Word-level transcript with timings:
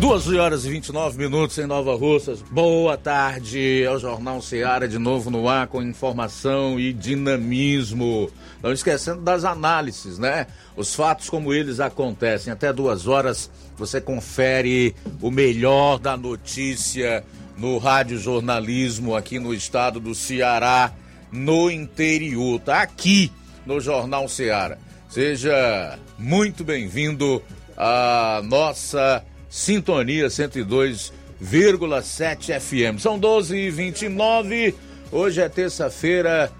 12 0.00 0.38
horas 0.38 0.64
e 0.64 0.70
29 0.70 1.18
minutos 1.18 1.58
em 1.58 1.66
Nova 1.66 1.94
Russas. 1.94 2.40
Boa 2.40 2.96
tarde. 2.96 3.82
É 3.82 3.90
o 3.90 3.98
Jornal 3.98 4.40
Seara 4.40 4.88
de 4.88 4.98
novo 4.98 5.30
no 5.30 5.46
ar 5.46 5.66
com 5.66 5.82
informação 5.82 6.80
e 6.80 6.90
dinamismo. 6.90 8.30
Não 8.62 8.72
esquecendo 8.72 9.20
das 9.20 9.44
análises, 9.44 10.18
né? 10.18 10.46
Os 10.74 10.94
fatos 10.94 11.28
como 11.28 11.52
eles 11.52 11.80
acontecem. 11.80 12.50
Até 12.50 12.72
duas 12.72 13.06
horas 13.06 13.50
você 13.76 14.00
confere 14.00 14.96
o 15.20 15.30
melhor 15.30 15.98
da 15.98 16.16
notícia 16.16 17.22
no 17.58 17.76
rádio 17.76 18.18
jornalismo 18.18 19.14
aqui 19.14 19.38
no 19.38 19.52
estado 19.52 20.00
do 20.00 20.14
Ceará, 20.14 20.94
no 21.30 21.70
interior. 21.70 22.58
Tá 22.58 22.80
aqui 22.80 23.30
no 23.66 23.78
Jornal 23.78 24.26
Seara. 24.30 24.78
Seja 25.10 25.98
muito 26.18 26.64
bem-vindo 26.64 27.42
à 27.76 28.40
nossa 28.42 29.22
Sintonia 29.50 30.28
102,7 30.28 32.58
FM. 32.58 32.98
São 32.98 33.18
12 33.18 33.56
e 33.56 33.70
29 33.70 34.74
Hoje 35.12 35.40
é 35.40 35.48
terça-feira, 35.48 36.52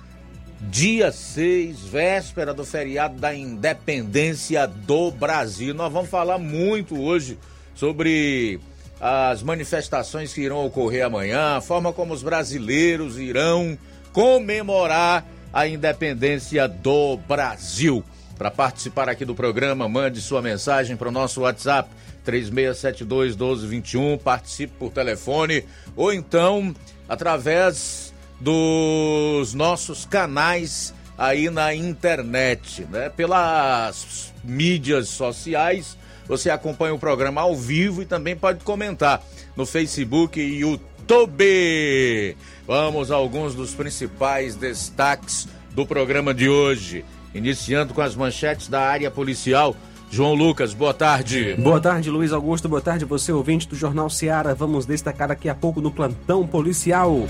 dia 0.61 1.13
6, 1.13 1.83
véspera 1.83 2.53
do 2.53 2.65
feriado 2.65 3.17
da 3.17 3.33
independência 3.33 4.67
do 4.67 5.13
Brasil. 5.13 5.73
Nós 5.73 5.93
vamos 5.93 6.11
falar 6.11 6.37
muito 6.37 7.01
hoje 7.01 7.39
sobre 7.77 8.59
as 9.01 9.41
manifestações 9.41 10.35
que 10.35 10.41
irão 10.41 10.67
ocorrer 10.67 11.07
amanhã, 11.07 11.59
a 11.59 11.61
forma 11.61 11.93
como 11.93 12.13
os 12.13 12.25
brasileiros 12.25 13.21
irão 13.21 13.79
comemorar 14.13 15.25
a 15.53 15.69
independência 15.69 16.67
do 16.67 17.17
Brasil. 17.19 18.03
Para 18.37 18.51
participar 18.51 19.09
aqui 19.09 19.25
do 19.25 19.35
programa, 19.35 19.89
mande 19.89 20.21
sua 20.21 20.43
mensagem 20.43 20.97
para 20.97 21.09
o 21.09 21.13
nosso 21.13 21.43
WhatsApp 21.43 21.89
3672 22.25 23.37
1221, 23.37 24.19
participe 24.19 24.73
por 24.79 24.91
telefone 24.91 25.65
ou 25.97 26.13
então 26.13 26.75
através 27.09 28.15
dos 28.41 29.53
nossos 29.53 30.05
canais 30.07 30.95
aí 31.19 31.51
na 31.51 31.75
internet, 31.75 32.87
né? 32.91 33.11
Pelas 33.11 34.33
mídias 34.43 35.09
sociais, 35.09 35.97
você 36.27 36.49
acompanha 36.49 36.95
o 36.95 36.99
programa 36.99 37.43
ao 37.43 37.55
vivo 37.55 38.01
e 38.01 38.07
também 38.07 38.35
pode 38.35 38.65
comentar 38.65 39.23
no 39.55 39.67
Facebook 39.67 40.41
e 40.41 40.61
YouTube. 40.61 42.37
Vamos 42.67 43.11
a 43.11 43.17
alguns 43.17 43.55
dos 43.55 43.75
principais 43.75 44.55
destaques 44.57 45.47
do 45.73 45.85
programa 45.85 46.33
de 46.33 46.49
hoje, 46.49 47.05
iniciando 47.35 47.93
com 47.93 48.01
as 48.01 48.15
manchetes 48.15 48.69
da 48.69 48.81
área 48.81 49.11
policial. 49.11 49.77
João 50.13 50.35
Lucas, 50.35 50.75
boa 50.75 50.93
tarde. 50.93 51.55
Boa 51.55 51.81
tarde, 51.81 52.11
Luiz 52.11 52.33
Augusto. 52.33 52.69
Boa 52.69 52.81
tarde, 52.81 53.05
você 53.05 53.31
ouvinte 53.33 53.69
do 53.69 53.77
Jornal 53.77 54.11
Seara. 54.11 54.57
Vamos 54.57 54.85
destacar 54.85 55.29
daqui 55.29 55.49
a 55.49 55.55
pouco 55.55 55.81
no 55.81 55.93
plantão 55.93 56.45
policial. 56.45 57.29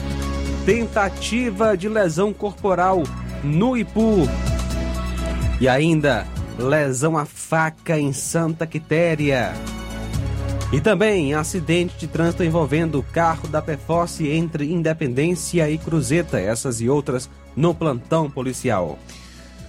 Tentativa 0.64 1.76
de 1.76 1.90
lesão 1.90 2.32
corporal 2.32 3.02
no 3.44 3.76
Ipu. 3.76 4.26
E 5.60 5.68
ainda, 5.68 6.26
lesão 6.58 7.18
à 7.18 7.26
faca 7.26 7.98
em 7.98 8.14
Santa 8.14 8.66
Quitéria. 8.66 9.52
E 10.72 10.80
também 10.80 11.34
acidente 11.34 11.98
de 11.98 12.06
trânsito 12.06 12.42
envolvendo 12.42 12.98
o 12.98 13.02
carro 13.02 13.46
da 13.46 13.60
Pefosse 13.60 14.26
entre 14.30 14.72
Independência 14.72 15.68
e 15.68 15.76
Cruzeta. 15.76 16.40
Essas 16.40 16.80
e 16.80 16.88
outras 16.88 17.28
no 17.54 17.74
plantão 17.74 18.30
policial. 18.30 18.98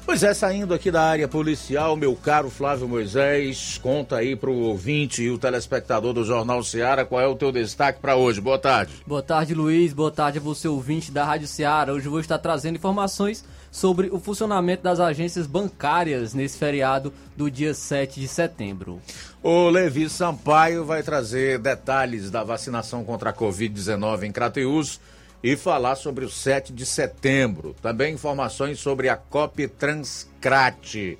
Pois 0.03 0.23
é, 0.23 0.33
saindo 0.33 0.73
aqui 0.73 0.89
da 0.89 1.03
área 1.03 1.27
policial, 1.27 1.95
meu 1.95 2.15
caro 2.15 2.49
Flávio 2.49 2.87
Moisés, 2.87 3.79
conta 3.81 4.17
aí 4.17 4.35
pro 4.35 4.51
ouvinte 4.51 5.21
e 5.21 5.29
o 5.29 5.37
telespectador 5.37 6.11
do 6.11 6.25
Jornal 6.25 6.63
Seara 6.63 7.05
qual 7.05 7.21
é 7.21 7.27
o 7.27 7.35
teu 7.35 7.51
destaque 7.51 7.99
para 8.01 8.15
hoje. 8.15 8.41
Boa 8.41 8.57
tarde. 8.57 8.91
Boa 9.05 9.21
tarde, 9.21 9.53
Luiz. 9.53 9.93
Boa 9.93 10.11
tarde 10.11 10.39
a 10.39 10.41
você, 10.41 10.67
ouvinte 10.67 11.11
da 11.11 11.23
Rádio 11.23 11.47
Seara. 11.47 11.93
Hoje 11.93 12.07
eu 12.07 12.11
vou 12.11 12.19
estar 12.19 12.39
trazendo 12.39 12.75
informações 12.75 13.45
sobre 13.71 14.09
o 14.11 14.19
funcionamento 14.19 14.83
das 14.83 14.99
agências 14.99 15.47
bancárias 15.47 16.33
nesse 16.33 16.57
feriado 16.57 17.13
do 17.37 17.49
dia 17.49 17.73
7 17.73 18.19
de 18.19 18.27
setembro. 18.27 18.99
O 19.41 19.69
Levi 19.69 20.09
Sampaio 20.09 20.83
vai 20.83 21.03
trazer 21.03 21.57
detalhes 21.57 22.29
da 22.29 22.43
vacinação 22.43 23.05
contra 23.05 23.29
a 23.29 23.33
Covid-19 23.33 24.23
em 24.23 24.31
Crateus 24.31 24.99
e 25.43 25.55
falar 25.55 25.95
sobre 25.95 26.25
o 26.25 26.29
7 26.29 26.73
de 26.73 26.85
setembro. 26.85 27.75
Também 27.81 28.13
informações 28.13 28.79
sobre 28.79 29.09
a 29.09 29.15
COP 29.15 29.67
Transcrate. 29.67 31.17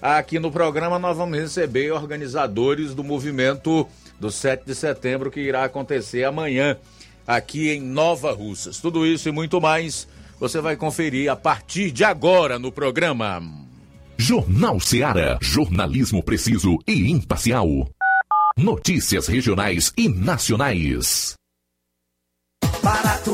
Aqui 0.00 0.38
no 0.38 0.50
programa 0.50 0.98
nós 0.98 1.16
vamos 1.16 1.38
receber 1.38 1.90
organizadores 1.92 2.94
do 2.94 3.02
movimento 3.02 3.86
do 4.20 4.30
7 4.30 4.64
de 4.66 4.74
setembro 4.74 5.30
que 5.30 5.40
irá 5.40 5.64
acontecer 5.64 6.24
amanhã 6.24 6.76
aqui 7.26 7.70
em 7.70 7.80
Nova 7.80 8.32
Russas. 8.32 8.78
Tudo 8.80 9.06
isso 9.06 9.28
e 9.28 9.32
muito 9.32 9.60
mais 9.60 10.06
você 10.38 10.60
vai 10.60 10.76
conferir 10.76 11.30
a 11.30 11.36
partir 11.36 11.90
de 11.90 12.04
agora 12.04 12.58
no 12.58 12.70
programa. 12.70 13.42
Jornal 14.16 14.78
Seara. 14.78 15.38
Jornalismo 15.40 16.22
preciso 16.22 16.78
e 16.86 17.10
imparcial. 17.10 17.88
Notícias 18.56 19.26
regionais 19.26 19.92
e 19.96 20.08
nacionais. 20.08 21.34
Barato, 22.82 23.33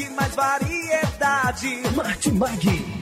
Mais 0.09 0.35
variedade. 0.35 1.81
Martimag. 1.95 3.01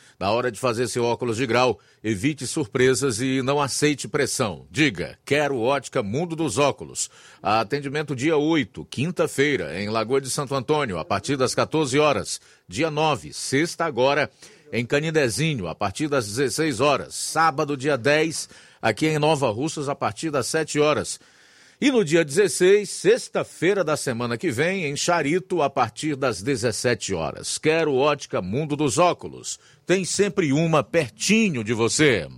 na 0.21 0.29
hora 0.29 0.51
de 0.51 0.59
fazer 0.59 0.87
seu 0.87 1.03
óculos 1.03 1.35
de 1.35 1.47
grau, 1.47 1.79
evite 2.03 2.45
surpresas 2.45 3.19
e 3.19 3.41
não 3.41 3.59
aceite 3.59 4.07
pressão. 4.07 4.67
Diga, 4.69 5.17
quero 5.25 5.59
ótica 5.59 6.03
Mundo 6.03 6.35
dos 6.35 6.59
Óculos. 6.59 7.09
Atendimento 7.41 8.15
dia 8.15 8.37
8, 8.37 8.85
quinta-feira, 8.85 9.81
em 9.81 9.89
Lagoa 9.89 10.21
de 10.21 10.29
Santo 10.29 10.53
Antônio, 10.53 10.99
a 10.99 11.03
partir 11.03 11.37
das 11.37 11.55
14 11.55 11.97
horas. 11.97 12.39
Dia 12.67 12.91
9, 12.91 13.33
sexta 13.33 13.83
agora, 13.83 14.29
em 14.71 14.85
Canidezinho, 14.85 15.67
a 15.67 15.73
partir 15.73 16.07
das 16.07 16.27
16 16.27 16.81
horas. 16.81 17.15
Sábado, 17.15 17.75
dia 17.75 17.97
10, 17.97 18.47
aqui 18.79 19.07
em 19.07 19.17
Nova 19.17 19.49
Russas, 19.49 19.89
a 19.89 19.95
partir 19.95 20.29
das 20.29 20.45
7 20.45 20.79
horas. 20.79 21.19
E 21.83 21.89
no 21.89 22.05
dia 22.05 22.23
16, 22.23 22.87
sexta-feira 22.87 23.83
da 23.83 23.97
semana 23.97 24.37
que 24.37 24.51
vem, 24.51 24.85
em 24.85 24.95
Charito, 24.95 25.63
a 25.63 25.69
partir 25.69 26.15
das 26.15 26.39
17 26.39 27.11
horas. 27.15 27.57
Quero 27.57 27.95
ótica 27.95 28.39
Mundo 28.39 28.75
dos 28.75 28.99
Óculos. 28.99 29.59
Tem 29.83 30.05
sempre 30.05 30.53
uma 30.53 30.83
pertinho 30.83 31.63
de 31.63 31.73
você. 31.73 32.29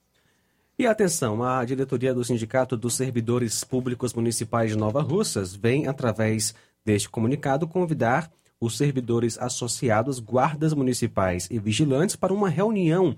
E 0.79 0.87
atenção, 0.87 1.43
a 1.43 1.65
diretoria 1.65 2.15
do 2.15 2.25
Sindicato 2.25 2.77
dos 2.77 2.95
Servidores 2.95 3.65
Públicos 3.65 4.15
Municipais 4.15 4.71
de 4.71 4.77
Nova 4.77 5.03
Russas 5.03 5.55
vem, 5.55 5.89
através 5.89 6.55
deste 6.85 7.09
comunicado, 7.09 7.67
convidar 7.67 8.31
os 8.61 8.77
servidores 8.77 9.39
associados, 9.39 10.21
guardas 10.21 10.73
municipais 10.73 11.49
e 11.51 11.59
vigilantes 11.59 12.17
para 12.17 12.33
uma 12.33 12.49
reunião 12.49 13.15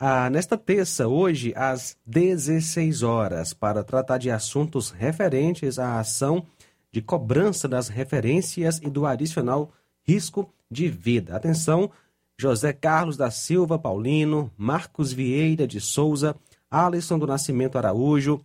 ah, 0.00 0.30
nesta 0.30 0.56
terça, 0.56 1.08
hoje, 1.08 1.52
às 1.56 1.96
16 2.06 3.02
horas, 3.02 3.52
para 3.52 3.82
tratar 3.82 4.18
de 4.18 4.30
assuntos 4.30 4.92
referentes 4.92 5.76
à 5.76 5.98
ação 5.98 6.46
de 6.92 7.02
cobrança 7.02 7.68
das 7.68 7.88
referências 7.88 8.78
e 8.82 8.88
do 8.88 9.06
adicional 9.06 9.72
risco 10.06 10.52
de 10.70 10.88
vida. 10.88 11.36
Atenção, 11.36 11.90
José 12.38 12.72
Carlos 12.72 13.16
da 13.16 13.30
Silva 13.30 13.78
Paulino, 13.78 14.50
Marcos 14.56 15.12
Vieira 15.12 15.66
de 15.66 15.80
Souza, 15.80 16.36
Alisson 16.70 17.18
do 17.18 17.26
Nascimento 17.26 17.76
Araújo, 17.76 18.40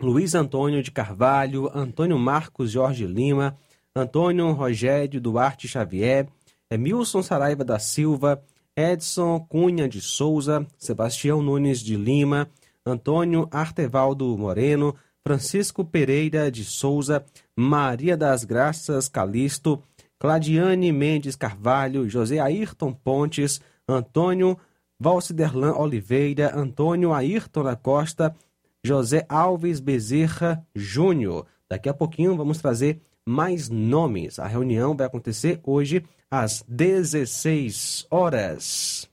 Luiz 0.00 0.34
Antônio 0.34 0.82
de 0.82 0.90
Carvalho, 0.90 1.70
Antônio 1.74 2.18
Marcos 2.18 2.70
Jorge 2.70 3.06
Lima, 3.06 3.56
Antônio 3.94 4.50
Rogério 4.52 5.20
Duarte 5.20 5.68
Xavier, 5.68 6.26
Emilson 6.70 7.22
Saraiva 7.22 7.64
da 7.64 7.78
Silva, 7.78 8.42
Edson 8.76 9.40
Cunha 9.40 9.88
de 9.88 10.00
Souza, 10.00 10.66
Sebastião 10.78 11.42
Nunes 11.42 11.80
de 11.80 11.96
Lima, 11.96 12.48
Antônio 12.84 13.48
Artevaldo 13.50 14.36
Moreno, 14.38 14.94
Francisco 15.22 15.84
Pereira 15.84 16.50
de 16.50 16.64
Souza, 16.64 17.24
Maria 17.60 18.16
das 18.16 18.42
Graças 18.42 19.06
Calisto, 19.06 19.82
Cladiane 20.18 20.90
Mendes 20.90 21.36
Carvalho, 21.36 22.08
José 22.08 22.38
Ayrton 22.38 22.90
Pontes, 22.90 23.60
Antônio 23.86 24.56
Valciderlan 24.98 25.74
Oliveira, 25.74 26.58
Antônio 26.58 27.12
Ayrton 27.12 27.62
da 27.62 27.76
Costa, 27.76 28.34
José 28.82 29.26
Alves 29.28 29.78
Bezerra 29.78 30.66
Júnior. 30.74 31.44
Daqui 31.68 31.90
a 31.90 31.94
pouquinho 31.94 32.34
vamos 32.34 32.56
trazer 32.56 32.98
mais 33.26 33.68
nomes. 33.68 34.38
A 34.38 34.46
reunião 34.46 34.96
vai 34.96 35.06
acontecer 35.06 35.60
hoje 35.62 36.02
às 36.30 36.64
16 36.66 38.06
horas. 38.10 39.06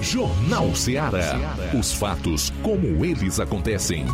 Jornal 0.00 0.74
Ceará. 0.74 1.36
Os 1.78 1.92
fatos 1.92 2.50
como 2.64 3.04
eles 3.04 3.38
acontecem. 3.38 4.06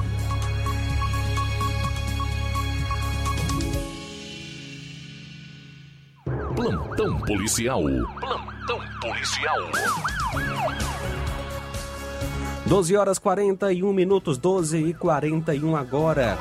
Plantão 6.60 7.18
policial. 7.20 7.82
Plantão 8.20 8.80
policial. 9.00 9.56
12 12.66 12.96
horas 12.96 13.18
41 13.18 13.90
minutos, 13.94 14.36
12 14.36 14.76
e 14.76 14.92
41 14.92 15.74
agora. 15.74 16.38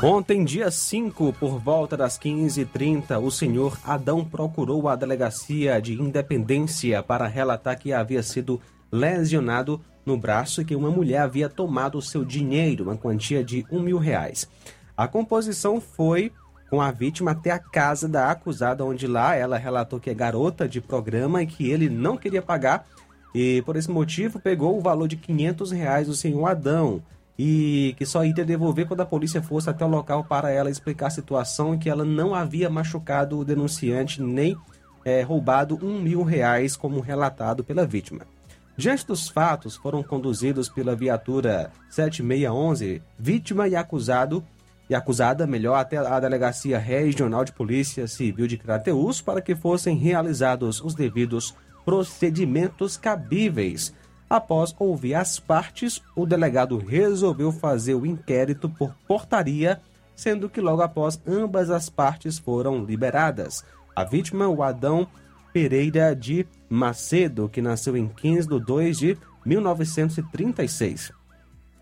Ontem, 0.00 0.44
dia 0.44 0.70
5, 0.70 1.32
por 1.32 1.58
volta 1.58 1.96
das 1.96 2.16
15h30, 2.16 3.20
o 3.20 3.28
senhor 3.28 3.76
Adão 3.84 4.24
procurou 4.24 4.88
a 4.88 4.94
delegacia 4.94 5.82
de 5.82 6.00
Independência 6.00 7.02
para 7.02 7.26
relatar 7.26 7.76
que 7.76 7.92
havia 7.92 8.22
sido 8.22 8.60
lesionado 8.92 9.80
no 10.06 10.16
braço 10.16 10.62
e 10.62 10.64
que 10.64 10.76
uma 10.76 10.88
mulher 10.88 11.18
havia 11.18 11.48
tomado 11.48 12.00
seu 12.00 12.24
dinheiro, 12.24 12.84
uma 12.84 12.96
quantia 12.96 13.42
de 13.42 13.66
um 13.72 13.82
mil 13.82 13.98
reais. 13.98 14.48
A 14.98 15.06
composição 15.06 15.80
foi 15.80 16.32
com 16.68 16.80
a 16.80 16.90
vítima 16.90 17.30
até 17.30 17.52
a 17.52 17.58
casa 17.60 18.08
da 18.08 18.32
acusada, 18.32 18.84
onde 18.84 19.06
lá 19.06 19.36
ela 19.36 19.56
relatou 19.56 20.00
que 20.00 20.10
é 20.10 20.14
garota 20.14 20.68
de 20.68 20.80
programa 20.80 21.40
e 21.40 21.46
que 21.46 21.70
ele 21.70 21.88
não 21.88 22.16
queria 22.16 22.42
pagar 22.42 22.84
e 23.32 23.62
por 23.62 23.76
esse 23.76 23.88
motivo 23.88 24.40
pegou 24.40 24.76
o 24.76 24.80
valor 24.80 25.06
de 25.06 25.16
500 25.16 25.70
reais 25.70 26.08
do 26.08 26.14
senhor 26.14 26.44
Adão 26.46 27.00
e 27.38 27.94
que 27.96 28.04
só 28.04 28.24
iria 28.24 28.44
devolver 28.44 28.88
quando 28.88 29.02
a 29.02 29.06
polícia 29.06 29.40
fosse 29.40 29.70
até 29.70 29.84
o 29.84 29.88
local 29.88 30.24
para 30.24 30.50
ela 30.50 30.68
explicar 30.68 31.06
a 31.06 31.10
situação 31.10 31.76
e 31.76 31.78
que 31.78 31.88
ela 31.88 32.04
não 32.04 32.34
havia 32.34 32.68
machucado 32.68 33.38
o 33.38 33.44
denunciante 33.44 34.20
nem 34.20 34.56
é, 35.04 35.22
roubado 35.22 35.78
um 35.80 36.02
mil 36.02 36.24
reais 36.24 36.74
como 36.74 36.98
relatado 36.98 37.62
pela 37.62 37.86
vítima. 37.86 38.22
Diante 38.76 39.06
dos 39.06 39.28
fatos, 39.28 39.76
foram 39.76 40.02
conduzidos 40.02 40.68
pela 40.68 40.96
viatura 40.96 41.70
7611, 41.88 43.00
vítima 43.16 43.68
e 43.68 43.76
acusado 43.76 44.44
e 44.88 44.94
acusada, 44.94 45.46
melhor, 45.46 45.74
até 45.74 45.98
a 45.98 46.18
Delegacia 46.18 46.78
Regional 46.78 47.44
de 47.44 47.52
Polícia 47.52 48.06
Civil 48.06 48.46
de 48.46 48.56
Crateús 48.56 49.20
para 49.20 49.40
que 49.40 49.54
fossem 49.54 49.96
realizados 49.96 50.80
os 50.80 50.94
devidos 50.94 51.54
procedimentos 51.84 52.96
cabíveis. 52.96 53.94
Após 54.28 54.74
ouvir 54.78 55.14
as 55.14 55.38
partes, 55.38 56.02
o 56.14 56.26
delegado 56.26 56.76
resolveu 56.76 57.50
fazer 57.50 57.94
o 57.94 58.04
inquérito 58.04 58.68
por 58.68 58.94
portaria, 59.06 59.80
sendo 60.14 60.48
que 60.50 60.60
logo 60.60 60.82
após 60.82 61.20
ambas 61.26 61.70
as 61.70 61.88
partes 61.88 62.38
foram 62.38 62.84
liberadas. 62.84 63.64
A 63.96 64.04
vítima, 64.04 64.46
o 64.48 64.62
Adão 64.62 65.06
Pereira 65.52 66.14
de 66.14 66.46
Macedo, 66.68 67.48
que 67.48 67.62
nasceu 67.62 67.96
em 67.96 68.06
15 68.06 68.48
de 68.48 68.60
2 68.60 68.98
de 68.98 69.18
1936. 69.46 71.10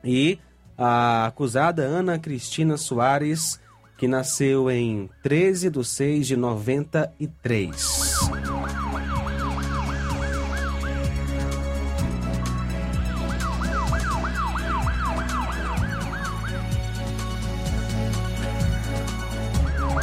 E 0.04 0.38
a 0.76 1.26
acusada 1.26 1.82
Ana 1.82 2.18
Cristina 2.18 2.76
Soares, 2.76 3.58
que 3.96 4.06
nasceu 4.06 4.70
em 4.70 5.08
13 5.22 5.70
de 5.70 5.84
6 5.84 6.26
de 6.26 6.36
93. 6.36 8.16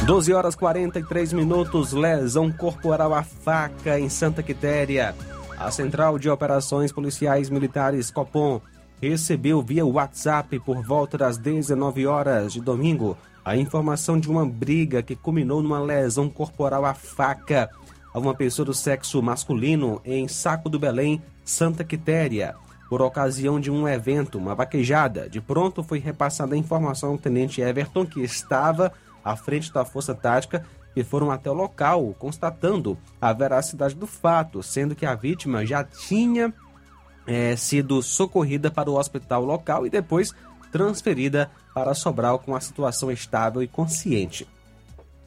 Doze 0.06 0.34
horas 0.34 0.54
43 0.54 1.32
minutos, 1.32 1.92
lesão 1.92 2.52
corporal 2.52 3.14
à 3.14 3.22
faca 3.22 3.98
em 3.98 4.10
Santa 4.10 4.42
Quitéria. 4.42 5.14
A 5.58 5.70
Central 5.70 6.18
de 6.18 6.28
Operações 6.28 6.92
Policiais 6.92 7.48
Militares 7.48 8.10
Copom 8.10 8.60
recebeu 9.00 9.60
via 9.62 9.84
WhatsApp 9.84 10.58
por 10.60 10.82
volta 10.82 11.18
das 11.18 11.36
19 11.36 12.06
horas 12.06 12.52
de 12.52 12.60
domingo 12.60 13.16
a 13.44 13.56
informação 13.56 14.18
de 14.18 14.30
uma 14.30 14.46
briga 14.46 15.02
que 15.02 15.14
culminou 15.14 15.62
numa 15.62 15.80
lesão 15.80 16.30
corporal 16.30 16.84
à 16.84 16.94
faca 16.94 17.68
a 18.12 18.18
uma 18.18 18.34
pessoa 18.34 18.64
do 18.64 18.72
sexo 18.72 19.20
masculino 19.22 20.00
em 20.04 20.26
Saco 20.28 20.68
do 20.68 20.78
Belém, 20.78 21.20
Santa 21.44 21.84
Quitéria, 21.84 22.54
por 22.88 23.02
ocasião 23.02 23.60
de 23.60 23.70
um 23.70 23.88
evento, 23.88 24.38
uma 24.38 24.54
vaquejada. 24.54 25.28
De 25.28 25.40
pronto 25.40 25.82
foi 25.82 25.98
repassada 25.98 26.54
a 26.54 26.58
informação 26.58 27.10
ao 27.10 27.18
tenente 27.18 27.60
Everton, 27.60 28.06
que 28.06 28.20
estava 28.20 28.92
à 29.22 29.36
frente 29.36 29.72
da 29.72 29.84
Força 29.84 30.14
Tática, 30.14 30.64
que 30.94 31.02
foram 31.02 31.30
até 31.30 31.50
o 31.50 31.54
local, 31.54 32.14
constatando 32.18 32.96
a 33.20 33.32
veracidade 33.32 33.96
do 33.96 34.06
fato, 34.06 34.62
sendo 34.62 34.94
que 34.94 35.04
a 35.04 35.14
vítima 35.14 35.66
já 35.66 35.82
tinha 35.82 36.54
é, 37.26 37.56
sido 37.56 38.02
socorrida 38.02 38.70
para 38.70 38.90
o 38.90 38.98
hospital 38.98 39.44
local 39.44 39.86
e 39.86 39.90
depois 39.90 40.34
transferida 40.70 41.50
para 41.72 41.94
Sobral 41.94 42.38
com 42.38 42.54
a 42.54 42.60
situação 42.60 43.10
estável 43.10 43.62
e 43.62 43.68
consciente. 43.68 44.46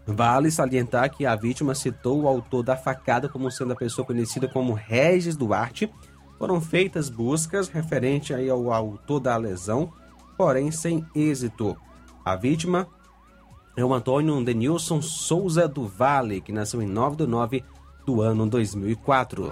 Vale 0.06 0.50
salientar 0.50 1.10
que 1.10 1.26
a 1.26 1.36
vítima 1.36 1.76
citou 1.76 2.22
o 2.22 2.28
autor 2.28 2.64
da 2.64 2.78
facada 2.78 3.28
como 3.28 3.52
sendo 3.52 3.74
a 3.74 3.76
pessoa 3.76 4.06
conhecida 4.06 4.48
como 4.48 4.74
Regis 4.74 5.36
Duarte. 5.36 5.92
Foram 6.38 6.62
feitas 6.62 7.10
buscas 7.10 7.68
referente 7.68 8.34
aí 8.34 8.50
ao 8.50 8.72
autor 8.72 9.20
da 9.20 9.36
lesão, 9.36 9.92
porém 10.38 10.72
sem 10.72 11.06
êxito. 11.14 11.76
A 12.24 12.36
vítima 12.36 12.88
é 13.76 13.84
o 13.84 13.94
Antônio 13.94 14.44
Denilson 14.44 15.02
Souza 15.02 15.68
do 15.68 15.86
Vale, 15.86 16.42
que 16.42 16.52
nasceu 16.52 16.82
em 16.82 16.88
9 16.88 17.18
de 17.18 17.28
9 17.28 17.64
do 18.06 18.22
ano 18.22 18.48
2004. 18.48 19.52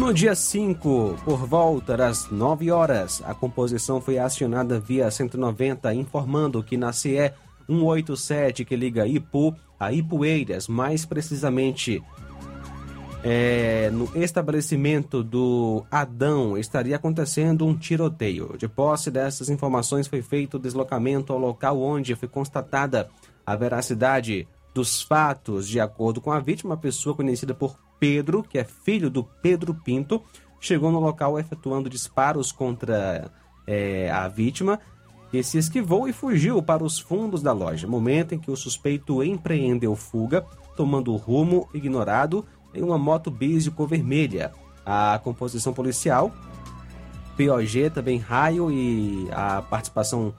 No 0.00 0.14
dia 0.14 0.34
5, 0.34 1.18
por 1.26 1.46
volta 1.46 1.94
das 1.94 2.30
9 2.30 2.70
horas, 2.70 3.22
a 3.22 3.34
composição 3.34 4.00
foi 4.00 4.18
acionada 4.18 4.80
via 4.80 5.10
190, 5.10 5.92
informando 5.92 6.62
que 6.62 6.78
na 6.78 6.90
CE 6.90 7.30
187 7.68 8.64
que 8.64 8.74
liga 8.76 9.06
Ipu 9.06 9.54
a 9.78 9.92
Ipueiras, 9.92 10.68
mais 10.68 11.04
precisamente 11.04 12.02
é, 13.22 13.90
no 13.92 14.10
estabelecimento 14.14 15.22
do 15.22 15.84
Adão, 15.90 16.56
estaria 16.56 16.96
acontecendo 16.96 17.66
um 17.66 17.76
tiroteio. 17.76 18.56
De 18.56 18.66
posse 18.66 19.10
dessas 19.10 19.50
informações, 19.50 20.08
foi 20.08 20.22
feito 20.22 20.56
o 20.56 20.60
deslocamento 20.60 21.30
ao 21.30 21.38
local 21.38 21.78
onde 21.78 22.14
foi 22.14 22.26
constatada 22.26 23.10
a 23.44 23.54
veracidade 23.54 24.48
dos 24.72 25.02
fatos. 25.02 25.68
De 25.68 25.78
acordo 25.78 26.22
com 26.22 26.32
a 26.32 26.40
vítima, 26.40 26.72
a 26.72 26.78
pessoa 26.78 27.14
conhecida 27.14 27.52
por 27.52 27.76
Pedro, 28.00 28.42
que 28.42 28.58
é 28.58 28.64
filho 28.64 29.10
do 29.10 29.22
Pedro 29.22 29.74
Pinto, 29.74 30.22
chegou 30.58 30.90
no 30.90 30.98
local 30.98 31.38
efetuando 31.38 31.90
disparos 31.90 32.50
contra 32.50 33.30
é, 33.66 34.10
a 34.10 34.26
vítima, 34.26 34.80
que 35.30 35.42
se 35.42 35.58
esquivou 35.58 36.08
e 36.08 36.12
fugiu 36.12 36.60
para 36.62 36.82
os 36.82 36.98
fundos 36.98 37.42
da 37.42 37.52
loja, 37.52 37.86
momento 37.86 38.34
em 38.34 38.38
que 38.38 38.50
o 38.50 38.56
suspeito 38.56 39.22
empreendeu 39.22 39.94
fuga, 39.94 40.44
tomando 40.74 41.14
rumo 41.14 41.68
ignorado 41.72 42.44
em 42.74 42.82
uma 42.82 42.98
moto 42.98 43.32
cor 43.76 43.86
vermelha. 43.86 44.50
A 44.84 45.20
composição 45.22 45.72
policial, 45.72 46.32
POG, 47.36 47.90
também 47.90 48.18
Raio 48.18 48.72
e 48.72 49.28
a 49.30 49.62
participação 49.62 50.34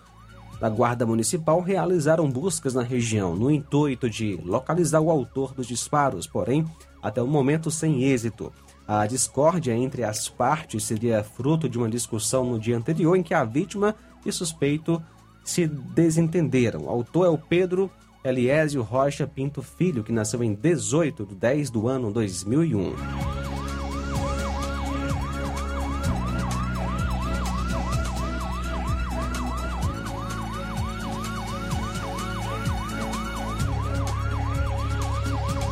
da 0.59 0.69
Guarda 0.69 1.05
Municipal 1.05 1.61
realizaram 1.61 2.29
buscas 2.29 2.73
na 2.73 2.83
região 2.83 3.35
no 3.35 3.49
intuito 3.49 4.09
de 4.09 4.39
localizar 4.43 4.99
o 4.99 5.09
autor 5.09 5.53
dos 5.53 5.67
disparos, 5.67 6.27
porém 6.27 6.65
até 7.01 7.21
o 7.21 7.27
momento 7.27 7.71
sem 7.71 8.03
êxito. 8.03 8.51
A 8.87 9.05
discórdia 9.07 9.73
entre 9.73 10.03
as 10.03 10.27
partes 10.27 10.83
seria 10.83 11.23
fruto 11.23 11.69
de 11.69 11.77
uma 11.77 11.89
discussão 11.89 12.45
no 12.45 12.59
dia 12.59 12.77
anterior 12.77 13.15
em 13.15 13.23
que 13.23 13.33
a 13.33 13.43
vítima 13.43 13.95
e 14.25 14.31
suspeito 14.31 15.01
se 15.43 15.65
desentenderam. 15.65 16.85
O 16.85 16.89
autor 16.89 17.25
é 17.25 17.29
o 17.29 17.37
Pedro 17.37 17.89
Eliésio 18.23 18.81
Rocha 18.81 19.25
Pinto 19.25 19.61
Filho, 19.61 20.03
que 20.03 20.11
nasceu 20.11 20.43
em 20.43 20.53
18 20.53 21.25
de 21.25 21.35
10 21.35 21.69
do 21.69 21.87
ano 21.87 22.11
2001. 22.11 23.40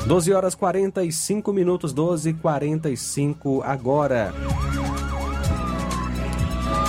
12 0.09 0.33
horas 0.33 0.55
45 0.55 1.53
minutos, 1.53 1.93
12 1.93 2.33
45 2.33 3.61
agora. 3.63 4.33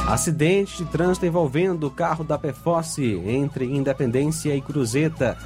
Acidente 0.09 0.79
de 0.79 0.91
trânsito 0.91 1.27
envolvendo 1.27 1.87
o 1.87 1.91
carro 1.91 2.25
da 2.25 2.39
Pefosse 2.39 3.21
entre 3.27 3.67
Independência 3.67 4.57
e 4.57 4.63
Cruzeta. 4.63 5.37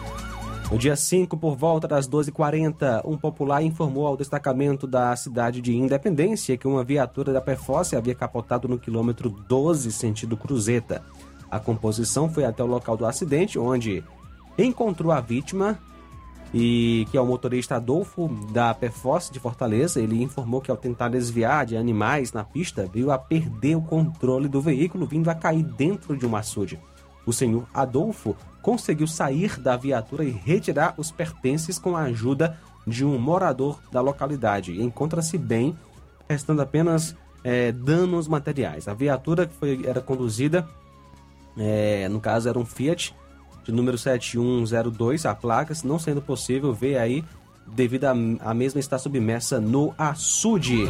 No 0.71 0.79
dia 0.79 0.95
5, 0.95 1.37
por 1.37 1.57
volta 1.57 1.89
das 1.89 2.09
12h40, 2.09 3.03
um 3.05 3.19
popular 3.19 3.61
informou 3.61 4.07
ao 4.07 4.17
destacamento 4.17 4.87
da 4.87 5.17
cidade 5.17 5.61
de 5.61 5.75
Independência 5.75 6.57
que 6.57 6.69
uma 6.69 6.85
viatura 6.85 7.33
da 7.33 7.41
Pefosse 7.41 7.97
havia 7.97 8.15
capotado 8.15 8.69
no 8.69 8.79
quilômetro 8.79 9.29
12, 9.29 9.91
sentido 9.91 10.37
Cruzeta. 10.37 11.03
A 11.51 11.59
composição 11.59 12.31
foi 12.31 12.45
até 12.45 12.63
o 12.63 12.69
local 12.69 12.97
do 12.97 13.05
acidente, 13.05 13.59
onde 13.59 14.05
encontrou 14.57 15.11
a 15.11 15.21
vítima 15.21 15.77
e 16.57 17.05
que 17.11 17.17
é 17.17 17.21
o 17.21 17.27
motorista 17.27 17.75
Adolfo 17.75 18.29
da 18.53 18.73
PFOS 18.73 19.29
de 19.29 19.41
Fortaleza. 19.41 20.01
Ele 20.01 20.23
informou 20.23 20.61
que 20.61 20.71
ao 20.71 20.77
tentar 20.77 21.09
desviar 21.09 21.67
de 21.67 21.77
animais 21.77 22.33
na 22.33 22.45
pista, 22.45 22.89
veio 22.91 23.11
a 23.11 23.19
perder 23.19 23.75
o 23.75 23.83
controle 23.83 24.47
do 24.47 24.61
veículo, 24.61 25.05
vindo 25.05 25.29
a 25.29 25.35
cair 25.35 25.65
dentro 25.65 26.17
de 26.17 26.25
um 26.25 26.37
açude. 26.37 26.79
O 27.27 27.33
senhor 27.33 27.67
Adolfo 27.75 28.37
conseguiu 28.63 29.09
sair 29.09 29.59
da 29.59 29.77
viatura 29.77 30.25
e 30.25 30.31
retirar 30.31 30.95
os 30.97 31.11
pertences 31.11 31.77
com 31.77 31.97
a 31.97 32.03
ajuda 32.03 32.57
de 32.87 33.05
um 33.05 33.19
morador 33.19 33.81
da 33.91 34.01
localidade. 34.01 34.81
Encontra-se 34.81 35.37
bem, 35.37 35.77
restando 36.29 36.63
apenas 36.63 37.17
é, 37.43 37.73
danos 37.73 38.29
materiais. 38.29 38.87
A 38.87 38.95
viatura 38.95 39.51
foi, 39.59 39.85
era 39.85 40.01
conduzida, 40.01 40.69
é, 41.59 42.09
no 42.09 42.21
caso 42.21 42.49
era 42.49 42.59
um 42.59 42.65
Fiat 42.65 43.15
de 43.65 43.73
número 43.73 43.97
7102, 43.97 45.27
a 45.27 45.35
placa, 45.35 45.75
não 45.85 45.99
sendo 45.99 46.21
possível 46.21 46.73
ver 46.73 46.99
aí, 46.99 47.25
devido 47.67 48.05
a, 48.05 48.11
a 48.11 48.55
mesma 48.55 48.79
estar 48.79 48.99
submersa 48.99 49.59
no 49.59 49.95
açude. 49.97 50.85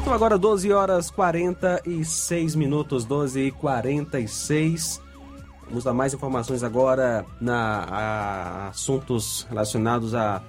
Então 0.00 0.12
agora 0.12 0.36
12 0.36 0.72
horas 0.72 1.10
46 1.10 2.54
minutos, 2.54 3.04
12 3.04 3.40
e 3.40 3.50
46. 3.50 5.00
Vamos 5.68 5.84
dar 5.84 5.94
mais 5.94 6.12
informações 6.12 6.62
agora 6.62 7.24
na 7.40 7.86
a, 7.88 8.68
assuntos 8.68 9.46
relacionados 9.48 10.14
à 10.14 10.42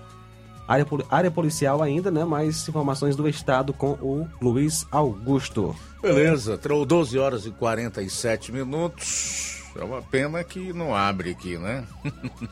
área, 0.67 0.85
área 1.09 1.31
policial 1.31 1.81
ainda, 1.81 2.09
né? 2.11 2.25
Mais 2.25 2.67
informações 2.67 3.15
do 3.15 3.27
estado 3.29 3.71
com 3.71 3.91
o 4.01 4.27
Luiz 4.41 4.85
Augusto. 4.91 5.75
Beleza, 6.01 6.59
12 6.85 7.17
horas 7.17 7.45
e 7.45 7.51
47 7.51 8.51
minutos. 8.51 9.52
É 9.75 9.83
uma 9.83 10.01
pena 10.01 10.43
que 10.43 10.71
não 10.71 10.95
abre 10.95 11.31
aqui, 11.31 11.57
né? 11.57 11.85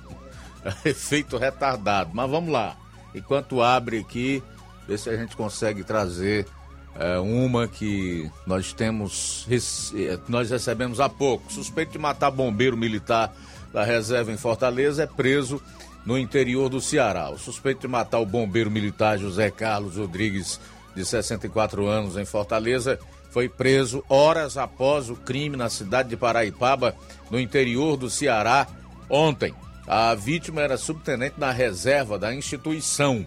Efeito 0.86 1.38
retardado. 1.38 2.12
Mas 2.13 2.29
vamos 2.29 2.51
lá. 2.51 2.75
Enquanto 3.13 3.62
abre 3.62 3.99
aqui, 3.99 4.43
ver 4.88 4.97
se 4.97 5.10
a 5.10 5.15
gente 5.15 5.36
consegue 5.36 5.84
trazer 5.84 6.47
é, 6.95 7.19
uma 7.19 7.67
que 7.67 8.29
nós 8.45 8.73
temos, 8.73 9.45
é, 9.49 10.19
nós 10.27 10.49
recebemos 10.49 10.99
há 10.99 11.10
pouco. 11.10 11.51
Suspeito 11.51 11.91
de 11.91 11.99
matar 11.99 12.31
bombeiro 12.31 12.77
militar 12.77 13.34
da 13.71 13.84
reserva 13.84 14.31
em 14.31 14.38
Fortaleza 14.38 15.03
é 15.03 15.07
preso 15.07 15.62
no 16.05 16.17
interior 16.17 16.69
do 16.69 16.81
Ceará. 16.81 17.29
O 17.29 17.38
suspeito 17.38 17.81
de 17.81 17.88
matar 17.88 18.19
o 18.19 18.25
bombeiro 18.25 18.71
militar 18.71 19.17
José 19.17 19.49
Carlos 19.49 19.97
Rodrigues, 19.97 20.60
de 20.95 21.05
64 21.05 21.88
anos, 21.88 22.17
em 22.17 22.25
Fortaleza, 22.25 22.99
foi 23.31 23.49
preso 23.49 24.03
horas 24.07 24.57
após 24.57 25.09
o 25.09 25.15
crime 25.15 25.57
na 25.57 25.69
cidade 25.69 26.09
de 26.09 26.17
Paraipaba, 26.17 26.95
no 27.29 27.39
interior 27.39 27.97
do 27.97 28.09
Ceará, 28.09 28.67
ontem. 29.09 29.55
A 29.87 30.13
vítima 30.13 30.61
era 30.61 30.77
subtenente 30.77 31.35
na 31.39 31.51
reserva 31.51 32.19
da 32.19 32.35
instituição. 32.35 33.25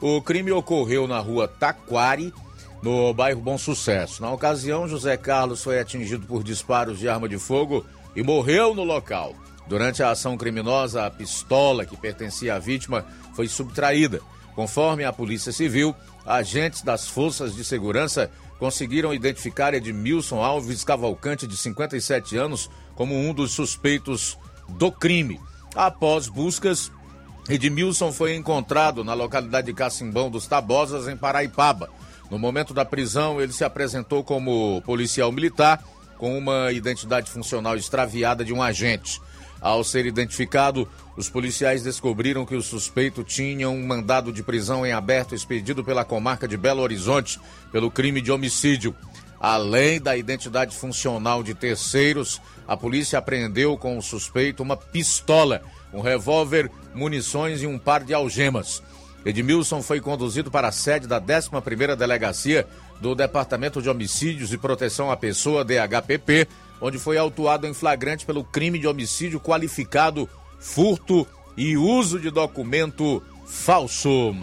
O 0.00 0.20
crime 0.20 0.50
ocorreu 0.50 1.06
na 1.06 1.18
rua 1.18 1.46
Taquari, 1.46 2.32
no 2.82 3.14
bairro 3.14 3.40
Bom 3.40 3.56
Sucesso. 3.56 4.20
Na 4.20 4.32
ocasião, 4.32 4.88
José 4.88 5.16
Carlos 5.16 5.62
foi 5.62 5.78
atingido 5.78 6.26
por 6.26 6.42
disparos 6.42 6.98
de 6.98 7.08
arma 7.08 7.28
de 7.28 7.38
fogo 7.38 7.86
e 8.16 8.22
morreu 8.22 8.74
no 8.74 8.82
local. 8.82 9.34
Durante 9.66 10.02
a 10.02 10.10
ação 10.10 10.36
criminosa, 10.36 11.06
a 11.06 11.10
pistola 11.10 11.86
que 11.86 11.96
pertencia 11.96 12.54
à 12.54 12.58
vítima 12.58 13.04
foi 13.34 13.48
subtraída. 13.48 14.20
Conforme 14.54 15.04
a 15.04 15.12
Polícia 15.12 15.52
Civil, 15.52 15.94
agentes 16.24 16.82
das 16.82 17.08
forças 17.08 17.54
de 17.54 17.64
segurança 17.64 18.30
conseguiram 18.58 19.12
identificar 19.12 19.74
Edmilson 19.74 20.42
Alves 20.42 20.84
Cavalcante, 20.84 21.46
de 21.46 21.56
57 21.56 22.36
anos, 22.36 22.70
como 22.94 23.14
um 23.14 23.34
dos 23.34 23.52
suspeitos 23.52 24.38
do 24.68 24.90
crime. 24.90 25.40
Após 25.74 26.28
buscas, 26.28 26.90
Edmilson 27.48 28.12
foi 28.12 28.34
encontrado 28.34 29.04
na 29.04 29.12
localidade 29.12 29.66
de 29.66 29.74
Cacimbão 29.74 30.30
dos 30.30 30.46
Tabosas, 30.46 31.08
em 31.08 31.16
Paraipaba. 31.16 31.90
No 32.30 32.38
momento 32.38 32.72
da 32.72 32.84
prisão, 32.84 33.40
ele 33.40 33.52
se 33.52 33.64
apresentou 33.64 34.24
como 34.24 34.80
policial 34.82 35.30
militar 35.30 35.82
com 36.16 36.38
uma 36.38 36.72
identidade 36.72 37.30
funcional 37.30 37.76
extraviada 37.76 38.44
de 38.44 38.52
um 38.52 38.62
agente. 38.62 39.20
Ao 39.64 39.82
ser 39.82 40.04
identificado, 40.04 40.86
os 41.16 41.30
policiais 41.30 41.82
descobriram 41.82 42.44
que 42.44 42.54
o 42.54 42.60
suspeito 42.60 43.24
tinha 43.24 43.66
um 43.70 43.82
mandado 43.86 44.30
de 44.30 44.42
prisão 44.42 44.84
em 44.84 44.92
aberto 44.92 45.34
expedido 45.34 45.82
pela 45.82 46.04
comarca 46.04 46.46
de 46.46 46.54
Belo 46.54 46.82
Horizonte 46.82 47.40
pelo 47.72 47.90
crime 47.90 48.20
de 48.20 48.30
homicídio. 48.30 48.94
Além 49.40 49.98
da 49.98 50.14
identidade 50.18 50.76
funcional 50.76 51.42
de 51.42 51.54
terceiros, 51.54 52.42
a 52.68 52.76
polícia 52.76 53.18
apreendeu 53.18 53.74
com 53.78 53.96
o 53.96 54.02
suspeito 54.02 54.62
uma 54.62 54.76
pistola, 54.76 55.62
um 55.94 56.02
revólver, 56.02 56.70
munições 56.94 57.62
e 57.62 57.66
um 57.66 57.78
par 57.78 58.04
de 58.04 58.12
algemas. 58.12 58.82
Edmilson 59.24 59.80
foi 59.80 59.98
conduzido 59.98 60.50
para 60.50 60.68
a 60.68 60.72
sede 60.72 61.06
da 61.06 61.18
11ª 61.18 61.96
Delegacia 61.96 62.66
do 63.00 63.14
Departamento 63.14 63.80
de 63.80 63.88
Homicídios 63.88 64.52
e 64.52 64.58
Proteção 64.58 65.10
à 65.10 65.16
Pessoa, 65.16 65.64
DHPP, 65.64 66.46
onde 66.80 66.98
foi 66.98 67.16
autuado 67.16 67.66
em 67.66 67.74
flagrante 67.74 68.26
pelo 68.26 68.44
crime 68.44 68.78
de 68.78 68.86
homicídio 68.86 69.40
qualificado, 69.40 70.28
furto 70.58 71.26
e 71.56 71.76
uso 71.76 72.18
de 72.18 72.30
documento 72.30 73.22
falso. 73.46 74.34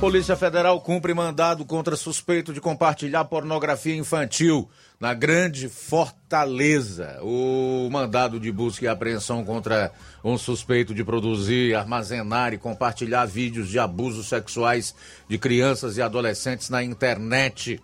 Polícia 0.00 0.36
Federal 0.36 0.80
cumpre 0.80 1.12
mandado 1.12 1.64
contra 1.64 1.96
suspeito 1.96 2.52
de 2.52 2.60
compartilhar 2.60 3.24
pornografia 3.24 3.96
infantil 3.96 4.70
na 5.00 5.12
Grande 5.12 5.68
Fortaleza. 5.68 7.18
O 7.20 7.88
mandado 7.90 8.38
de 8.38 8.52
busca 8.52 8.84
e 8.84 8.88
apreensão 8.88 9.44
contra 9.44 9.90
um 10.22 10.38
suspeito 10.38 10.94
de 10.94 11.02
produzir, 11.02 11.74
armazenar 11.74 12.54
e 12.54 12.58
compartilhar 12.58 13.26
vídeos 13.26 13.68
de 13.68 13.80
abusos 13.80 14.28
sexuais 14.28 14.94
de 15.28 15.36
crianças 15.36 15.96
e 15.96 16.02
adolescentes 16.02 16.70
na 16.70 16.80
internet. 16.80 17.82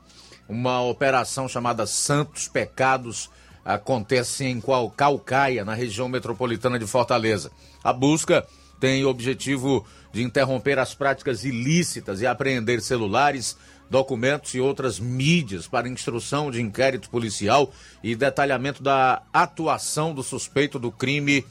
Uma 0.49 0.83
operação 0.83 1.49
chamada 1.49 1.85
Santos 1.85 2.47
Pecados 2.47 3.29
acontece 3.65 4.45
em 4.45 4.63
Calcaia, 4.97 5.65
na 5.65 5.75
região 5.75 6.09
metropolitana 6.09 6.79
de 6.79 6.87
Fortaleza. 6.87 7.51
A 7.83 7.93
busca 7.93 8.47
tem 8.81 9.05
o 9.05 9.09
objetivo 9.09 9.87
de 10.13 10.23
interromper 10.23 10.79
as 10.79 10.95
práticas 10.95 11.45
ilícitas 11.45 12.21
e 12.21 12.27
apreender 12.27 12.81
celulares, 12.81 13.57
documentos 13.91 14.55
e 14.55 14.61
outras 14.61 14.99
mídias 14.99 15.67
para 15.67 15.89
instrução 15.89 16.51
de 16.51 16.61
inquérito 16.61 17.11
policial 17.11 17.73
e 18.03 18.15
detalhamento 18.15 18.83
da 18.83 19.23
atuação 19.33 20.15
do 20.15 20.23
suspeito 20.23 20.79
do 20.79 20.91
crime 20.91 21.45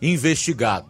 investigado. 0.00 0.86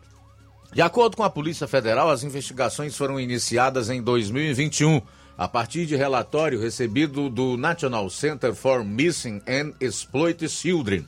De 0.73 0.83
acordo 0.83 1.17
com 1.17 1.23
a 1.23 1.31
Polícia 1.31 1.67
Federal, 1.67 2.11
as 2.11 2.23
investigações 2.23 2.97
foram 2.97 3.19
iniciadas 3.19 3.89
em 3.89 4.03
2021, 4.03 5.01
a 5.37 5.49
partir 5.49 5.87
de 5.87 5.97
relatório 5.97 6.61
recebido 6.61 7.31
do 7.31 7.57
National 7.57 8.11
Center 8.11 8.55
for 8.55 8.85
Missing 8.85 9.41
and 9.47 9.73
Exploited 9.81 10.51
Children. 10.51 11.07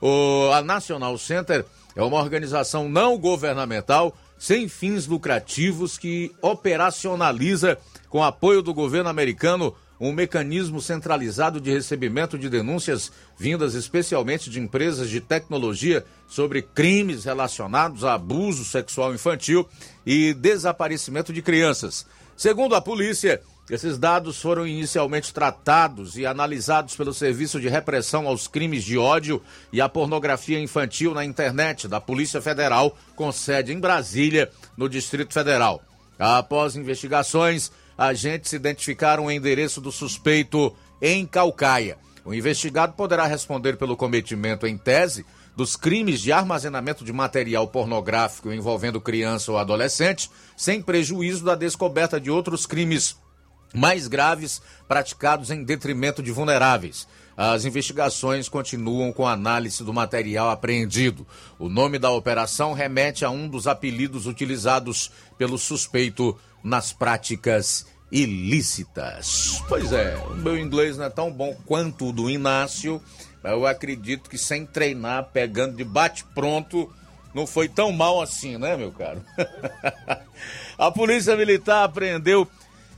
O, 0.00 0.50
a 0.52 0.60
National 0.60 1.16
Center 1.18 1.64
é 1.96 2.02
uma 2.02 2.18
organização 2.18 2.88
não 2.88 3.18
governamental 3.18 4.14
sem 4.38 4.68
fins 4.68 5.06
lucrativos 5.06 5.96
que 5.96 6.30
operacionaliza, 6.42 7.78
com 8.10 8.22
apoio 8.22 8.60
do 8.60 8.74
governo 8.74 9.08
americano, 9.08 9.74
um 9.98 10.12
mecanismo 10.12 10.78
centralizado 10.78 11.58
de 11.58 11.72
recebimento 11.72 12.38
de 12.38 12.50
denúncias 12.50 13.10
vindas 13.38 13.74
especialmente 13.74 14.50
de 14.50 14.60
empresas 14.60 15.08
de 15.08 15.22
tecnologia 15.22 16.04
sobre 16.28 16.60
crimes 16.60 17.24
relacionados 17.24 18.04
a 18.04 18.12
abuso 18.12 18.62
sexual 18.62 19.14
infantil 19.14 19.66
e 20.04 20.34
desaparecimento 20.34 21.32
de 21.32 21.40
crianças. 21.40 22.06
Segundo 22.36 22.74
a 22.74 22.82
polícia, 22.82 23.40
esses 23.68 23.98
dados 23.98 24.40
foram 24.40 24.64
inicialmente 24.64 25.34
tratados 25.34 26.16
e 26.16 26.24
analisados 26.24 26.94
pelo 26.94 27.12
Serviço 27.12 27.60
de 27.60 27.68
Repressão 27.68 28.28
aos 28.28 28.46
Crimes 28.46 28.84
de 28.84 28.96
Ódio 28.96 29.42
e 29.72 29.80
à 29.80 29.88
Pornografia 29.88 30.60
Infantil 30.60 31.12
na 31.12 31.24
Internet 31.24 31.88
da 31.88 32.00
Polícia 32.00 32.40
Federal, 32.40 32.96
com 33.16 33.32
sede 33.32 33.72
em 33.72 33.80
Brasília, 33.80 34.50
no 34.76 34.88
Distrito 34.88 35.34
Federal. 35.34 35.82
Após 36.16 36.76
investigações, 36.76 37.72
agentes 37.98 38.52
identificaram 38.52 39.26
o 39.26 39.30
endereço 39.30 39.80
do 39.80 39.90
suspeito 39.90 40.72
em 41.02 41.26
Calcaia. 41.26 41.98
O 42.24 42.32
investigado 42.32 42.92
poderá 42.92 43.26
responder 43.26 43.76
pelo 43.76 43.96
cometimento 43.96 44.64
em 44.66 44.78
tese 44.78 45.26
dos 45.56 45.74
crimes 45.74 46.20
de 46.20 46.30
armazenamento 46.30 47.04
de 47.04 47.12
material 47.12 47.66
pornográfico 47.66 48.52
envolvendo 48.52 49.00
criança 49.00 49.50
ou 49.50 49.58
adolescente, 49.58 50.30
sem 50.56 50.80
prejuízo 50.80 51.44
da 51.44 51.54
descoberta 51.56 52.20
de 52.20 52.30
outros 52.30 52.64
crimes 52.64 53.16
mais 53.76 54.08
graves 54.08 54.62
praticados 54.88 55.50
em 55.50 55.62
detrimento 55.62 56.22
de 56.22 56.32
vulneráveis. 56.32 57.06
As 57.36 57.66
investigações 57.66 58.48
continuam 58.48 59.12
com 59.12 59.28
análise 59.28 59.84
do 59.84 59.92
material 59.92 60.48
apreendido. 60.48 61.26
O 61.58 61.68
nome 61.68 61.98
da 61.98 62.10
operação 62.10 62.72
remete 62.72 63.26
a 63.26 63.30
um 63.30 63.46
dos 63.46 63.66
apelidos 63.66 64.26
utilizados 64.26 65.12
pelo 65.36 65.58
suspeito 65.58 66.34
nas 66.64 66.94
práticas 66.94 67.86
ilícitas. 68.10 69.62
Pois 69.68 69.92
é, 69.92 70.16
o 70.30 70.34
meu 70.34 70.56
inglês 70.56 70.96
não 70.96 71.04
é 71.04 71.10
tão 71.10 71.30
bom 71.30 71.54
quanto 71.66 72.08
o 72.08 72.12
do 72.12 72.30
Inácio, 72.30 73.02
mas 73.42 73.52
eu 73.52 73.66
acredito 73.66 74.30
que 74.30 74.38
sem 74.38 74.64
treinar, 74.64 75.28
pegando 75.32 75.76
de 75.76 75.84
bate-pronto, 75.84 76.90
não 77.34 77.46
foi 77.46 77.68
tão 77.68 77.92
mal 77.92 78.22
assim, 78.22 78.56
né, 78.56 78.78
meu 78.78 78.90
caro? 78.92 79.22
a 80.78 80.90
Polícia 80.90 81.36
Militar 81.36 81.84
apreendeu 81.84 82.48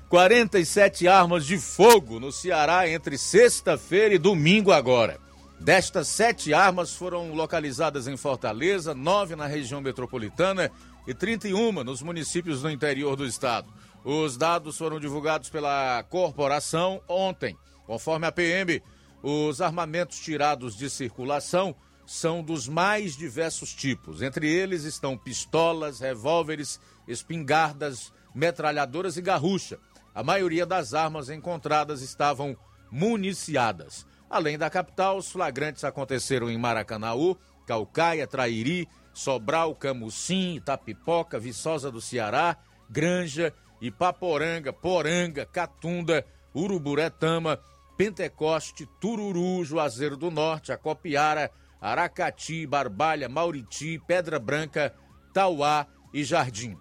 47 0.08 1.06
armas 1.06 1.44
de 1.44 1.58
fogo 1.58 2.18
no 2.18 2.32
Ceará 2.32 2.88
entre 2.88 3.18
sexta-feira 3.18 4.14
e 4.14 4.18
domingo 4.18 4.72
agora. 4.72 5.20
Destas 5.60 6.08
sete 6.08 6.54
armas 6.54 6.94
foram 6.94 7.34
localizadas 7.34 8.08
em 8.08 8.16
Fortaleza, 8.16 8.94
nove 8.94 9.36
na 9.36 9.46
região 9.46 9.82
metropolitana 9.82 10.70
e 11.06 11.12
31 11.12 11.84
nos 11.84 12.00
municípios 12.00 12.62
do 12.62 12.70
interior 12.70 13.16
do 13.16 13.26
estado. 13.26 13.70
Os 14.02 14.38
dados 14.38 14.78
foram 14.78 14.98
divulgados 14.98 15.50
pela 15.50 16.02
corporação 16.04 17.02
ontem. 17.06 17.54
Conforme 17.86 18.26
a 18.26 18.32
PM, 18.32 18.82
os 19.22 19.60
armamentos 19.60 20.20
tirados 20.20 20.74
de 20.74 20.88
circulação 20.88 21.76
são 22.06 22.42
dos 22.42 22.66
mais 22.66 23.14
diversos 23.14 23.74
tipos. 23.74 24.22
Entre 24.22 24.48
eles 24.50 24.84
estão 24.84 25.18
pistolas, 25.18 26.00
revólveres, 26.00 26.80
espingardas, 27.06 28.10
metralhadoras 28.34 29.16
e 29.16 29.22
garrucha. 29.22 29.78
A 30.18 30.22
maioria 30.24 30.66
das 30.66 30.94
armas 30.94 31.30
encontradas 31.30 32.02
estavam 32.02 32.56
municiadas. 32.90 34.04
Além 34.28 34.58
da 34.58 34.68
capital, 34.68 35.16
os 35.16 35.30
flagrantes 35.30 35.84
aconteceram 35.84 36.50
em 36.50 36.58
Maracanaú, 36.58 37.36
Calcaia, 37.64 38.26
Trairi, 38.26 38.88
Sobral, 39.14 39.76
Camucim, 39.76 40.56
Itapipoca, 40.56 41.38
Viçosa 41.38 41.88
do 41.88 42.00
Ceará, 42.00 42.56
Granja, 42.90 43.54
Ipaporanga, 43.80 44.72
Poranga, 44.72 45.46
Catunda, 45.46 46.26
Uruburetama, 46.52 47.60
Pentecoste, 47.96 48.88
Tururu, 49.00 49.64
Juazeiro 49.64 50.16
do 50.16 50.32
Norte, 50.32 50.72
Acopiara, 50.72 51.48
Aracati, 51.80 52.66
Barbalha, 52.66 53.28
Mauriti, 53.28 54.00
Pedra 54.04 54.40
Branca, 54.40 54.92
Tauá 55.32 55.86
e 56.12 56.24
Jardim. 56.24 56.76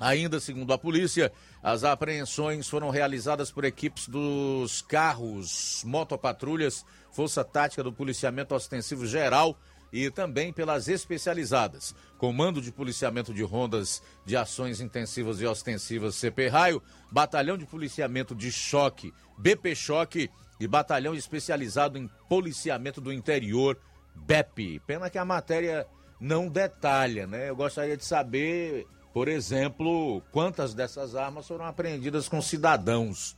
Ainda 0.00 0.40
segundo 0.40 0.72
a 0.72 0.78
polícia, 0.78 1.30
as 1.62 1.84
apreensões 1.84 2.68
foram 2.68 2.90
realizadas 2.90 3.50
por 3.50 3.64
equipes 3.64 4.08
dos 4.08 4.82
carros, 4.82 5.82
motopatrulhas, 5.84 6.84
Força 7.12 7.44
Tática 7.44 7.82
do 7.82 7.92
Policiamento 7.92 8.54
Ostensivo 8.54 9.06
Geral 9.06 9.58
e 9.92 10.10
também 10.10 10.52
pelas 10.52 10.88
especializadas. 10.88 11.94
Comando 12.16 12.62
de 12.62 12.70
Policiamento 12.70 13.34
de 13.34 13.42
Rondas 13.42 14.02
de 14.24 14.36
Ações 14.36 14.80
Intensivas 14.80 15.40
e 15.40 15.46
Ostensivas 15.46 16.14
CP 16.14 16.48
Raio, 16.48 16.82
Batalhão 17.10 17.58
de 17.58 17.66
Policiamento 17.66 18.34
de 18.34 18.50
Choque 18.52 19.12
BP 19.36 19.74
Choque 19.74 20.30
e 20.60 20.68
Batalhão 20.68 21.14
Especializado 21.14 21.98
em 21.98 22.08
Policiamento 22.28 23.00
do 23.00 23.12
Interior 23.12 23.78
BEP. 24.14 24.80
Pena 24.86 25.08
que 25.08 25.18
a 25.18 25.24
matéria 25.24 25.86
não 26.20 26.48
detalha, 26.48 27.26
né? 27.26 27.48
Eu 27.48 27.56
gostaria 27.56 27.96
de 27.96 28.04
saber 28.04 28.86
por 29.12 29.28
exemplo, 29.28 30.22
quantas 30.30 30.72
dessas 30.74 31.16
armas 31.16 31.48
foram 31.48 31.64
apreendidas 31.64 32.28
com 32.28 32.40
cidadãos? 32.40 33.36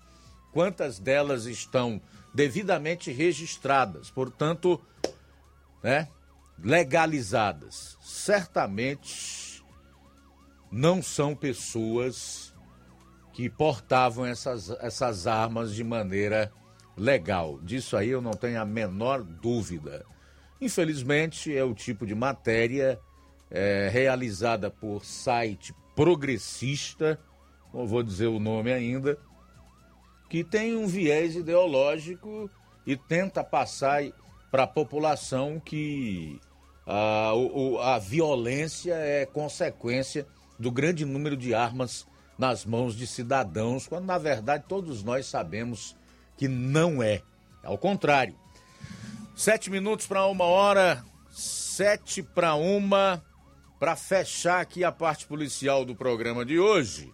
Quantas 0.52 0.98
delas 0.98 1.46
estão 1.46 2.00
devidamente 2.34 3.10
registradas, 3.10 4.10
portanto, 4.10 4.80
né, 5.82 6.08
legalizadas? 6.58 7.96
Certamente 8.02 9.64
não 10.70 11.02
são 11.02 11.34
pessoas 11.34 12.52
que 13.32 13.48
portavam 13.48 14.26
essas, 14.26 14.68
essas 14.80 15.26
armas 15.26 15.74
de 15.74 15.82
maneira 15.82 16.52
legal. 16.96 17.58
Disso 17.62 17.96
aí 17.96 18.10
eu 18.10 18.20
não 18.20 18.32
tenho 18.32 18.60
a 18.60 18.64
menor 18.66 19.22
dúvida. 19.22 20.04
Infelizmente, 20.60 21.56
é 21.56 21.64
o 21.64 21.74
tipo 21.74 22.06
de 22.06 22.14
matéria 22.14 23.00
é, 23.52 23.90
realizada 23.92 24.70
por 24.70 25.04
site 25.04 25.74
progressista, 25.94 27.20
não 27.72 27.86
vou 27.86 28.02
dizer 28.02 28.28
o 28.28 28.40
nome 28.40 28.72
ainda, 28.72 29.18
que 30.30 30.42
tem 30.42 30.74
um 30.74 30.86
viés 30.86 31.36
ideológico 31.36 32.50
e 32.86 32.96
tenta 32.96 33.44
passar 33.44 34.02
para 34.50 34.62
a 34.62 34.66
população 34.66 35.60
que 35.60 36.40
a, 36.86 37.32
a 37.94 37.98
violência 37.98 38.94
é 38.94 39.26
consequência 39.26 40.26
do 40.58 40.70
grande 40.70 41.04
número 41.04 41.36
de 41.36 41.54
armas 41.54 42.06
nas 42.38 42.64
mãos 42.64 42.96
de 42.96 43.06
cidadãos, 43.06 43.86
quando 43.86 44.06
na 44.06 44.16
verdade 44.16 44.64
todos 44.66 45.02
nós 45.02 45.26
sabemos 45.26 45.94
que 46.36 46.48
não 46.48 47.02
é. 47.02 47.20
Ao 47.62 47.76
contrário. 47.76 48.34
Sete 49.36 49.70
minutos 49.70 50.06
para 50.06 50.26
uma 50.26 50.44
hora, 50.44 51.04
sete 51.30 52.22
para 52.22 52.54
uma, 52.54 53.22
para 53.82 53.96
fechar 53.96 54.60
aqui 54.60 54.84
a 54.84 54.92
parte 54.92 55.26
policial 55.26 55.84
do 55.84 55.92
programa 55.92 56.44
de 56.44 56.56
hoje. 56.56 57.12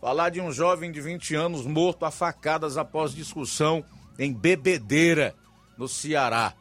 Falar 0.00 0.30
de 0.30 0.40
um 0.40 0.50
jovem 0.50 0.90
de 0.90 0.98
20 0.98 1.34
anos 1.34 1.66
morto 1.66 2.06
a 2.06 2.10
facadas 2.10 2.78
após 2.78 3.12
discussão 3.12 3.84
em 4.18 4.32
Bebedeira, 4.32 5.34
no 5.76 5.86
Ceará. 5.86 6.54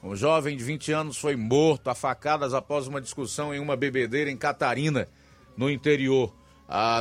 Um 0.00 0.14
jovem 0.14 0.56
de 0.56 0.62
20 0.62 0.92
anos 0.92 1.16
foi 1.16 1.34
morto 1.34 1.90
a 1.90 1.94
facadas 1.96 2.54
após 2.54 2.86
uma 2.86 3.00
discussão 3.00 3.52
em 3.52 3.58
uma 3.58 3.74
bebedeira 3.74 4.30
em 4.30 4.36
Catarina, 4.36 5.08
no 5.56 5.68
interior, 5.68 6.32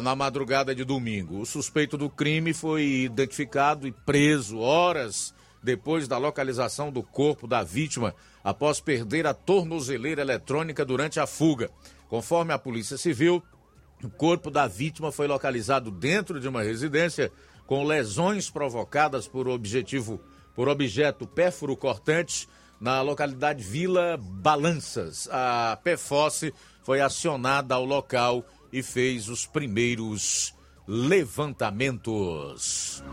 na 0.01 0.15
madrugada 0.15 0.73
de 0.73 0.83
domingo. 0.83 1.41
O 1.41 1.45
suspeito 1.45 1.95
do 1.95 2.09
crime 2.09 2.55
foi 2.55 3.03
identificado 3.03 3.87
e 3.87 3.91
preso 3.91 4.57
horas 4.57 5.31
depois 5.63 6.07
da 6.07 6.17
localização 6.17 6.91
do 6.91 7.01
corpo 7.01 7.47
da 7.47 7.63
vítima 7.63 8.13
após 8.43 8.81
perder 8.81 9.25
a 9.25 9.33
tornozeleira 9.33 10.21
eletrônica 10.21 10.83
durante 10.83 11.19
a 11.19 11.25
fuga. 11.25 11.71
Conforme 12.09 12.53
a 12.53 12.59
Polícia 12.59 12.97
Civil, 12.97 13.41
o 14.03 14.09
corpo 14.09 14.51
da 14.51 14.67
vítima 14.67 15.11
foi 15.11 15.27
localizado 15.27 15.89
dentro 15.89 16.39
de 16.39 16.47
uma 16.47 16.61
residência 16.61 17.31
com 17.65 17.85
lesões 17.85 18.49
provocadas 18.49 19.27
por 19.27 19.47
objetivo 19.47 20.21
por 20.53 20.67
objeto 20.67 21.25
pérfuro 21.25 21.75
cortante 21.75 22.47
na 22.79 23.01
localidade 23.01 23.63
Vila 23.63 24.19
Balanças. 24.19 25.27
A 25.31 25.79
PFOS 25.83 26.51
foi 26.83 27.01
acionada 27.01 27.73
ao 27.75 27.85
local 27.85 28.45
e 28.71 28.83
fez 28.83 29.29
os 29.29 29.47
primeiros 29.47 30.53
levantamentos. 30.87 33.03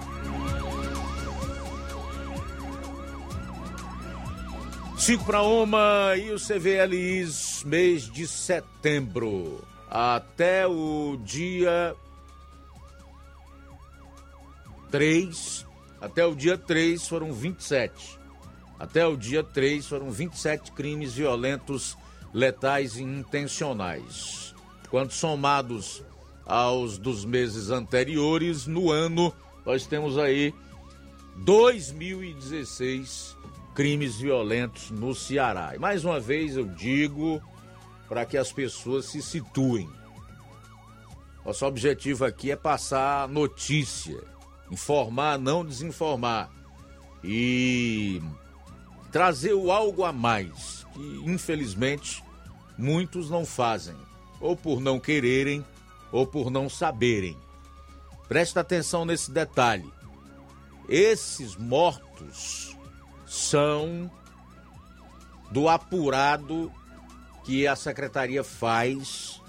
Cinco 5.00 5.24
para 5.24 5.42
uma 5.42 6.14
e 6.14 6.30
o 6.30 6.36
CVLIs 6.36 7.64
mês 7.64 8.02
de 8.02 8.28
setembro 8.28 9.64
até 9.88 10.66
o 10.66 11.16
dia 11.24 11.96
3, 14.90 15.66
até 16.02 16.26
o 16.26 16.34
dia 16.34 16.58
3 16.58 17.08
foram 17.08 17.32
27. 17.32 18.18
Até 18.78 19.06
o 19.06 19.16
dia 19.16 19.42
3 19.42 19.86
foram 19.86 20.10
27 20.10 20.72
crimes 20.72 21.14
violentos, 21.14 21.96
letais 22.34 22.98
e 22.98 23.02
intencionais. 23.02 24.54
Quando 24.90 25.12
somados 25.12 26.02
aos 26.44 26.98
dos 26.98 27.24
meses 27.24 27.70
anteriores, 27.70 28.66
no 28.66 28.90
ano 28.90 29.32
nós 29.64 29.86
temos 29.86 30.18
aí 30.18 30.52
2016 31.38 33.39
crimes 33.74 34.16
violentos 34.16 34.90
no 34.90 35.14
Ceará. 35.14 35.74
E 35.74 35.78
mais 35.78 36.04
uma 36.04 36.20
vez 36.20 36.56
eu 36.56 36.66
digo 36.66 37.42
para 38.08 38.26
que 38.26 38.36
as 38.36 38.52
pessoas 38.52 39.06
se 39.06 39.22
situem. 39.22 39.88
Nosso 41.44 41.64
objetivo 41.64 42.24
aqui 42.24 42.50
é 42.50 42.56
passar 42.56 43.28
notícia, 43.28 44.22
informar, 44.70 45.38
não 45.38 45.64
desinformar. 45.64 46.50
E 47.22 48.20
trazer 49.10 49.54
o 49.54 49.70
algo 49.70 50.04
a 50.04 50.12
mais, 50.12 50.86
que 50.92 51.22
infelizmente 51.24 52.22
muitos 52.76 53.30
não 53.30 53.44
fazem, 53.44 53.96
ou 54.40 54.56
por 54.56 54.80
não 54.80 54.98
quererem, 54.98 55.64
ou 56.12 56.26
por 56.26 56.50
não 56.50 56.68
saberem. 56.68 57.36
Presta 58.28 58.60
atenção 58.60 59.04
nesse 59.04 59.30
detalhe. 59.30 59.90
Esses 60.88 61.56
mortos 61.56 62.76
são 63.30 64.10
do 65.52 65.68
apurado 65.68 66.72
que 67.44 67.64
a 67.64 67.76
secretaria 67.76 68.42
faz 68.42 69.40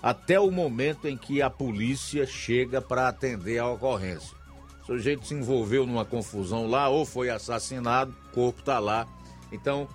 até 0.00 0.38
o 0.38 0.52
momento 0.52 1.08
em 1.08 1.16
que 1.16 1.42
a 1.42 1.50
polícia 1.50 2.26
chega 2.26 2.80
para 2.80 3.08
atender 3.08 3.58
a 3.58 3.68
ocorrência. 3.68 4.36
O 4.82 4.86
sujeito 4.86 5.26
se 5.26 5.34
envolveu 5.34 5.84
numa 5.84 6.04
confusão 6.04 6.68
lá 6.68 6.88
ou 6.88 7.04
foi 7.04 7.28
assassinado, 7.28 8.14
o 8.28 8.34
corpo 8.34 8.60
está 8.60 8.78
lá. 8.78 9.04
Então, 9.50 9.88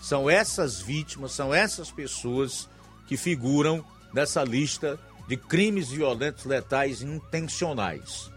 são 0.00 0.30
essas 0.30 0.80
vítimas, 0.80 1.32
são 1.32 1.52
essas 1.52 1.90
pessoas 1.90 2.66
que 3.06 3.18
figuram 3.18 3.84
nessa 4.14 4.42
lista 4.42 4.98
de 5.28 5.36
crimes 5.36 5.90
violentos 5.90 6.46
letais 6.46 7.02
intencionais, 7.02 8.30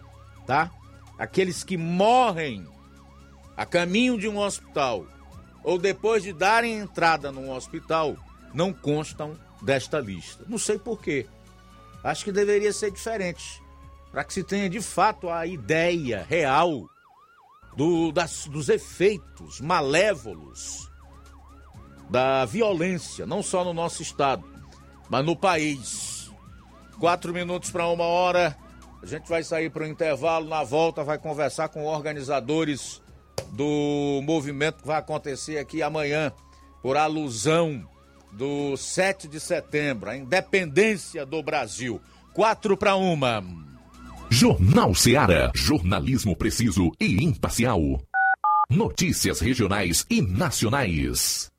tá? 0.46 0.70
Aqueles 1.18 1.64
que 1.64 1.78
morrem 1.78 2.68
a 3.60 3.66
caminho 3.66 4.18
de 4.18 4.26
um 4.26 4.40
hospital 4.40 5.06
ou 5.66 5.78
depois 5.78 6.24
de 6.24 6.32
darem 6.32 6.80
entrada 6.80 7.30
num 7.30 7.52
hospital 7.52 8.16
não 8.54 8.72
constam 8.72 9.38
desta 9.62 10.00
lista. 10.00 10.46
Não 10.48 10.58
sei 10.58 10.80
porquê. 10.80 11.28
Acho 12.02 12.24
que 12.24 12.32
deveria 12.32 12.72
ser 12.72 12.90
diferente 12.90 13.62
para 14.14 14.24
que 14.24 14.34
se 14.34 14.46
tenha 14.46 14.70
de 14.70 14.80
fato 14.82 15.30
a 15.30 15.46
ideia 15.46 16.26
real 16.26 16.90
do, 17.76 18.14
das, 18.14 18.48
dos 18.48 18.70
efeitos 18.70 19.60
malévolos 19.60 20.90
da 22.10 22.46
violência, 22.46 23.26
não 23.26 23.44
só 23.44 23.66
no 23.66 23.74
nosso 23.74 24.02
estado, 24.02 24.46
mas 25.10 25.26
no 25.26 25.36
país. 25.36 26.32
Quatro 26.98 27.34
minutos 27.34 27.72
para 27.72 27.90
uma 27.90 28.06
hora, 28.06 28.56
a 29.04 29.06
gente 29.06 29.28
vai 29.28 29.44
sair 29.44 29.70
para 29.70 29.84
o 29.84 29.88
intervalo. 29.88 30.48
Na 30.48 30.64
volta, 30.64 31.04
vai 31.04 31.18
conversar 31.18 31.68
com 31.68 31.84
organizadores 31.84 33.02
do 33.52 34.22
movimento 34.24 34.82
que 34.82 34.88
vai 34.88 34.98
acontecer 34.98 35.58
aqui 35.58 35.82
amanhã, 35.82 36.32
por 36.82 36.98
alusão 36.98 37.88
do 38.32 38.78
7 38.78 39.28
de 39.28 39.40
setembro, 39.40 40.10
a 40.10 40.18
independência 40.18 41.26
do 41.26 41.42
Brasil. 41.42 42.02
Quatro 42.34 42.78
para 42.78 42.96
uma. 42.96 43.44
Jornal 44.30 44.94
Seara. 44.94 45.52
Jornalismo 45.56 46.36
preciso 46.36 46.92
e 47.00 47.24
imparcial. 47.24 47.82
Notícias 48.70 49.40
regionais 49.40 50.06
e 50.10 50.22
nacionais. 50.22 51.50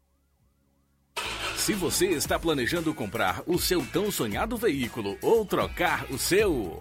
Se 1.57 1.75
você 1.75 2.07
está 2.07 2.39
planejando 2.39 2.95
comprar 2.95 3.43
o 3.47 3.59
seu 3.59 3.85
tão 3.93 4.11
sonhado 4.11 4.57
veículo 4.57 5.19
ou 5.21 5.45
trocar 5.45 6.07
o 6.11 6.19
seu. 6.19 6.81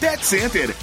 Pet 0.00 0.20
Center 0.22 0.74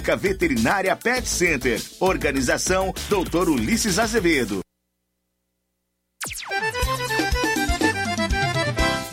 Veterinária 0.00 0.96
Pet 0.96 1.28
Center. 1.28 1.80
Organização 2.00 2.94
Dr. 3.08 3.48
Ulisses 3.48 3.98
Azevedo. 3.98 4.60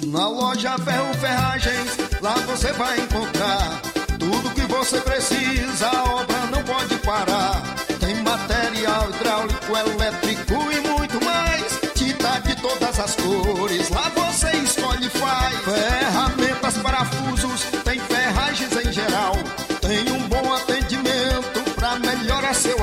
Na 0.07 0.27
loja 0.27 0.77
Ferro 0.79 1.13
Ferragens, 1.15 1.97
lá 2.21 2.33
você 2.47 2.71
vai 2.73 2.99
encontrar 2.99 3.81
tudo 4.19 4.49
que 4.51 4.61
você 4.61 4.99
precisa, 5.01 5.87
a 5.87 6.03
obra 6.15 6.45
não 6.47 6.63
pode 6.63 6.95
parar. 6.97 7.61
Tem 7.99 8.15
material 8.21 9.09
hidráulico, 9.09 9.77
elétrico 9.77 10.71
e 10.71 10.79
muito 10.87 11.23
mais. 11.23 11.79
Tinta 11.93 12.39
de 12.39 12.55
todas 12.61 12.99
as 12.99 13.15
cores, 13.15 13.89
lá 13.89 14.09
você 14.09 14.51
escolhe 14.57 15.07
e 15.07 15.09
faz. 15.09 15.98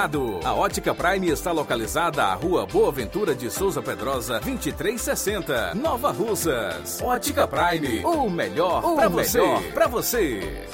A 0.00 0.54
Ótica 0.54 0.94
Prime 0.94 1.28
está 1.28 1.52
localizada 1.52 2.24
à 2.24 2.32
Rua 2.32 2.64
Boa 2.64 2.90
Ventura 2.90 3.34
de 3.34 3.50
Souza 3.50 3.82
Pedrosa, 3.82 4.40
2360, 4.40 5.74
Nova 5.74 6.10
Russas. 6.10 7.02
Ótica 7.02 7.46
Prime, 7.46 8.02
o 8.02 8.30
melhor 8.30 8.80
para 8.94 9.10
você. 9.10 9.42
Pra 9.74 9.86
você. 9.86 10.64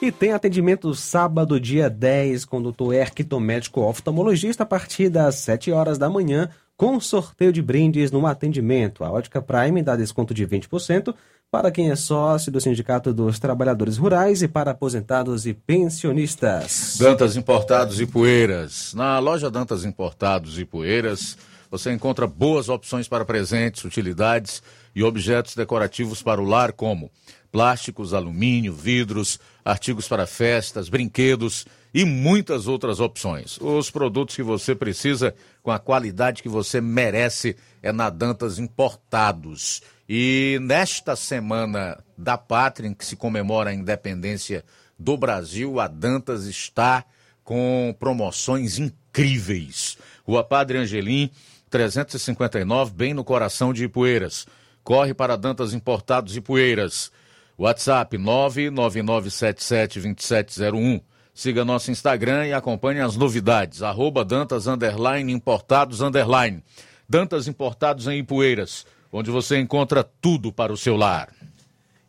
E 0.00 0.12
tem 0.12 0.32
atendimento 0.32 0.94
sábado, 0.94 1.58
dia 1.58 1.90
10, 1.90 2.44
com 2.44 2.58
o 2.58 2.62
doutor 2.62 2.92
Erquito, 2.92 3.40
médico 3.40 3.80
oftalmologista, 3.80 4.62
a 4.62 4.66
partir 4.66 5.08
das 5.08 5.34
7 5.36 5.72
horas 5.72 5.98
da 5.98 6.08
manhã, 6.08 6.48
com 6.76 7.00
sorteio 7.00 7.52
de 7.52 7.60
brindes 7.60 8.12
no 8.12 8.24
atendimento. 8.24 9.02
A 9.02 9.10
Ótica 9.10 9.42
Prime 9.42 9.82
dá 9.82 9.96
desconto 9.96 10.32
de 10.32 10.46
20% 10.46 11.12
para 11.50 11.70
quem 11.70 11.90
é 11.90 11.96
sócio 11.96 12.50
do 12.50 12.60
Sindicato 12.60 13.12
dos 13.12 13.38
Trabalhadores 13.38 13.96
Rurais 13.96 14.42
e 14.42 14.48
para 14.48 14.72
aposentados 14.72 15.46
e 15.46 15.54
pensionistas. 15.54 16.96
Dantas 16.98 17.36
Importados 17.36 18.00
e 18.00 18.06
Poeiras. 18.06 18.92
Na 18.94 19.18
loja 19.18 19.50
Dantas 19.50 19.84
Importados 19.84 20.58
e 20.58 20.64
Poeiras, 20.64 21.38
você 21.70 21.92
encontra 21.92 22.26
boas 22.26 22.68
opções 22.68 23.08
para 23.08 23.24
presentes, 23.24 23.84
utilidades 23.84 24.62
e 24.94 25.02
objetos 25.02 25.54
decorativos 25.54 26.22
para 26.22 26.40
o 26.40 26.44
lar, 26.44 26.72
como 26.72 27.10
plásticos, 27.50 28.14
alumínio, 28.14 28.72
vidros, 28.72 29.38
artigos 29.64 30.08
para 30.08 30.26
festas, 30.26 30.88
brinquedos 30.88 31.66
e 31.94 32.04
muitas 32.04 32.66
outras 32.66 32.98
opções. 32.98 33.58
Os 33.60 33.90
produtos 33.90 34.34
que 34.34 34.42
você 34.42 34.74
precisa 34.74 35.32
com 35.64 35.72
a 35.72 35.80
qualidade 35.80 36.42
que 36.42 36.48
você 36.48 36.78
merece 36.78 37.56
é 37.82 37.90
na 37.90 38.10
Dantas 38.10 38.58
Importados. 38.58 39.80
E 40.06 40.58
nesta 40.60 41.16
semana 41.16 42.04
da 42.18 42.36
pátria, 42.36 42.86
em 42.86 42.92
que 42.92 43.06
se 43.06 43.16
comemora 43.16 43.70
a 43.70 43.74
independência 43.74 44.62
do 44.98 45.16
Brasil, 45.16 45.80
a 45.80 45.88
Dantas 45.88 46.44
está 46.44 47.02
com 47.42 47.96
promoções 47.98 48.78
incríveis. 48.78 49.96
Rua 50.26 50.44
Padre 50.44 50.76
Angelim, 50.76 51.30
359, 51.70 52.92
bem 52.92 53.14
no 53.14 53.24
coração 53.24 53.72
de 53.72 53.84
Ipueiras. 53.84 54.46
Corre 54.82 55.14
para 55.14 55.34
Dantas 55.34 55.72
Importados 55.72 56.36
Ipueiras. 56.36 57.10
WhatsApp 57.56 58.18
999772701. 58.18 61.00
Siga 61.34 61.64
nosso 61.64 61.90
Instagram 61.90 62.46
e 62.46 62.52
acompanhe 62.52 63.00
as 63.00 63.16
novidades. 63.16 63.82
Arroba 63.82 64.24
Dantas 64.24 64.68
Underline 64.68 65.32
Importados 65.32 66.00
Underline. 66.00 66.62
Dantas 67.08 67.48
Importados 67.48 68.06
em 68.06 68.20
Ipueiras, 68.20 68.86
onde 69.12 69.32
você 69.32 69.58
encontra 69.58 70.04
tudo 70.04 70.52
para 70.52 70.72
o 70.72 70.76
seu 70.76 70.96
lar. 70.96 71.28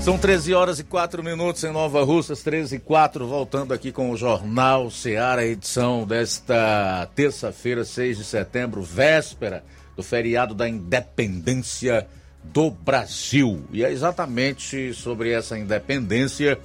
São 0.00 0.16
13 0.16 0.54
horas 0.54 0.78
e 0.78 0.84
4 0.84 1.22
minutos 1.22 1.64
em 1.64 1.72
Nova 1.72 2.04
Russas, 2.04 2.42
13 2.42 2.76
e 2.76 2.78
4, 2.78 3.26
voltando 3.26 3.74
aqui 3.74 3.90
com 3.90 4.10
o 4.10 4.16
Jornal 4.16 4.88
Ceará, 4.88 5.44
edição 5.44 6.06
desta 6.06 7.08
terça-feira, 7.14 7.84
6 7.84 8.18
de 8.18 8.24
setembro, 8.24 8.82
véspera 8.82 9.64
do 9.96 10.02
feriado 10.02 10.54
da 10.54 10.68
independência 10.68 12.06
do 12.44 12.70
Brasil. 12.70 13.64
E 13.72 13.84
é 13.84 13.90
exatamente 13.90 14.94
sobre 14.94 15.32
essa 15.32 15.58
independência 15.58 16.58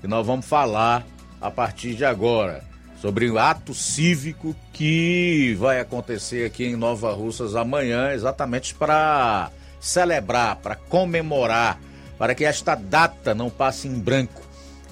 que 0.00 0.06
nós 0.06 0.26
vamos 0.26 0.46
falar 0.46 1.06
a 1.40 1.50
partir 1.50 1.94
de 1.94 2.04
agora. 2.04 2.64
Sobre 3.06 3.30
o 3.30 3.38
ato 3.38 3.72
cívico 3.72 4.52
que 4.72 5.54
vai 5.60 5.78
acontecer 5.78 6.44
aqui 6.44 6.64
em 6.64 6.74
Nova 6.74 7.12
Russas 7.12 7.54
amanhã, 7.54 8.10
exatamente 8.10 8.74
para 8.74 9.52
celebrar, 9.78 10.56
para 10.56 10.74
comemorar, 10.74 11.80
para 12.18 12.34
que 12.34 12.44
esta 12.44 12.74
data 12.74 13.32
não 13.32 13.48
passe 13.48 13.86
em 13.86 13.96
branco 13.96 14.42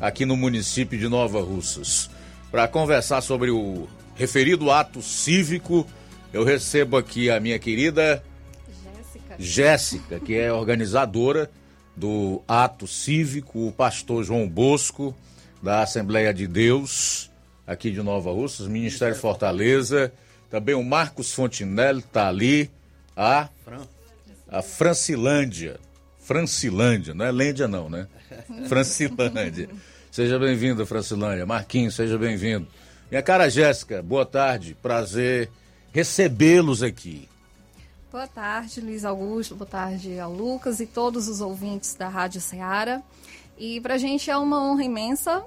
aqui 0.01 0.25
no 0.25 0.37
município 0.37 0.97
de 0.97 1.09
Nova 1.09 1.43
Russas. 1.43 2.09
Para 2.53 2.69
conversar 2.69 3.21
sobre 3.21 3.51
o 3.51 3.89
referido 4.15 4.71
ato 4.71 5.03
cívico, 5.03 5.85
eu 6.33 6.45
recebo 6.45 6.97
aqui 6.97 7.29
a 7.29 7.41
minha 7.41 7.59
querida 7.59 8.23
Jéssica, 9.41 10.21
que 10.21 10.37
é 10.37 10.53
organizadora 10.53 11.51
do 11.97 12.41
ato 12.47 12.87
cívico, 12.87 13.67
o 13.67 13.73
pastor 13.73 14.23
João 14.23 14.49
Bosco, 14.49 15.12
da 15.61 15.83
Assembleia 15.83 16.33
de 16.33 16.47
Deus, 16.47 17.34
aqui 17.67 17.91
de 17.91 18.03
Nova 18.03 18.31
Russas, 18.31 18.67
Ministério 18.67 19.17
Fortaleza, 19.17 20.12
também 20.51 20.75
o 20.75 20.85
Marcos 20.85 21.33
Fontinelli 21.33 22.01
está 22.01 22.29
ali, 22.29 22.71
a, 23.17 23.49
a 24.49 24.62
Francilândia, 24.62 25.79
Francilândia, 26.21 27.15
não 27.15 27.25
é 27.25 27.31
Lândia 27.31 27.69
não, 27.69 27.89
né? 27.89 28.07
Francilândia. 28.69 29.69
Seja 30.11 30.39
bem-vindo, 30.39 30.87
Francilândia. 30.87 31.45
Marquinhos, 31.45 31.95
seja 31.95 32.17
bem-vindo. 32.17 32.67
Minha 33.11 33.23
cara 33.23 33.49
Jéssica, 33.49 34.03
boa 34.03 34.25
tarde, 34.25 34.77
prazer 34.81 35.51
recebê-los 35.93 36.83
aqui. 36.83 37.29
Boa 38.11 38.27
tarde, 38.29 38.81
Luiz 38.81 39.05
Augusto, 39.05 39.57
boa 39.57 39.69
tarde 39.69 40.19
ao 40.21 40.33
Lucas 40.33 40.79
e 40.79 40.87
todos 40.87 41.29
os 41.29 41.41
ouvintes 41.41 41.95
da 41.95 42.09
Rádio 42.09 42.41
Ceará. 42.41 43.03
E 43.59 43.81
para 43.81 43.95
a 43.95 43.99
gente 43.99 44.31
é 44.31 44.37
uma 44.37 44.62
honra 44.62 44.85
imensa 44.85 45.45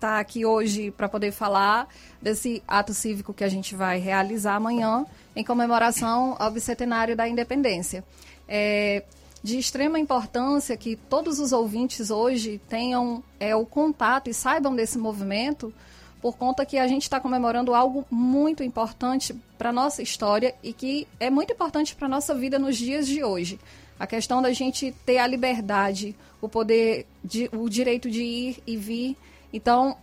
estar 0.00 0.14
tá 0.14 0.18
aqui 0.18 0.46
hoje 0.46 0.90
para 0.90 1.08
poder 1.08 1.30
falar 1.30 1.86
desse 2.20 2.62
ato 2.66 2.94
cívico 2.94 3.34
que 3.34 3.44
a 3.44 3.48
gente 3.48 3.74
vai 3.74 3.98
realizar 3.98 4.56
amanhã 4.56 5.04
em 5.36 5.44
comemoração 5.44 6.34
ao 6.38 6.50
bicentenário 6.50 7.14
da 7.14 7.28
independência. 7.28 8.02
É 8.48 9.04
de 9.42 9.58
extrema 9.58 9.98
importância 9.98 10.76
que 10.76 10.96
todos 10.96 11.38
os 11.38 11.52
ouvintes 11.52 12.10
hoje 12.10 12.60
tenham 12.68 13.22
é, 13.38 13.56
o 13.56 13.64
contato 13.64 14.28
e 14.28 14.34
saibam 14.34 14.74
desse 14.74 14.98
movimento, 14.98 15.72
por 16.20 16.36
conta 16.36 16.66
que 16.66 16.76
a 16.76 16.86
gente 16.86 17.04
está 17.04 17.18
comemorando 17.18 17.74
algo 17.74 18.04
muito 18.10 18.62
importante 18.62 19.34
para 19.56 19.70
a 19.70 19.72
nossa 19.72 20.02
história 20.02 20.54
e 20.62 20.74
que 20.74 21.08
é 21.18 21.30
muito 21.30 21.54
importante 21.54 21.94
para 21.94 22.04
a 22.04 22.10
nossa 22.10 22.34
vida 22.34 22.58
nos 22.58 22.76
dias 22.76 23.06
de 23.06 23.24
hoje. 23.24 23.58
A 23.98 24.06
questão 24.06 24.42
da 24.42 24.52
gente 24.52 24.94
ter 25.06 25.16
a 25.16 25.26
liberdade, 25.26 26.14
o 26.40 26.48
poder, 26.48 27.06
de, 27.24 27.48
o 27.52 27.68
direito 27.70 28.10
de 28.10 28.22
ir 28.22 28.62
e 28.66 28.76
vir. 28.76 29.16
Então, 29.52 29.96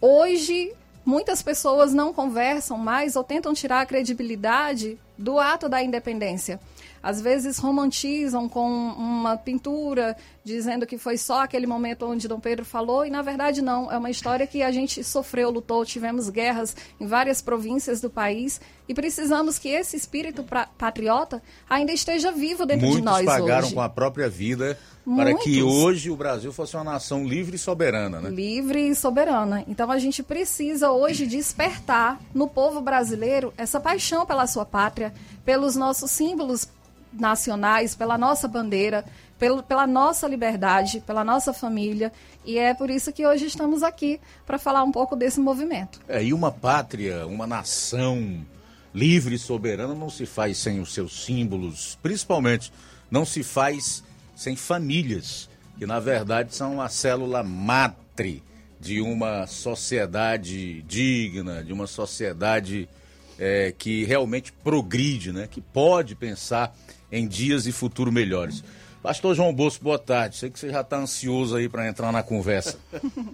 hoje, 0.00 0.72
muitas 1.04 1.42
pessoas 1.42 1.92
não 1.92 2.12
conversam 2.12 2.76
mais 2.76 3.16
ou 3.16 3.24
tentam 3.24 3.52
tirar 3.54 3.80
a 3.80 3.86
credibilidade 3.86 4.98
do 5.16 5.38
ato 5.38 5.68
da 5.68 5.82
independência. 5.82 6.60
Às 7.02 7.20
vezes 7.20 7.58
romantizam 7.58 8.48
com 8.48 8.68
uma 8.68 9.36
pintura, 9.36 10.16
dizendo 10.44 10.86
que 10.86 10.98
foi 10.98 11.16
só 11.16 11.42
aquele 11.42 11.66
momento 11.66 12.06
onde 12.06 12.26
Dom 12.26 12.40
Pedro 12.40 12.64
falou, 12.64 13.06
e 13.06 13.10
na 13.10 13.22
verdade 13.22 13.62
não. 13.62 13.90
É 13.90 13.96
uma 13.96 14.10
história 14.10 14.46
que 14.46 14.62
a 14.62 14.72
gente 14.72 15.02
sofreu, 15.04 15.50
lutou, 15.50 15.84
tivemos 15.84 16.28
guerras 16.28 16.76
em 17.00 17.06
várias 17.06 17.40
províncias 17.40 18.00
do 18.00 18.10
país 18.10 18.60
e 18.88 18.94
precisamos 18.94 19.58
que 19.58 19.68
esse 19.68 19.96
espírito 19.96 20.44
patriota 20.76 21.42
ainda 21.68 21.92
esteja 21.92 22.32
vivo 22.32 22.66
dentro 22.66 22.86
Muitos 22.86 22.98
de 23.00 23.04
nós 23.04 23.24
pagaram 23.24 23.66
hoje. 23.66 23.74
com 23.74 23.80
a 23.80 23.88
própria 23.88 24.28
vida 24.28 24.78
para 25.04 25.30
Muitos. 25.30 25.44
que 25.44 25.62
hoje 25.62 26.10
o 26.10 26.16
Brasil 26.16 26.52
fosse 26.52 26.76
uma 26.76 26.84
nação 26.84 27.24
livre 27.24 27.56
e 27.56 27.58
soberana, 27.58 28.20
né? 28.20 28.30
livre 28.30 28.88
e 28.88 28.94
soberana. 28.94 29.64
Então 29.66 29.90
a 29.90 29.98
gente 29.98 30.22
precisa 30.22 30.90
hoje 30.90 31.26
despertar 31.26 32.20
no 32.34 32.48
povo 32.48 32.80
brasileiro 32.80 33.52
essa 33.56 33.80
paixão 33.80 34.26
pela 34.26 34.46
sua 34.46 34.64
pátria, 34.64 35.12
pelos 35.44 35.74
nossos 35.76 36.10
símbolos 36.10 36.68
nacionais, 37.12 37.94
pela 37.94 38.16
nossa 38.16 38.48
bandeira, 38.48 39.04
pelo, 39.42 39.60
pela 39.60 39.88
nossa 39.88 40.28
liberdade, 40.28 41.02
pela 41.04 41.24
nossa 41.24 41.52
família. 41.52 42.12
E 42.44 42.58
é 42.58 42.72
por 42.72 42.88
isso 42.88 43.12
que 43.12 43.26
hoje 43.26 43.46
estamos 43.46 43.82
aqui 43.82 44.20
para 44.46 44.56
falar 44.56 44.84
um 44.84 44.92
pouco 44.92 45.16
desse 45.16 45.40
movimento. 45.40 45.98
É, 46.06 46.22
e 46.22 46.32
uma 46.32 46.52
pátria, 46.52 47.26
uma 47.26 47.44
nação 47.44 48.46
livre 48.94 49.34
e 49.34 49.38
soberana 49.40 49.96
não 49.96 50.08
se 50.08 50.26
faz 50.26 50.58
sem 50.58 50.78
os 50.78 50.94
seus 50.94 51.24
símbolos, 51.24 51.98
principalmente 52.00 52.72
não 53.10 53.24
se 53.24 53.42
faz 53.42 54.04
sem 54.36 54.54
famílias, 54.54 55.50
que 55.76 55.86
na 55.86 55.98
verdade 55.98 56.54
são 56.54 56.80
a 56.80 56.88
célula 56.88 57.42
matre 57.42 58.44
de 58.78 59.00
uma 59.00 59.48
sociedade 59.48 60.82
digna, 60.82 61.64
de 61.64 61.72
uma 61.72 61.88
sociedade 61.88 62.88
é, 63.36 63.74
que 63.76 64.04
realmente 64.04 64.52
progride, 64.52 65.32
né? 65.32 65.48
que 65.50 65.60
pode 65.60 66.14
pensar 66.14 66.72
em 67.10 67.26
dias 67.26 67.66
e 67.66 67.72
futuro 67.72 68.12
melhores. 68.12 68.62
Pastor 69.02 69.34
João 69.34 69.52
Bosco, 69.52 69.82
boa 69.82 69.98
tarde. 69.98 70.36
Sei 70.36 70.48
que 70.48 70.58
você 70.58 70.70
já 70.70 70.80
está 70.80 70.96
ansioso 70.96 71.56
aí 71.56 71.68
para 71.68 71.88
entrar 71.88 72.12
na 72.12 72.22
conversa. 72.22 72.78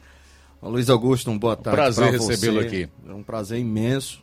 Luiz 0.63 0.89
Augusto, 0.89 1.31
um 1.31 1.39
boa 1.39 1.55
tarde. 1.55 1.77
Prazer 1.77 2.11
recebê-lo 2.11 2.61
aqui. 2.61 2.89
É 3.07 3.13
um 3.13 3.23
prazer 3.23 3.59
imenso 3.59 4.23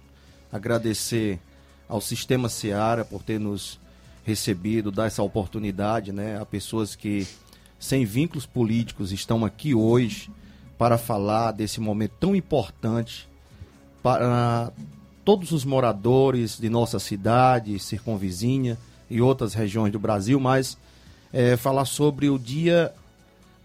agradecer 0.52 1.40
ao 1.88 2.02
Sistema 2.02 2.50
Seara 2.50 3.06
por 3.06 3.22
ter 3.22 3.40
nos 3.40 3.80
recebido, 4.24 4.92
dar 4.92 5.06
essa 5.06 5.22
oportunidade, 5.22 6.12
né, 6.12 6.42
a 6.42 6.46
pessoas 6.46 6.96
que 6.96 7.28
sem 7.80 8.06
vínculos 8.06 8.48
políticos 8.48 9.12
estão 9.12 9.46
aqui 9.46 9.76
hoje 9.76 10.32
para 10.80 10.98
falar 10.98 11.52
desse 11.52 11.80
momento 11.80 12.14
tão 12.20 12.36
importante 12.36 13.30
para 14.02 14.72
todos 15.24 15.52
os 15.52 15.64
moradores 15.64 16.58
de 16.58 16.70
nossa 16.70 16.98
cidade, 16.98 17.78
circunvizinha 17.78 18.80
e 19.10 19.22
outras 19.22 19.54
regiões 19.54 19.92
do 19.92 20.00
Brasil, 20.00 20.40
mas 20.40 20.76
é, 21.36 21.58
falar 21.58 21.84
sobre 21.84 22.30
o 22.30 22.40
dia 22.40 22.94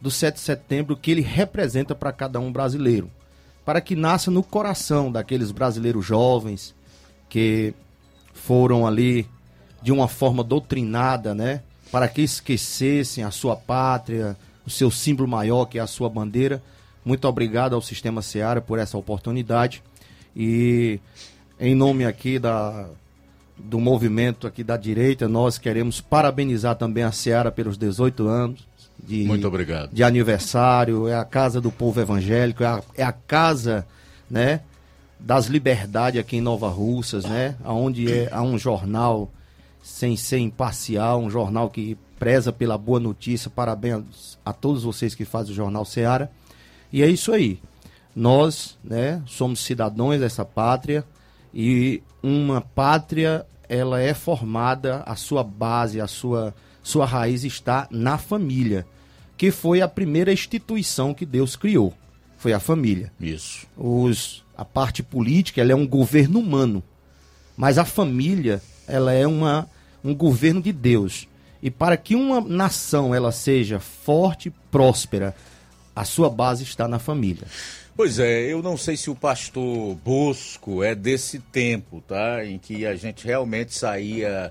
do 0.00 0.10
7 0.10 0.34
de 0.34 0.40
setembro 0.40 0.96
que 0.96 1.08
ele 1.08 1.20
representa 1.20 1.94
para 1.94 2.10
cada 2.10 2.40
um 2.40 2.50
brasileiro, 2.50 3.08
para 3.64 3.80
que 3.80 3.94
nasça 3.94 4.28
no 4.28 4.42
coração 4.42 5.12
daqueles 5.12 5.52
brasileiros 5.52 6.04
jovens 6.04 6.74
que 7.28 7.72
foram 8.34 8.84
ali 8.84 9.24
de 9.80 9.92
uma 9.92 10.08
forma 10.08 10.42
doutrinada, 10.42 11.32
né, 11.32 11.62
para 11.92 12.08
que 12.08 12.22
esquecessem 12.22 13.22
a 13.22 13.30
sua 13.30 13.54
pátria, 13.54 14.36
o 14.66 14.70
seu 14.70 14.90
símbolo 14.90 15.28
maior 15.28 15.64
que 15.66 15.78
é 15.78 15.80
a 15.80 15.86
sua 15.86 16.08
bandeira. 16.08 16.60
Muito 17.04 17.28
obrigado 17.28 17.74
ao 17.74 17.80
Sistema 17.80 18.20
Seara 18.20 18.60
por 18.60 18.80
essa 18.80 18.98
oportunidade. 18.98 19.80
E 20.34 20.98
em 21.58 21.74
nome 21.74 22.04
aqui 22.04 22.36
da 22.38 22.88
do 23.64 23.78
movimento 23.78 24.46
aqui 24.46 24.64
da 24.64 24.76
direita, 24.76 25.28
nós 25.28 25.58
queremos 25.58 26.00
parabenizar 26.00 26.76
também 26.76 27.04
a 27.04 27.12
Seara 27.12 27.50
pelos 27.50 27.76
18 27.76 28.26
anos 28.26 28.70
de, 29.02 29.24
Muito 29.24 29.46
obrigado. 29.46 29.90
de 29.92 30.02
aniversário, 30.02 31.08
é 31.08 31.14
a 31.14 31.24
casa 31.24 31.60
do 31.60 31.70
povo 31.70 32.00
evangélico, 32.00 32.62
é 32.62 32.66
a, 32.66 32.82
é 32.96 33.02
a 33.02 33.12
casa, 33.12 33.86
né, 34.30 34.60
das 35.18 35.46
liberdades 35.46 36.20
aqui 36.20 36.36
em 36.36 36.40
Nova 36.40 36.68
Russas, 36.68 37.24
né, 37.24 37.56
onde 37.64 38.10
é, 38.10 38.28
há 38.32 38.42
um 38.42 38.58
jornal 38.58 39.30
sem 39.82 40.16
ser 40.16 40.38
imparcial, 40.38 41.20
um 41.20 41.30
jornal 41.30 41.70
que 41.70 41.96
preza 42.18 42.52
pela 42.52 42.76
boa 42.76 43.00
notícia. 43.00 43.50
Parabéns 43.50 44.38
a 44.44 44.52
todos 44.52 44.82
vocês 44.82 45.14
que 45.14 45.24
fazem 45.24 45.52
o 45.52 45.56
Jornal 45.56 45.84
Seara. 45.84 46.30
E 46.92 47.02
é 47.02 47.06
isso 47.06 47.32
aí. 47.32 47.58
Nós, 48.14 48.78
né, 48.84 49.22
somos 49.26 49.60
cidadãos 49.60 50.20
dessa 50.20 50.44
pátria 50.44 51.04
e 51.54 52.02
uma 52.22 52.60
pátria 52.60 53.46
ela 53.68 54.00
é 54.00 54.12
formada, 54.12 55.02
a 55.06 55.14
sua 55.14 55.44
base, 55.44 56.00
a 56.00 56.06
sua 56.06 56.54
sua 56.82 57.04
raiz 57.04 57.44
está 57.44 57.86
na 57.90 58.18
família, 58.18 58.86
que 59.36 59.50
foi 59.50 59.80
a 59.80 59.88
primeira 59.88 60.32
instituição 60.32 61.12
que 61.12 61.26
Deus 61.26 61.54
criou. 61.54 61.94
Foi 62.38 62.52
a 62.52 62.60
família. 62.60 63.12
Isso. 63.20 63.66
Os 63.76 64.42
a 64.56 64.64
parte 64.64 65.02
política, 65.02 65.60
ela 65.60 65.72
é 65.72 65.74
um 65.74 65.86
governo 65.86 66.38
humano. 66.38 66.82
Mas 67.56 67.78
a 67.78 67.84
família, 67.84 68.62
ela 68.88 69.12
é 69.12 69.26
uma 69.26 69.68
um 70.02 70.14
governo 70.14 70.60
de 70.60 70.72
Deus. 70.72 71.28
E 71.62 71.70
para 71.70 71.96
que 71.96 72.14
uma 72.14 72.40
nação 72.40 73.14
ela 73.14 73.30
seja 73.30 73.78
forte, 73.78 74.50
próspera, 74.70 75.34
a 75.94 76.04
sua 76.04 76.30
base 76.30 76.64
está 76.64 76.88
na 76.88 76.98
família. 76.98 77.46
Pois 78.02 78.18
é, 78.18 78.44
eu 78.44 78.62
não 78.62 78.78
sei 78.78 78.96
se 78.96 79.10
o 79.10 79.14
pastor 79.14 79.94
Bosco 79.96 80.82
é 80.82 80.94
desse 80.94 81.38
tempo, 81.38 82.02
tá? 82.08 82.42
Em 82.42 82.58
que 82.58 82.86
a 82.86 82.96
gente 82.96 83.26
realmente 83.26 83.76
saía 83.76 84.50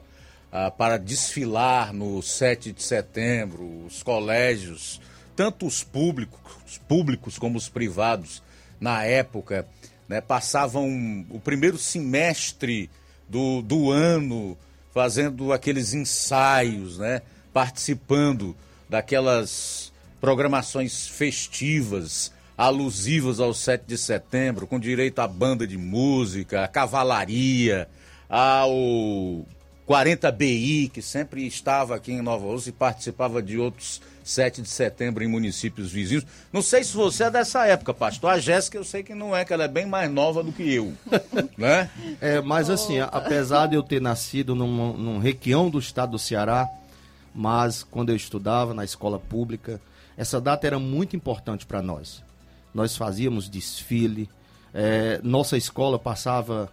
ah, 0.51 0.69
para 0.69 0.97
desfilar 0.97 1.91
no 1.91 2.21
7 2.21 2.71
de 2.71 2.83
setembro, 2.83 3.87
os 3.87 4.03
colégios, 4.03 5.01
tanto 5.35 5.65
os 5.65 5.83
públicos, 5.83 6.79
públicos 6.87 7.39
como 7.39 7.57
os 7.57 7.67
privados, 7.67 8.43
na 8.79 9.03
época, 9.03 9.67
né, 10.07 10.21
passavam 10.21 11.25
o 11.31 11.39
primeiro 11.39 11.79
semestre 11.79 12.87
do, 13.27 13.63
do 13.63 13.89
ano 13.89 14.55
fazendo 14.93 15.51
aqueles 15.51 15.95
ensaios, 15.95 16.99
né, 16.99 17.23
participando 17.51 18.55
daquelas 18.87 19.91
programações 20.21 21.07
festivas 21.07 22.31
alusivas 22.59 23.39
ao 23.39 23.53
7 23.53 23.85
de 23.87 23.97
setembro, 23.97 24.67
com 24.67 24.77
direito 24.77 25.19
à 25.19 25.27
banda 25.29 25.65
de 25.65 25.77
música, 25.77 26.65
à 26.65 26.67
cavalaria, 26.67 27.87
ao 28.27 29.45
40BI, 29.87 30.91
que 30.91 31.01
sempre 31.01 31.47
estava 31.47 31.95
aqui 31.95 32.11
em 32.11 32.21
Nova 32.21 32.45
Rússia 32.45 32.71
e 32.71 32.73
participava 32.73 33.41
de 33.41 33.57
outros 33.57 34.01
7 34.25 34.61
de 34.61 34.67
setembro 34.67 35.23
em 35.23 35.27
municípios 35.27 35.89
vizinhos. 35.89 36.25
Não 36.51 36.61
sei 36.61 36.83
se 36.83 36.93
você 36.93 37.23
é 37.23 37.31
dessa 37.31 37.65
época, 37.65 37.93
pastor. 37.93 38.31
A 38.31 38.39
Jéssica 38.39 38.77
eu 38.77 38.83
sei 38.83 39.03
que 39.03 39.15
não 39.15 39.33
é, 39.33 39.45
que 39.45 39.53
ela 39.53 39.63
é 39.63 39.69
bem 39.69 39.85
mais 39.85 40.11
nova 40.11 40.43
do 40.43 40.51
que 40.51 40.69
eu, 40.69 40.91
né? 41.57 41.89
É, 42.19 42.41
mas 42.41 42.69
assim, 42.69 42.99
apesar 42.99 43.67
de 43.67 43.75
eu 43.75 43.83
ter 43.83 44.01
nascido 44.01 44.53
num, 44.53 44.97
num 44.97 45.17
requião 45.17 45.69
do 45.69 45.79
estado 45.79 46.11
do 46.11 46.19
Ceará, 46.19 46.67
mas 47.33 47.83
quando 47.83 48.09
eu 48.09 48.17
estudava 48.17 48.73
na 48.73 48.83
escola 48.83 49.17
pública, 49.17 49.79
essa 50.17 50.41
data 50.41 50.67
era 50.67 50.77
muito 50.77 51.15
importante 51.15 51.65
para 51.65 51.81
nós. 51.81 52.27
Nós 52.73 52.95
fazíamos 52.95 53.49
desfile, 53.49 54.29
é, 54.73 55.19
nossa 55.23 55.57
escola 55.57 55.97
passava 55.97 56.71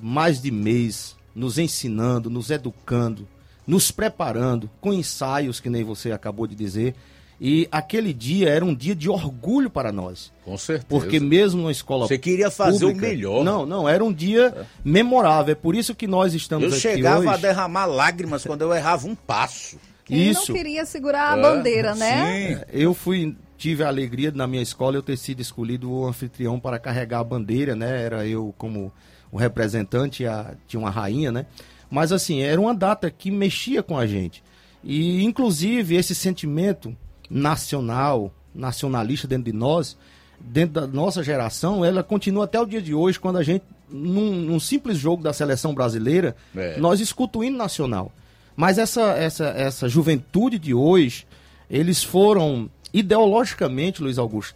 mais 0.00 0.40
de 0.40 0.50
mês 0.50 1.16
nos 1.34 1.58
ensinando, 1.58 2.30
nos 2.30 2.50
educando, 2.50 3.26
nos 3.66 3.90
preparando, 3.90 4.70
com 4.80 4.92
ensaios, 4.92 5.60
que 5.60 5.68
nem 5.70 5.82
você 5.82 6.12
acabou 6.12 6.46
de 6.46 6.54
dizer. 6.54 6.94
E 7.40 7.66
aquele 7.72 8.12
dia 8.12 8.48
era 8.50 8.64
um 8.64 8.72
dia 8.72 8.94
de 8.94 9.08
orgulho 9.10 9.68
para 9.68 9.90
nós. 9.90 10.30
Com 10.44 10.56
certeza. 10.56 10.86
Porque 10.88 11.18
mesmo 11.18 11.64
na 11.64 11.72
escola 11.72 12.06
Você 12.06 12.16
queria 12.16 12.52
fazer 12.52 12.86
pública, 12.86 13.06
o 13.06 13.08
melhor. 13.10 13.44
Não, 13.44 13.66
não, 13.66 13.88
era 13.88 14.04
um 14.04 14.12
dia 14.12 14.64
memorável. 14.84 15.50
É 15.52 15.54
por 15.56 15.74
isso 15.74 15.92
que 15.92 16.06
nós 16.06 16.34
estamos 16.34 16.64
Eu 16.64 16.70
aqui 16.70 16.80
chegava 16.80 17.18
hoje. 17.20 17.28
a 17.28 17.36
derramar 17.36 17.86
lágrimas 17.86 18.44
quando 18.44 18.62
eu 18.62 18.72
errava 18.72 19.08
um 19.08 19.14
passo. 19.16 19.76
Quem 20.04 20.30
Isso. 20.30 20.52
não 20.52 20.56
queria 20.56 20.84
segurar 20.84 21.32
a 21.34 21.38
É, 21.38 21.42
bandeira, 21.42 21.94
né? 21.96 22.52
É, 22.52 22.66
Eu 22.72 22.94
fui 22.94 23.34
tive 23.62 23.84
a 23.84 23.86
alegria 23.86 24.32
na 24.34 24.44
minha 24.44 24.60
escola 24.60 24.96
eu 24.96 25.02
ter 25.04 25.16
sido 25.16 25.38
escolhido 25.38 25.88
o 25.88 26.04
anfitrião 26.04 26.58
para 26.58 26.80
carregar 26.80 27.20
a 27.20 27.24
bandeira, 27.24 27.76
né? 27.76 28.02
Era 28.02 28.26
eu 28.26 28.52
como 28.58 28.92
o 29.30 29.36
representante, 29.36 30.26
a, 30.26 30.56
tinha 30.66 30.80
uma 30.80 30.90
rainha, 30.90 31.30
né? 31.30 31.46
Mas 31.88 32.10
assim, 32.10 32.40
era 32.40 32.60
uma 32.60 32.74
data 32.74 33.08
que 33.08 33.30
mexia 33.30 33.80
com 33.80 33.96
a 33.96 34.04
gente. 34.04 34.42
E 34.82 35.22
inclusive 35.22 35.94
esse 35.94 36.12
sentimento 36.12 36.92
nacional, 37.30 38.34
nacionalista 38.52 39.28
dentro 39.28 39.44
de 39.44 39.56
nós, 39.56 39.96
dentro 40.40 40.80
da 40.80 40.86
nossa 40.88 41.22
geração, 41.22 41.84
ela 41.84 42.02
continua 42.02 42.46
até 42.46 42.60
o 42.60 42.66
dia 42.66 42.82
de 42.82 42.92
hoje, 42.92 43.20
quando 43.20 43.36
a 43.38 43.44
gente, 43.44 43.64
num, 43.88 44.32
num 44.34 44.58
simples 44.58 44.98
jogo 44.98 45.22
da 45.22 45.32
seleção 45.32 45.72
brasileira, 45.72 46.34
É. 46.56 46.80
nós 46.80 46.98
escuta 46.98 47.38
o 47.38 47.44
hino 47.44 47.58
nacional. 47.58 48.10
Mas 48.56 48.76
essa, 48.76 49.12
essa, 49.12 49.44
essa 49.50 49.88
juventude 49.88 50.58
de 50.58 50.74
hoje, 50.74 51.28
eles 51.70 52.02
foram 52.02 52.68
ideologicamente, 52.92 54.02
Luiz 54.02 54.18
Augusto, 54.18 54.54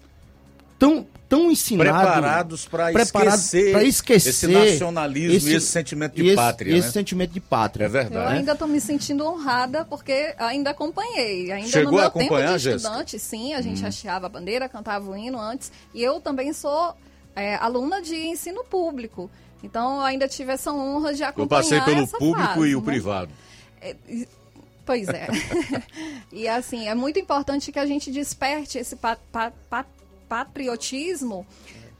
tão, 0.78 1.06
tão 1.28 1.50
ensinados. 1.50 1.92
Preparados 2.02 2.66
para 2.68 2.92
esquecer, 2.92 3.72
pra 3.72 3.84
esquecer 3.84 4.28
esse 4.30 4.46
nacionalismo 4.46 5.48
e 5.48 5.54
esse 5.54 5.66
sentimento 5.66 6.14
de 6.14 6.26
esse- 6.26 6.36
pátria. 6.36 6.76
Esse 6.76 6.86
né? 6.88 6.92
sentimento 6.92 7.30
de 7.32 7.40
pátria. 7.40 7.84
É 7.84 7.86
Eu 7.86 7.90
verdade. 7.90 8.34
ainda 8.34 8.52
estou 8.52 8.68
me 8.68 8.80
sentindo 8.80 9.24
honrada 9.26 9.84
porque 9.84 10.34
ainda 10.38 10.70
acompanhei. 10.70 11.50
Ainda 11.52 11.68
Chegou 11.68 11.92
no 11.92 11.96
meu 11.98 12.04
a 12.04 12.08
acompanhar, 12.08 12.46
tempo 12.48 12.58
de 12.58 12.64
Jéssica? 12.64 12.76
estudante, 12.88 13.18
sim, 13.18 13.54
a 13.54 13.60
gente 13.60 13.82
Hum. 13.82 13.86
hasteava 13.88 14.26
a 14.26 14.28
bandeira, 14.28 14.68
cantava 14.68 15.10
o 15.10 15.16
hino 15.16 15.40
antes. 15.40 15.72
E 15.94 16.02
eu 16.02 16.20
também 16.20 16.52
sou 16.52 16.94
é, 17.34 17.54
aluna 17.56 18.00
de 18.00 18.14
ensino 18.16 18.64
público. 18.64 19.30
Então 19.62 19.96
eu 19.96 20.02
ainda 20.02 20.26
tive 20.28 20.52
essa 20.52 20.72
honra 20.72 21.12
de 21.12 21.22
Eu 21.22 21.28
acompanhar 21.28 21.62
passei 21.62 21.80
pelo 21.82 22.02
essa 22.04 22.16
público 22.18 22.48
fase, 22.54 22.68
e 22.68 22.76
o 22.76 22.80
né? 22.80 22.84
privado. 22.86 23.30
E- 24.08 24.26
Pois 24.86 25.08
é. 25.08 25.26
e 26.32 26.46
assim, 26.48 26.88
é 26.88 26.94
muito 26.94 27.18
importante 27.18 27.70
que 27.72 27.78
a 27.78 27.84
gente 27.86 28.10
desperte 28.10 28.78
esse 28.78 28.94
pa- 28.96 29.18
pa- 29.32 29.52
pa- 29.68 29.84
patriotismo 30.28 31.46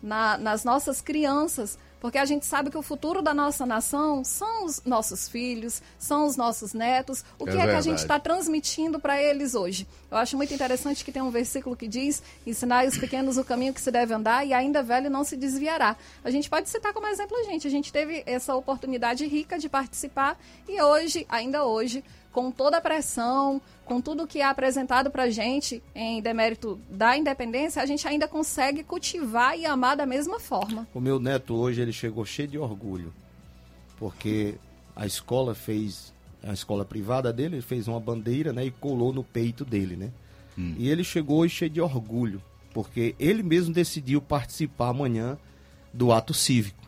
na- 0.03 0.39
nas 0.39 0.65
nossas 0.65 1.01
crianças, 1.01 1.79
porque 2.01 2.19
a 2.19 2.25
gente 2.25 2.47
sabe 2.47 2.71
que 2.71 2.77
o 2.79 2.83
futuro 2.83 3.21
da 3.23 3.35
nossa 3.35 3.67
nação 3.67 4.23
são 4.23 4.65
os 4.67 4.85
nossos 4.85 5.29
filhos, 5.29 5.83
são 5.99 6.27
os 6.27 6.37
nossos 6.37 6.73
netos. 6.73 7.25
O 7.39 7.49
É 7.49 7.53
que 7.53 7.59
é, 7.59 7.65
que 7.65 7.71
a 7.75 7.81
gente 7.81 7.99
está 7.99 8.21
transmitindo 8.21 9.01
para 9.01 9.21
eles 9.21 9.55
hoje? 9.55 9.89
Eu 10.11 10.19
acho 10.19 10.37
muito 10.37 10.55
interessante 10.55 11.05
que 11.05 11.11
tem 11.11 11.23
um 11.23 11.31
versículo 11.31 11.75
que 11.75 11.89
diz: 11.89 12.23
ensinar 12.47 12.87
os 12.87 12.97
pequenos 12.99 13.37
o 13.39 13.45
caminho 13.45 13.75
que 13.75 13.81
se 13.81 13.91
deve 13.91 14.15
andar 14.15 14.47
e 14.47 14.53
ainda 14.53 14.83
velho 14.83 15.11
não 15.11 15.25
se 15.25 15.37
desviará. 15.37 15.97
A 16.23 16.31
gente 16.31 16.49
pode 16.49 16.69
citar 16.69 16.93
como 16.93 17.07
exemplo 17.09 17.37
a 17.39 17.43
gente. 17.45 17.67
A 17.67 17.71
gente 17.71 17.93
teve 17.93 18.23
essa 18.27 18.55
oportunidade 18.55 19.27
rica 19.27 19.59
de 19.59 19.69
participar 19.69 20.39
e 20.69 20.81
hoje, 20.81 21.27
ainda 21.29 21.65
hoje, 21.65 22.05
com 22.37 22.51
toda 22.51 22.77
a 22.77 22.81
pressão, 22.83 23.63
com 23.87 23.99
tudo 23.99 24.27
que 24.27 24.43
é 24.43 24.45
apresentado 24.45 25.11
para 25.11 25.23
a 25.23 25.31
gente 25.31 25.83
em 25.95 26.21
demérito 26.21 26.79
da 26.91 27.17
independência, 27.17 27.81
a 27.81 27.87
gente 27.87 28.07
ainda 28.07 28.29
consegue 28.29 28.85
cultivar 28.85 29.59
e 29.59 29.65
amar 29.65 29.97
da 29.97 30.05
mesma 30.05 30.39
forma. 30.39 30.87
O 30.93 31.01
meu 31.01 31.19
neto 31.19 31.55
hoje 31.55 31.81
ele 31.81 31.95
chegou 31.95 32.27
cheio 32.27 32.47
de 32.47 32.59
orgulho, 32.59 33.11
porque 33.99 34.57
a 34.95 35.07
escola 35.07 35.55
fez, 35.55 36.13
a 36.43 36.53
escola 36.53 36.85
privada 36.85 37.33
dele, 37.33 37.55
ele 37.55 37.63
fez 37.63 37.89
uma 37.89 37.99
bandeira, 37.99 38.53
né, 38.53 38.67
e 38.67 38.71
colou 38.71 39.15
no 39.15 39.25
peito 39.25 39.65
dele, 39.65 39.97
né? 39.97 40.11
E 40.77 40.91
ele 40.91 41.05
chegou 41.05 41.39
hoje 41.39 41.55
cheio 41.55 41.71
de 41.71 41.81
orgulho, 41.81 42.43
porque 42.75 43.15
ele 43.19 43.43
mesmo 43.43 43.73
decidiu 43.73 44.21
participar 44.21 44.89
amanhã 44.89 45.39
do 45.91 46.13
ato 46.13 46.35
cívico. 46.35 46.85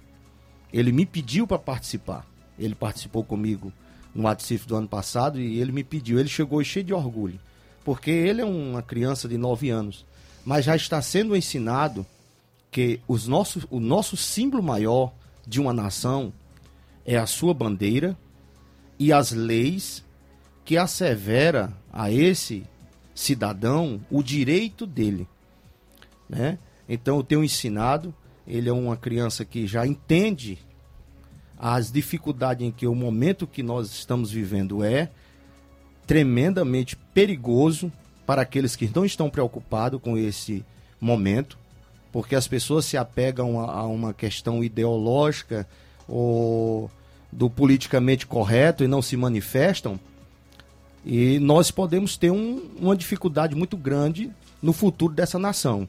Ele 0.70 0.92
me 0.92 1.06
pediu 1.06 1.46
para 1.46 1.58
participar. 1.58 2.26
Ele 2.58 2.74
participou 2.74 3.24
comigo 3.24 3.72
no 4.14 4.40
cívico 4.40 4.68
do 4.68 4.76
ano 4.76 4.88
passado 4.88 5.40
e 5.40 5.60
ele 5.60 5.72
me 5.72 5.84
pediu. 5.84 6.18
Ele 6.18 6.28
chegou 6.28 6.62
cheio 6.64 6.84
de 6.84 6.94
orgulho, 6.94 7.38
porque 7.84 8.10
ele 8.10 8.40
é 8.40 8.44
uma 8.44 8.82
criança 8.82 9.28
de 9.28 9.36
9 9.36 9.70
anos, 9.70 10.04
mas 10.44 10.64
já 10.64 10.74
está 10.74 11.00
sendo 11.00 11.36
ensinado 11.36 12.06
que 12.70 13.00
os 13.08 13.26
nossos, 13.26 13.66
o 13.70 13.80
nosso 13.80 14.16
símbolo 14.16 14.62
maior 14.62 15.12
de 15.46 15.60
uma 15.60 15.72
nação 15.72 16.32
é 17.04 17.16
a 17.16 17.26
sua 17.26 17.54
bandeira 17.54 18.16
e 18.98 19.12
as 19.12 19.32
leis 19.32 20.04
que 20.64 20.76
assevera 20.76 21.72
a 21.90 22.10
esse 22.10 22.64
cidadão 23.14 24.00
o 24.10 24.22
direito 24.22 24.86
dele, 24.86 25.26
né? 26.28 26.58
Então 26.88 27.16
eu 27.16 27.22
tenho 27.22 27.42
ensinado, 27.42 28.14
ele 28.46 28.68
é 28.68 28.72
uma 28.72 28.96
criança 28.96 29.44
que 29.44 29.66
já 29.66 29.86
entende 29.86 30.58
as 31.58 31.90
dificuldades 31.90 32.66
em 32.66 32.70
que 32.70 32.86
o 32.86 32.94
momento 32.94 33.46
que 33.46 33.62
nós 33.62 33.90
estamos 33.90 34.30
vivendo 34.30 34.84
é 34.84 35.10
tremendamente 36.06 36.96
perigoso 37.12 37.92
para 38.24 38.42
aqueles 38.42 38.76
que 38.76 38.90
não 38.94 39.04
estão 39.04 39.28
preocupados 39.28 40.00
com 40.00 40.16
esse 40.16 40.64
momento, 41.00 41.58
porque 42.12 42.34
as 42.34 42.46
pessoas 42.46 42.84
se 42.84 42.96
apegam 42.96 43.60
a, 43.60 43.72
a 43.72 43.86
uma 43.86 44.14
questão 44.14 44.62
ideológica 44.62 45.66
ou 46.06 46.90
do 47.30 47.50
politicamente 47.50 48.26
correto 48.26 48.84
e 48.84 48.88
não 48.88 49.02
se 49.02 49.16
manifestam. 49.16 49.98
E 51.04 51.38
nós 51.38 51.70
podemos 51.70 52.16
ter 52.16 52.30
um, 52.30 52.70
uma 52.78 52.96
dificuldade 52.96 53.54
muito 53.54 53.76
grande 53.76 54.30
no 54.62 54.72
futuro 54.72 55.12
dessa 55.12 55.38
nação. 55.38 55.88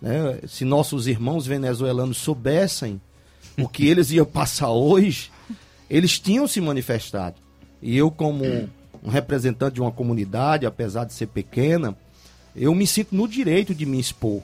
Né? 0.00 0.40
Se 0.46 0.64
nossos 0.64 1.06
irmãos 1.06 1.46
venezuelanos 1.46 2.18
soubessem 2.18 3.00
o 3.58 3.68
que 3.68 3.86
eles 3.86 4.10
iam 4.10 4.24
passar 4.26 4.70
hoje, 4.70 5.30
eles 5.90 6.18
tinham 6.18 6.46
se 6.46 6.60
manifestado. 6.60 7.36
E 7.82 7.96
eu, 7.96 8.10
como 8.10 8.44
um 9.02 9.08
representante 9.08 9.74
de 9.74 9.80
uma 9.80 9.92
comunidade, 9.92 10.66
apesar 10.66 11.04
de 11.04 11.12
ser 11.12 11.26
pequena, 11.28 11.96
eu 12.54 12.74
me 12.74 12.86
sinto 12.86 13.14
no 13.14 13.28
direito 13.28 13.74
de 13.74 13.86
me 13.86 13.98
expor. 14.00 14.42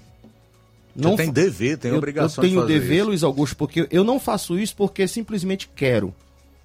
Não 0.95 1.17
tem 1.17 1.33
dever, 1.33 1.77
tem 1.79 1.91
eu, 1.91 1.97
obrigação 1.99 2.45
Eu 2.45 2.49
tenho 2.49 2.61
de 2.61 2.67
fazer 2.69 2.81
dever, 2.81 2.97
isso. 2.99 3.07
Luiz 3.07 3.23
Augusto, 3.25 3.57
porque 3.57 3.89
eu 3.91 4.05
não 4.05 4.21
faço 4.21 4.57
isso 4.59 4.77
porque 4.77 5.09
simplesmente 5.09 5.69
quero. 5.75 6.15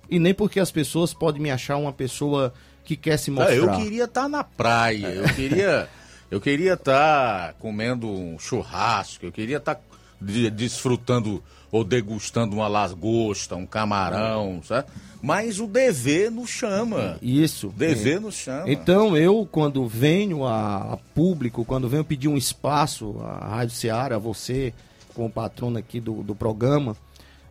E 0.07 0.19
nem 0.19 0.33
porque 0.33 0.59
as 0.59 0.71
pessoas 0.71 1.13
podem 1.13 1.41
me 1.41 1.49
achar 1.49 1.77
uma 1.77 1.91
pessoa 1.93 2.53
que 2.85 2.95
quer 2.95 3.17
se 3.17 3.31
Ah, 3.31 3.33
mostrar. 3.33 3.55
eu 3.55 3.71
queria 3.77 4.03
estar 4.03 4.27
na 4.29 4.43
praia, 4.43 5.07
eu 5.07 5.23
queria 5.33 5.89
eu 6.31 6.39
queria 6.39 6.73
estar 6.73 7.53
comendo 7.53 8.07
um 8.07 8.37
churrasco, 8.37 9.25
eu 9.25 9.31
queria 9.31 9.57
estar 9.57 9.79
de- 10.21 10.49
desfrutando 10.49 11.43
ou 11.71 11.83
degustando 11.83 12.55
uma 12.55 12.67
lagosta, 12.67 13.55
um 13.55 13.65
camarão, 13.65 14.61
sabe? 14.63 14.87
Mas 15.21 15.59
o 15.59 15.67
dever 15.67 16.31
nos 16.31 16.49
chama. 16.49 17.17
Isso. 17.21 17.73
Dever 17.77 18.17
É. 18.17 18.19
nos 18.19 18.35
chama. 18.35 18.71
Então, 18.71 19.15
eu, 19.15 19.47
quando 19.51 19.85
venho 19.87 20.45
a, 20.45 20.93
a 20.93 20.97
público, 21.13 21.63
quando 21.65 21.87
venho 21.89 22.03
pedir 22.03 22.27
um 22.27 22.37
espaço 22.37 23.15
à 23.21 23.49
Rádio 23.57 23.75
Ceará, 23.75 24.15
a 24.15 24.19
você, 24.19 24.73
como 25.13 25.29
patrono 25.29 25.77
aqui 25.77 25.99
do, 25.99 26.23
do 26.23 26.33
programa, 26.33 26.95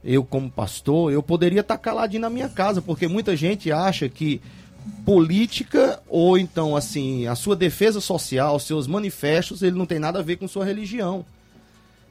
eu, 0.02 0.24
como 0.24 0.50
pastor, 0.50 1.12
eu 1.12 1.22
poderia 1.22 1.60
estar 1.60 1.76
caladinho 1.78 2.22
na 2.22 2.30
minha 2.30 2.48
casa, 2.48 2.80
porque 2.82 3.06
muita 3.06 3.36
gente 3.36 3.70
acha 3.70 4.08
que 4.08 4.40
política 5.04 6.00
ou 6.08 6.38
então, 6.38 6.74
assim, 6.74 7.26
a 7.26 7.34
sua 7.34 7.54
defesa 7.54 8.00
social, 8.00 8.58
seus 8.58 8.86
manifestos, 8.86 9.62
ele 9.62 9.76
não 9.76 9.86
tem 9.86 9.98
nada 9.98 10.18
a 10.18 10.22
ver 10.22 10.36
com 10.36 10.48
sua 10.48 10.64
religião. 10.64 11.24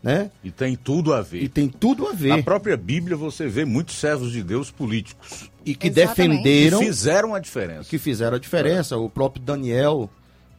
Né? 0.01 0.29
E 0.43 0.51
tem 0.51 0.75
tudo 0.75 1.13
a 1.13 1.21
ver. 1.21 1.41
E 1.43 1.49
tem 1.49 1.67
tudo 1.67 2.07
a 2.07 2.13
ver. 2.13 2.37
Na 2.37 2.43
própria 2.43 2.77
Bíblia 2.77 3.17
você 3.17 3.47
vê 3.47 3.65
muitos 3.65 3.95
servos 3.95 4.31
de 4.31 4.43
Deus 4.43 4.69
políticos. 4.71 5.49
E 5.65 5.75
que 5.75 5.89
defenderam. 5.89 6.79
Que 6.79 6.85
fizeram 6.85 7.33
a 7.35 7.39
diferença. 7.39 7.89
Que 7.89 7.97
fizeram 7.97 8.37
a 8.37 8.39
diferença. 8.39 8.95
O 8.97 9.09
próprio 9.09 9.43
Daniel 9.43 10.09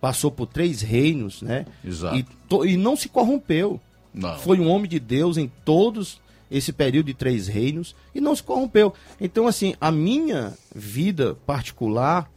passou 0.01 0.31
por 0.31 0.47
três 0.47 0.83
reinos, 0.83 1.41
né? 1.41 1.65
Exato. 1.85 2.17
E, 2.17 2.23
to- 2.49 2.67
e 2.67 2.77
não 2.77 2.97
se 2.97 3.09
corrompeu. 3.09 3.81
Não. 4.13 4.39
Foi 4.39 4.59
um 4.59 4.69
homem 4.69 4.89
de 4.89 4.99
Deus 4.99 5.37
em 5.37 5.51
todos 5.65 6.21
esse 6.51 6.73
período 6.73 7.07
de 7.07 7.15
três 7.15 7.47
reinos 7.47 7.95
e 8.15 8.21
não 8.21 8.35
se 8.35 8.43
corrompeu. 8.43 8.93
Então, 9.21 9.47
assim, 9.47 9.75
a 9.81 9.91
minha 9.93 10.55
vida 10.75 11.37
particular, 11.47 12.29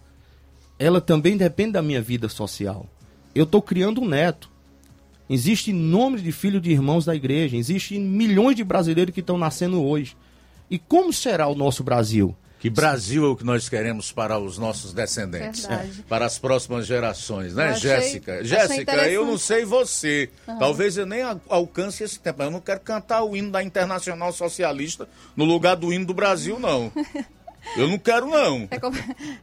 ela 0.78 1.02
também 1.02 1.36
depende 1.36 1.72
da 1.74 1.82
minha 1.82 2.02
vida 2.02 2.30
social. 2.30 2.86
Eu 3.34 3.46
estou 3.46 3.62
criando 3.62 4.02
um 4.02 4.08
neto. 4.08 4.51
Existem 5.34 5.74
nomes 5.74 6.22
de 6.22 6.32
filhos 6.32 6.62
de 6.62 6.72
irmãos 6.72 7.06
da 7.06 7.16
igreja. 7.16 7.56
Existem 7.56 8.00
milhões 8.00 8.56
de 8.56 8.64
brasileiros 8.64 9.14
que 9.14 9.22
estão 9.22 9.38
nascendo 9.38 9.82
hoje. 9.84 10.16
E 10.70 10.78
como 10.78 11.14
será 11.14 11.48
o 11.48 11.56
nosso 11.56 11.84
Brasil? 11.84 12.36
Que 12.60 12.70
Brasil 12.70 13.26
é 13.26 13.28
o 13.28 13.36
que 13.36 13.44
nós 13.44 13.68
queremos 13.68 14.12
para 14.12 14.38
os 14.38 14.58
nossos 14.60 14.94
descendentes, 14.94 15.66
Verdade. 15.66 16.06
para 16.08 16.26
as 16.28 16.38
próximas 16.38 16.86
gerações, 16.86 17.56
né, 17.56 17.70
Eu 17.70 17.72
achei- 17.72 17.90
Jéssica? 17.90 18.34
achei 18.36 18.46
Jéssica, 18.46 19.10
eu 19.10 19.26
não 19.26 19.36
sei 19.38 19.66
você, 19.66 20.30
Aham. 20.48 20.60
talvez 20.60 20.96
eu 20.96 21.08
nem 21.08 21.24
al- 21.24 21.42
alcance 21.50 22.04
esse 22.04 22.20
tempo, 22.20 22.44
eu 22.44 22.52
não 22.52 22.62
quero 22.62 22.80
cantar 22.82 23.24
o 23.24 23.36
hino 23.36 23.50
da 23.52 23.64
Internacional 23.64 24.32
Socialista 24.32 25.10
no 25.36 25.44
lugar 25.44 25.76
do 25.76 25.92
hino 25.92 26.06
do 26.06 26.14
Brasil, 26.14 26.60
não. 26.60 26.92
Eu 27.78 27.88
não 27.88 27.98
quero, 28.00 28.28
não. 28.28 28.68
É, 28.72 28.80
com- 28.80 28.88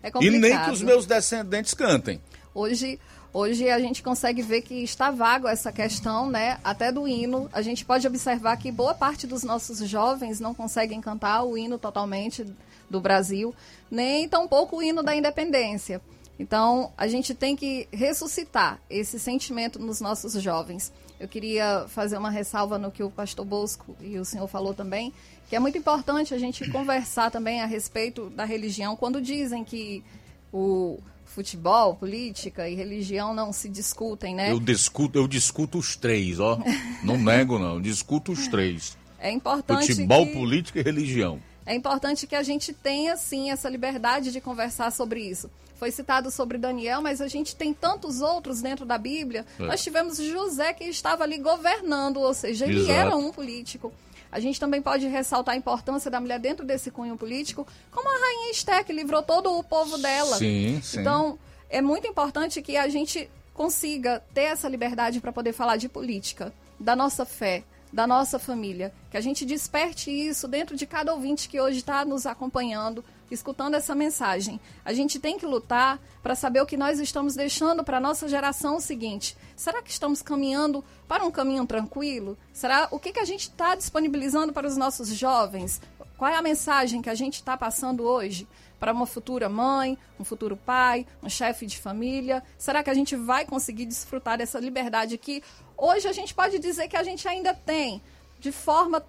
é 0.03 0.09
E 0.09 0.11
complicado. 0.11 0.41
nem 0.41 0.64
que 0.64 0.70
os 0.72 0.82
meus 0.82 1.07
descendentes 1.07 1.72
cantem. 1.72 2.20
Hoje, 2.53 2.99
hoje 3.33 3.68
a 3.68 3.79
gente 3.79 4.03
consegue 4.03 4.43
ver 4.43 4.62
que 4.62 4.83
está 4.83 5.11
vago 5.11 5.49
essa 5.49 5.72
questão, 5.72 6.29
né? 6.29 6.59
Até 6.64 6.91
do 6.91 7.07
hino. 7.07 7.49
A 7.53 7.62
gente 7.62 7.85
pode 7.85 8.07
observar 8.07 8.57
que 8.57 8.72
boa 8.72 8.95
parte 8.95 9.26
dos 9.26 9.43
nossos 9.43 9.79
jovens 9.79 10.41
não 10.41 10.55
conseguem 10.55 11.01
cantar 11.01 11.43
o 11.45 11.57
hino 11.57 11.79
totalmente 11.79 12.47
do 12.89 13.01
Brasil, 13.01 13.55
nem 13.91 14.29
tampouco 14.29 14.76
o 14.76 14.83
hino 14.83 15.03
da 15.03 15.14
independência. 15.14 16.01
Então, 16.39 16.93
a 16.97 17.09
gente 17.09 17.35
tem 17.35 17.57
que 17.57 17.89
ressuscitar 17.93 18.81
esse 18.89 19.18
sentimento 19.18 19.79
nos 19.79 20.01
nossos 20.01 20.33
jovens. 20.35 20.93
Eu 21.18 21.26
queria 21.26 21.85
fazer 21.89 22.16
uma 22.16 22.31
ressalva 22.31 22.79
no 22.79 22.93
que 22.93 23.03
o 23.03 23.11
pastor 23.11 23.45
Bosco 23.45 23.97
e 24.01 24.18
o 24.18 24.24
senhor 24.24 24.47
falou 24.47 24.72
também, 24.72 25.12
que 25.49 25.57
é 25.57 25.59
muito 25.59 25.76
importante 25.76 26.33
a 26.33 26.39
gente 26.39 26.70
conversar 26.70 27.31
também 27.31 27.61
a 27.61 27.66
respeito 27.66 28.31
da 28.31 28.45
religião 28.45 28.95
quando 28.95 29.20
dizem 29.20 29.64
que 29.64 30.05
o 30.53 30.99
futebol, 31.29 31.95
política 31.95 32.68
e 32.68 32.74
religião 32.74 33.35
não 33.35 33.53
se 33.53 33.68
discutem, 33.68 34.35
né? 34.35 34.51
Eu 34.51 34.59
discuto, 34.59 35.18
eu 35.18 35.29
discuto 35.29 35.79
os 35.79 35.97
três, 35.97 36.41
ó. 36.41 36.59
Não 37.03 37.16
nego, 37.16 37.59
não. 37.59 37.81
Discuto 37.81 38.33
os 38.33 38.49
três. 38.49 38.97
É 39.18 39.31
importante 39.31 39.87
Futebol, 39.87 40.26
que... 40.26 40.33
política 40.33 40.81
e 40.81 40.83
religião. 40.83 41.41
É 41.66 41.74
importante 41.74 42.26
que 42.26 42.35
a 42.35 42.43
gente 42.43 42.72
tenha, 42.72 43.16
sim, 43.16 43.51
essa 43.51 43.68
liberdade 43.68 44.33
de 44.33 44.41
conversar 44.41 44.91
sobre 44.91 45.20
isso. 45.20 45.51
Foi 45.76 45.91
citado 45.91 46.31
sobre 46.31 46.59
Daniel, 46.59 47.01
mas 47.01 47.20
a 47.20 47.29
gente 47.29 47.55
tem 47.55 47.72
tantos 47.72 48.20
outros 48.20 48.61
dentro 48.61 48.85
da 48.85 48.99
Bíblia. 48.99 49.47
É. 49.61 49.62
Nós 49.64 49.83
tivemos 49.83 50.16
José 50.16 50.72
que 50.72 50.85
estava 50.85 51.22
ali 51.22 51.39
governando, 51.39 52.16
ou 52.18 52.35
seja, 52.35 52.66
ele 52.66 52.81
Exato. 52.81 52.93
era 52.93 53.16
um 53.16 53.31
político. 53.31 53.93
A 54.31 54.41
gente 54.41 54.61
também 54.61 54.83
pode 54.83 55.07
ressaltar 55.07 55.55
a 55.55 55.59
importância 55.59 56.11
da 56.11 56.20
mulher 56.20 56.39
dentro 56.39 56.64
desse 56.64 56.91
cunho 56.91 57.16
político, 57.16 57.66
como 57.91 58.09
a 58.09 58.12
rainha 58.12 58.51
Esté, 58.51 58.85
que 58.85 58.93
livrou 58.93 59.22
todo 59.22 59.53
o 59.59 59.64
povo 59.64 59.99
dela. 59.99 60.37
Sim, 60.37 60.81
sim. 60.83 61.01
Então, 61.01 61.39
é 61.70 61.81
muito 61.81 62.07
importante 62.07 62.61
que 62.62 62.76
a 62.76 62.89
gente 62.89 63.31
consiga 63.55 64.22
ter 64.33 64.43
essa 64.43 64.68
liberdade 64.68 65.20
para 65.20 65.33
poder 65.33 65.53
falar 65.53 65.76
de 65.76 65.89
política, 65.89 66.53
da 66.79 66.95
nossa 66.95 67.24
fé, 67.24 67.64
da 67.93 68.07
nossa 68.07 68.39
família. 68.39 68.93
Que 69.11 69.16
a 69.16 69.20
gente 69.20 69.45
desperte 69.45 70.11
isso 70.11 70.47
dentro 70.47 70.76
de 70.76 70.87
cada 70.87 71.12
ouvinte 71.12 71.49
que 71.49 71.61
hoje 71.61 71.79
está 71.79 72.05
nos 72.05 72.26
acompanhando, 72.26 73.05
escutando 73.35 73.74
essa 73.74 73.95
mensagem. 73.95 74.61
A 74.85 74.93
gente 74.93 75.18
tem 75.18 75.39
que 75.39 75.47
lutar 75.47 76.01
para 76.22 76.35
saber 76.35 76.61
o 76.61 76.66
que 76.66 76.76
nós 76.76 76.99
estamos 76.99 77.35
deixando 77.35 77.85
para 77.85 77.99
a 77.99 78.01
nossa 78.01 78.29
geração 78.29 78.81
seguinte. 78.81 79.37
Será 79.57 79.83
que 79.83 79.91
estamos 79.91 80.22
caminhando 80.22 80.85
para 81.07 81.24
um 81.24 81.31
caminho 81.31 81.66
tranquilo? 81.66 82.37
Será 82.53 82.89
o 82.91 82.99
que, 82.99 83.12
que 83.12 83.20
a 83.20 83.24
gente 83.24 83.43
está 83.43 83.74
disponibilizando 83.74 84.53
para 84.53 84.66
os 84.66 84.76
nossos 84.76 85.09
jovens? 85.09 85.81
Qual 86.16 86.31
é 86.31 86.37
a 86.37 86.43
mensagem 86.43 87.01
que 87.01 87.09
a 87.09 87.14
gente 87.14 87.35
está 87.35 87.57
passando 87.57 88.03
hoje 88.03 88.49
para 88.81 88.93
uma 88.93 89.07
futura 89.07 89.49
mãe, 89.49 89.97
um 90.18 90.24
futuro 90.24 90.57
pai, 90.57 91.07
um 91.22 91.29
chefe 91.29 91.64
de 91.64 91.79
família? 91.79 92.43
Será 92.59 92.83
que 92.83 92.91
a 92.91 92.95
gente 92.95 93.14
vai 93.14 93.45
conseguir 93.45 93.87
desfrutar 93.87 94.37
dessa 94.37 94.59
liberdade 94.59 95.16
que 95.16 95.43
hoje 95.76 96.09
a 96.09 96.12
gente 96.12 96.35
pode 96.35 96.59
dizer 96.59 96.89
que 96.89 96.97
a 96.97 97.05
gente 97.05 97.29
ainda 97.29 97.55
tem, 97.55 98.03
de 98.41 98.51
forma 98.51 99.01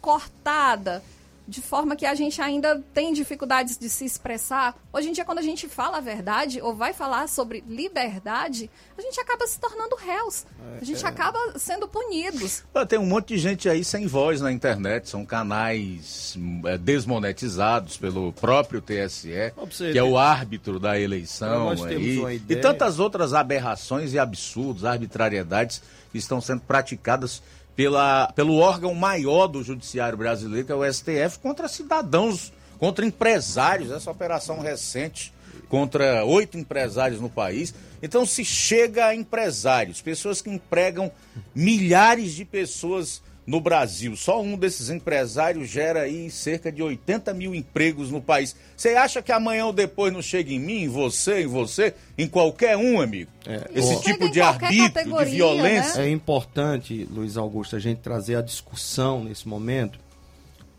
cortada, 0.00 1.02
de 1.48 1.62
forma 1.62 1.96
que 1.96 2.04
a 2.04 2.14
gente 2.14 2.42
ainda 2.42 2.84
tem 2.92 3.12
dificuldades 3.14 3.78
de 3.78 3.88
se 3.88 4.04
expressar? 4.04 4.76
Hoje 4.92 5.08
em 5.08 5.12
dia, 5.12 5.24
quando 5.24 5.38
a 5.38 5.42
gente 5.42 5.66
fala 5.66 5.96
a 5.96 6.00
verdade 6.00 6.60
ou 6.60 6.74
vai 6.74 6.92
falar 6.92 7.26
sobre 7.26 7.64
liberdade, 7.66 8.70
a 8.96 9.00
gente 9.00 9.18
acaba 9.18 9.46
se 9.46 9.58
tornando 9.58 9.96
réus. 9.96 10.44
A 10.80 10.84
gente 10.84 11.02
É. 11.04 11.08
acaba 11.08 11.38
sendo 11.58 11.88
punidos. 11.88 12.62
Ah, 12.74 12.84
Tem 12.84 12.98
um 12.98 13.06
monte 13.06 13.28
de 13.28 13.38
gente 13.38 13.66
aí 13.68 13.82
sem 13.82 14.06
voz 14.06 14.42
na 14.42 14.52
internet, 14.52 15.08
são 15.08 15.24
canais 15.24 16.36
é, 16.66 16.76
desmonetizados 16.76 17.96
pelo 17.96 18.32
próprio 18.34 18.80
TSE, 18.82 19.52
você 19.56 19.92
que 19.92 19.98
é 19.98 20.02
o 20.04 20.18
árbitro 20.18 20.78
da 20.78 20.98
eleição 21.00 21.64
Nós 21.66 21.80
temos 21.82 22.06
aí, 22.06 22.18
uma 22.18 22.32
e 22.34 22.56
tantas 22.56 22.98
outras 22.98 23.32
aberrações 23.32 24.12
e 24.12 24.18
absurdos, 24.18 24.84
arbitrariedades 24.84 25.80
que 26.12 26.18
estão 26.18 26.40
sendo 26.40 26.60
praticadas 26.62 27.42
pela, 27.78 28.32
pelo 28.32 28.56
órgão 28.56 28.92
maior 28.92 29.46
do 29.46 29.62
judiciário 29.62 30.18
brasileiro, 30.18 30.66
que 30.66 30.72
é 30.72 30.74
o 30.74 30.92
STF, 30.92 31.38
contra 31.38 31.68
cidadãos, 31.68 32.52
contra 32.76 33.06
empresários, 33.06 33.92
essa 33.92 34.10
operação 34.10 34.58
recente 34.58 35.32
contra 35.68 36.24
oito 36.24 36.58
empresários 36.58 37.20
no 37.20 37.30
país. 37.30 37.72
Então 38.02 38.26
se 38.26 38.44
chega 38.44 39.06
a 39.06 39.14
empresários, 39.14 40.02
pessoas 40.02 40.42
que 40.42 40.50
empregam 40.50 41.12
milhares 41.54 42.32
de 42.32 42.44
pessoas 42.44 43.22
no 43.48 43.62
Brasil. 43.62 44.14
Só 44.14 44.42
um 44.42 44.58
desses 44.58 44.90
empresários 44.90 45.70
gera 45.70 46.02
aí 46.02 46.30
cerca 46.30 46.70
de 46.70 46.82
80 46.82 47.32
mil 47.32 47.54
empregos 47.54 48.10
no 48.10 48.20
país. 48.20 48.54
Você 48.76 48.90
acha 48.90 49.22
que 49.22 49.32
amanhã 49.32 49.64
ou 49.64 49.72
depois 49.72 50.12
não 50.12 50.20
chega 50.20 50.52
em 50.52 50.58
mim, 50.58 50.82
em 50.82 50.88
você, 50.88 51.44
em 51.44 51.46
você, 51.46 51.94
em 52.18 52.28
qualquer 52.28 52.76
um, 52.76 53.00
amigo? 53.00 53.30
Esse 53.74 53.94
Ou- 53.94 54.02
tipo 54.02 54.30
de 54.30 54.42
arbítrio, 54.42 55.24
de 55.24 55.30
violência. 55.30 56.02
É 56.02 56.10
importante, 56.10 57.08
Luiz 57.10 57.38
Augusto, 57.38 57.74
a 57.74 57.78
gente 57.78 58.00
trazer 58.02 58.36
a 58.36 58.42
discussão 58.42 59.24
nesse 59.24 59.48
momento, 59.48 59.98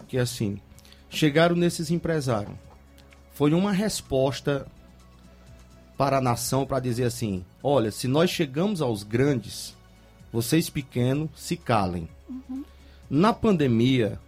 que 0.08 0.20
assim, 0.20 0.60
chegaram 1.10 1.56
nesses 1.56 1.90
empresários. 1.90 2.54
Foi 3.34 3.52
uma 3.52 3.72
resposta 3.72 4.68
para 5.98 6.18
a 6.20 6.22
nação 6.22 6.68
para 6.68 6.80
dizer 6.80 7.06
assim: 7.06 7.44
olha, 7.64 7.90
se 7.90 8.08
nós 8.08 8.30
chegamos 8.30 8.80
aos 8.80 9.02
grandes, 9.02 9.74
vocês 10.32 10.70
pequenos 10.70 11.32
se 11.36 11.58
calem. 11.58 12.08
Na 13.10 13.34
pandemia, 13.34 14.20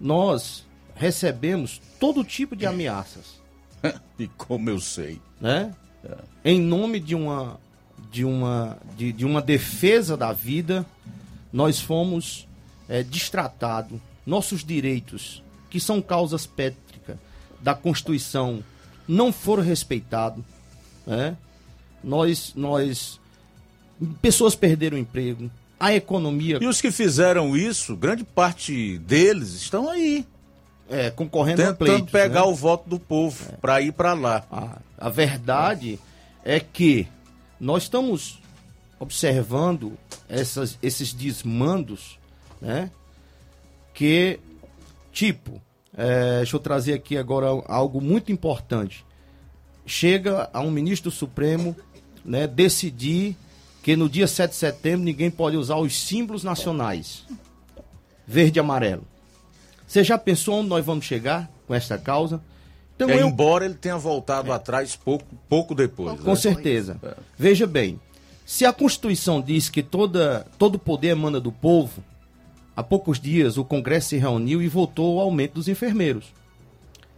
nós 0.00 0.66
recebemos 0.94 1.80
todo 1.98 2.24
tipo 2.24 2.56
de 2.56 2.66
ameaças. 2.66 3.40
e 4.18 4.26
como 4.28 4.68
eu 4.70 4.80
sei. 4.80 5.20
Né? 5.40 5.74
Em 6.44 6.60
nome 6.60 7.00
de 7.00 7.14
uma, 7.14 7.58
de, 8.10 8.24
uma, 8.24 8.78
de, 8.96 9.12
de 9.12 9.24
uma 9.24 9.40
defesa 9.40 10.16
da 10.16 10.32
vida, 10.32 10.84
nós 11.52 11.80
fomos 11.80 12.46
é, 12.88 13.02
distratados. 13.02 13.98
Nossos 14.26 14.64
direitos, 14.64 15.42
que 15.70 15.80
são 15.80 16.02
causas 16.02 16.46
pétricas 16.46 17.16
da 17.60 17.74
Constituição, 17.74 18.62
não 19.08 19.32
foram 19.32 19.62
respeitados. 19.62 20.44
Né? 21.06 21.36
Nós, 22.02 22.52
nós. 22.54 23.20
Pessoas 24.22 24.54
perderam 24.54 24.96
o 24.96 25.00
emprego, 25.00 25.50
a 25.80 25.94
economia. 25.94 26.58
E 26.60 26.66
os 26.66 26.78
que 26.80 26.90
fizeram 26.90 27.56
isso, 27.56 27.96
grande 27.96 28.22
parte 28.22 28.98
deles 28.98 29.54
estão 29.54 29.88
aí. 29.88 30.26
É, 30.90 31.08
concorrendo 31.08 31.62
a 31.62 31.66
Tentando 31.66 31.78
pleitos, 31.78 32.10
pegar 32.10 32.42
né? 32.42 32.46
o 32.46 32.54
voto 32.54 32.88
do 32.88 32.98
povo 32.98 33.56
para 33.60 33.80
ir 33.80 33.92
para 33.92 34.12
lá. 34.12 34.44
A 34.98 35.08
verdade 35.08 35.98
é 36.44 36.60
que 36.60 37.06
nós 37.60 37.84
estamos 37.84 38.40
observando 38.98 39.96
essas, 40.28 40.76
esses 40.82 41.12
desmandos, 41.12 42.18
né? 42.60 42.90
Que, 43.94 44.40
tipo, 45.12 45.62
é, 45.96 46.38
deixa 46.38 46.56
eu 46.56 46.60
trazer 46.60 46.94
aqui 46.94 47.16
agora 47.16 47.46
algo 47.66 48.00
muito 48.00 48.32
importante. 48.32 49.04
Chega 49.86 50.50
a 50.52 50.60
um 50.60 50.70
ministro 50.70 51.10
do 51.10 51.16
Supremo 51.16 51.76
né, 52.24 52.46
decidir 52.46 53.36
que 53.82 53.96
no 53.96 54.08
dia 54.08 54.26
7 54.26 54.50
de 54.50 54.56
setembro 54.56 55.04
ninguém 55.04 55.30
pode 55.30 55.56
usar 55.56 55.76
os 55.76 55.98
símbolos 55.98 56.44
nacionais. 56.44 57.24
Verde 58.26 58.58
e 58.58 58.60
amarelo. 58.60 59.02
Você 59.86 60.04
já 60.04 60.16
pensou 60.18 60.56
onde 60.60 60.68
nós 60.68 60.84
vamos 60.84 61.04
chegar 61.04 61.50
com 61.66 61.74
esta 61.74 61.98
causa? 61.98 62.40
Então 62.94 63.08
É, 63.08 63.22
eu- 63.22 63.28
Embora 63.28 63.64
ele 63.64 63.74
tenha 63.74 63.96
voltado 63.96 64.52
atrás 64.52 64.94
pouco, 64.94 65.24
pouco 65.48 65.74
depois. 65.74 66.20
com 66.20 66.30
né? 66.30 66.36
certeza. 66.36 66.98
É. 67.02 67.14
Veja 67.36 67.66
bem, 67.66 67.98
se 68.44 68.64
a 68.66 68.72
Constituição 68.72 69.40
diz 69.40 69.68
que 69.68 69.82
toda, 69.82 70.46
todo 70.58 70.78
poder 70.78 71.08
emana 71.08 71.40
do 71.40 71.50
povo, 71.50 72.04
há 72.76 72.82
poucos 72.82 73.18
dias 73.18 73.56
o 73.56 73.64
Congresso 73.64 74.10
se 74.10 74.16
reuniu 74.18 74.60
e 74.62 74.68
votou 74.68 75.16
o 75.16 75.20
aumento 75.20 75.54
dos 75.54 75.66
enfermeiros. 75.68 76.26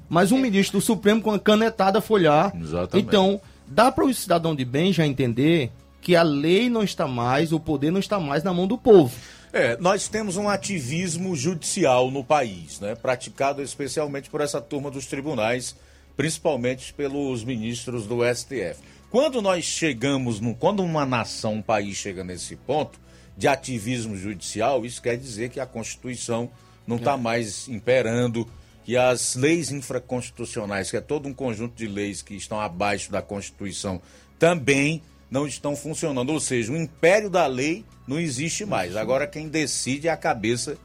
Mas 0.09 0.31
um 0.31 0.39
ministro 0.39 0.79
do 0.79 0.85
Supremo 0.85 1.21
com 1.21 1.31
a 1.33 1.39
canetada 1.39 2.01
foi 2.01 2.23
lá. 2.23 2.53
Exatamente. 2.59 3.07
Então, 3.07 3.41
dá 3.67 3.91
para 3.91 4.05
o 4.05 4.15
cidadão 4.15 4.55
de 4.55 4.65
bem 4.65 4.93
já 4.93 5.07
entender 5.07 5.71
que 6.03 6.17
a 6.17 6.23
lei 6.23 6.69
não 6.69 6.83
está 6.83 7.07
mais, 7.07 7.53
o 7.53 7.61
poder 7.61 7.93
não 7.93 8.01
está 8.01 8.19
mais 8.19 8.43
na 8.43 8.53
mão 8.53 8.67
do 8.67 8.77
povo. 8.77 9.15
É, 9.53 9.77
nós 9.77 10.09
temos 10.09 10.37
um 10.37 10.49
ativismo 10.49 11.37
judicial 11.37 12.11
no 12.11 12.25
país, 12.25 12.81
né? 12.81 12.95
praticado 12.97 13.63
especialmente 13.63 14.29
por 14.29 14.41
essa 14.41 14.61
turma 14.61 14.91
dos 14.91 15.07
tribunais, 15.07 15.77
principalmente 16.17 16.93
pelos 16.93 17.45
ministros 17.45 18.07
do 18.07 18.19
STF. 18.35 18.81
Quando 19.11 19.41
nós 19.41 19.65
chegamos, 19.65 20.41
no, 20.41 20.55
quando 20.55 20.83
uma 20.83 21.07
nação, 21.07 21.55
um 21.55 21.63
país 21.63 21.97
chega 21.97 22.25
nesse 22.25 22.57
ponto 22.57 22.99
de 23.37 23.47
ativismo 23.47 24.17
judicial, 24.17 24.85
isso 24.85 25.01
quer 25.01 25.17
dizer 25.17 25.51
que 25.51 25.61
a 25.61 25.67
Constituição 25.67 26.51
não 26.87 26.97
está 26.97 27.17
mais 27.17 27.69
imperando, 27.69 28.49
que 28.85 28.97
as 28.97 29.37
leis 29.37 29.71
infraconstitucionais, 29.71 30.91
que 30.91 30.97
é 30.97 31.01
todo 31.01 31.29
um 31.29 31.35
conjunto 31.35 31.77
de 31.77 31.87
leis 31.87 32.23
que 32.23 32.35
estão 32.35 32.61
abaixo 32.61 33.13
da 33.13 33.23
Constituição, 33.23 34.03
também 34.39 35.03
não 35.33 35.47
estão 35.47 35.74
funcionando. 35.74 36.30
Ou 36.30 36.39
seja, 36.39 36.70
o 36.70 36.76
império 36.76 37.30
da 37.30 37.47
lei 37.47 37.85
não 38.07 38.20
existe 38.20 38.64
mais. 38.66 38.95
Agora 38.95 39.26
quem 39.26 39.49
decide 39.49 40.07
é 40.07 40.11
a 40.11 40.16
cabeça 40.16 40.76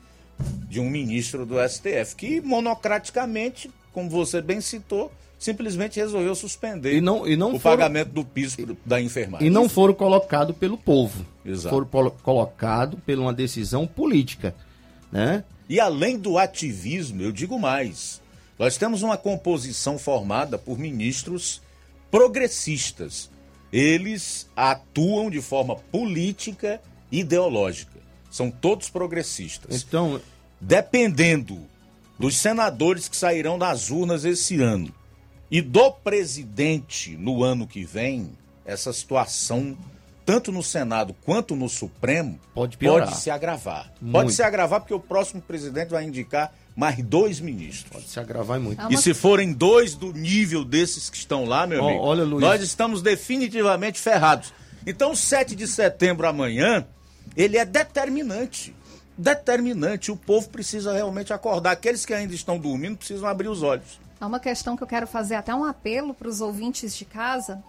de 0.69 0.79
um 0.79 0.89
ministro 0.89 1.45
do 1.45 1.55
STF, 1.59 2.15
que 2.15 2.39
monocraticamente, 2.41 3.69
como 3.91 4.09
você 4.09 4.41
bem 4.41 4.61
citou, 4.61 5.11
simplesmente 5.37 5.99
resolveu 5.99 6.33
suspender 6.33 6.95
E 6.95 7.01
não- 7.01 7.27
e 7.27 7.35
não 7.35 7.53
o 7.55 7.59
foram- 7.59 7.77
pagamento 7.77 8.09
do 8.11 8.23
piso 8.23 8.77
da 8.85 8.99
enfermagem. 9.01 9.47
E 9.47 9.49
não 9.49 9.67
foram 9.67 9.93
colocados 9.93 10.55
pelo 10.55 10.77
povo. 10.77 11.25
Exato. 11.45 11.69
Foram 11.91 12.09
colocados 12.23 12.99
por 13.05 13.19
uma 13.19 13.33
decisão 13.33 13.85
política. 13.85 14.55
Né? 15.11 15.43
E 15.69 15.79
além 15.79 16.17
do 16.17 16.37
ativismo, 16.37 17.21
eu 17.21 17.31
digo 17.31 17.59
mais. 17.59 18.21
Nós 18.57 18.77
temos 18.77 19.03
uma 19.03 19.17
composição 19.17 19.99
formada 19.99 20.57
por 20.57 20.79
ministros 20.79 21.61
progressistas. 22.09 23.29
Eles 23.71 24.49
atuam 24.55 25.29
de 25.29 25.41
forma 25.41 25.75
política 25.75 26.81
e 27.11 27.19
ideológica. 27.19 27.99
São 28.29 28.51
todos 28.51 28.89
progressistas. 28.89 29.83
Então, 29.83 30.21
dependendo 30.59 31.59
dos 32.19 32.37
senadores 32.37 33.07
que 33.07 33.15
sairão 33.15 33.57
das 33.57 33.89
urnas 33.89 34.25
esse 34.25 34.61
ano 34.61 34.93
e 35.49 35.61
do 35.61 35.91
presidente 35.91 37.15
no 37.17 37.43
ano 37.43 37.67
que 37.67 37.83
vem, 37.83 38.31
essa 38.65 38.91
situação, 38.91 39.77
tanto 40.25 40.51
no 40.51 40.61
Senado 40.61 41.15
quanto 41.23 41.55
no 41.55 41.69
Supremo, 41.69 42.39
Pode 42.53 42.77
piorar. 42.77 43.13
se 43.15 43.29
agravar. 43.29 43.91
Muito. 44.01 44.13
Pode 44.13 44.33
se 44.33 44.43
agravar 44.43 44.81
porque 44.81 44.93
o 44.93 44.99
próximo 44.99 45.41
presidente 45.41 45.89
vai 45.89 46.03
indicar 46.03 46.53
mais 46.77 47.03
dois 47.03 47.39
ministros. 47.39 47.91
Pode 47.91 48.07
se 48.07 48.19
agravar 48.19 48.59
muito. 48.59 48.79
E 48.93 48.97
se 48.97 49.11
forem 49.11 49.51
dois 49.51 49.95
do 49.95 50.13
nível 50.13 50.63
desses 50.63 51.09
que 51.09 51.17
estão 51.17 51.43
lá, 51.43 51.65
meu 51.65 51.83
Ó, 51.83 51.87
amigo, 51.89 52.03
olha, 52.03 52.23
Luiz. 52.23 52.41
nós 52.41 52.61
estamos 52.61 53.01
definitivamente 53.01 53.99
ferrados. 53.99 54.53
Então, 54.85 55.15
7 55.15 55.55
de 55.55 55.67
setembro 55.67 56.27
amanhã, 56.27 56.85
ele 57.35 57.57
é 57.57 57.65
determinante. 57.65 58.75
Determinante. 59.17 60.11
O 60.11 60.15
povo 60.15 60.49
precisa 60.49 60.93
realmente 60.93 61.33
acordar. 61.33 61.71
Aqueles 61.71 62.05
que 62.05 62.13
ainda 62.13 62.35
estão 62.35 62.59
dormindo 62.59 62.95
precisam 62.95 63.27
abrir 63.27 63.47
os 63.49 63.63
olhos. 63.63 63.99
Há 64.21 64.27
uma 64.27 64.39
questão 64.39 64.77
que 64.77 64.83
eu 64.83 64.87
quero 64.87 65.07
fazer 65.07 65.33
até 65.33 65.55
um 65.55 65.63
apelo 65.65 66.13
para 66.13 66.27
os 66.29 66.41
ouvintes 66.41 66.95
de 66.95 67.05
casa, 67.05 67.61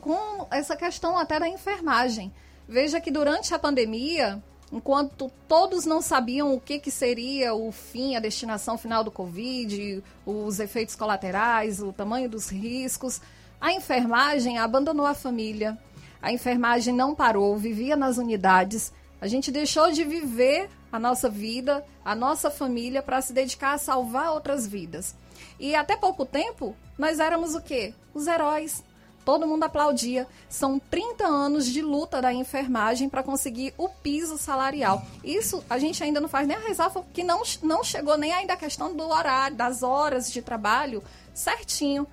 com 0.00 0.46
essa 0.52 0.76
questão 0.76 1.18
até 1.18 1.40
da 1.40 1.48
enfermagem. 1.48 2.32
Veja 2.68 3.00
que 3.00 3.10
durante 3.10 3.52
a 3.52 3.58
pandemia, 3.58 4.40
enquanto 4.72 5.30
todos 5.46 5.84
não 5.84 6.00
sabiam 6.02 6.54
o 6.54 6.60
que, 6.60 6.78
que 6.78 6.90
seria 6.90 7.54
o 7.54 7.72
fim, 7.72 8.16
a 8.16 8.20
destinação 8.20 8.76
final 8.76 9.02
do 9.02 9.10
Covid, 9.10 10.02
os 10.26 10.60
efeitos 10.60 10.94
colaterais, 10.94 11.82
o 11.82 11.92
tamanho 11.92 12.28
dos 12.28 12.48
riscos, 12.48 13.20
a 13.60 13.72
enfermagem 13.72 14.58
abandonou 14.58 15.06
a 15.06 15.14
família. 15.14 15.76
A 16.20 16.32
enfermagem 16.32 16.94
não 16.94 17.14
parou, 17.14 17.56
vivia 17.56 17.96
nas 17.96 18.18
unidades. 18.18 18.92
A 19.20 19.26
gente 19.26 19.50
deixou 19.50 19.90
de 19.90 20.04
viver 20.04 20.68
a 20.90 20.98
nossa 20.98 21.28
vida, 21.28 21.84
a 22.04 22.14
nossa 22.14 22.50
família, 22.50 23.02
para 23.02 23.20
se 23.20 23.32
dedicar 23.32 23.72
a 23.72 23.78
salvar 23.78 24.32
outras 24.32 24.66
vidas. 24.66 25.14
E 25.58 25.74
até 25.74 25.96
pouco 25.96 26.24
tempo, 26.24 26.74
nós 26.96 27.18
éramos 27.20 27.54
o 27.54 27.60
quê? 27.60 27.94
Os 28.14 28.26
heróis. 28.26 28.82
Todo 29.28 29.46
mundo 29.46 29.64
aplaudia. 29.64 30.26
São 30.48 30.78
30 30.78 31.26
anos 31.26 31.66
de 31.66 31.82
luta 31.82 32.22
da 32.22 32.32
enfermagem 32.32 33.10
para 33.10 33.22
conseguir 33.22 33.74
o 33.76 33.86
piso 33.86 34.38
salarial. 34.38 35.04
Isso 35.22 35.62
a 35.68 35.78
gente 35.78 36.02
ainda 36.02 36.18
não 36.18 36.30
faz 36.30 36.48
nem 36.48 36.56
a 36.56 36.60
ressalva, 36.60 37.04
que 37.12 37.22
não, 37.22 37.42
não 37.62 37.84
chegou 37.84 38.16
nem 38.16 38.32
ainda 38.32 38.54
a 38.54 38.56
questão 38.56 38.96
do 38.96 39.06
horário, 39.06 39.54
das 39.54 39.82
horas 39.82 40.32
de 40.32 40.40
trabalho 40.40 41.04
certinho. 41.34 42.06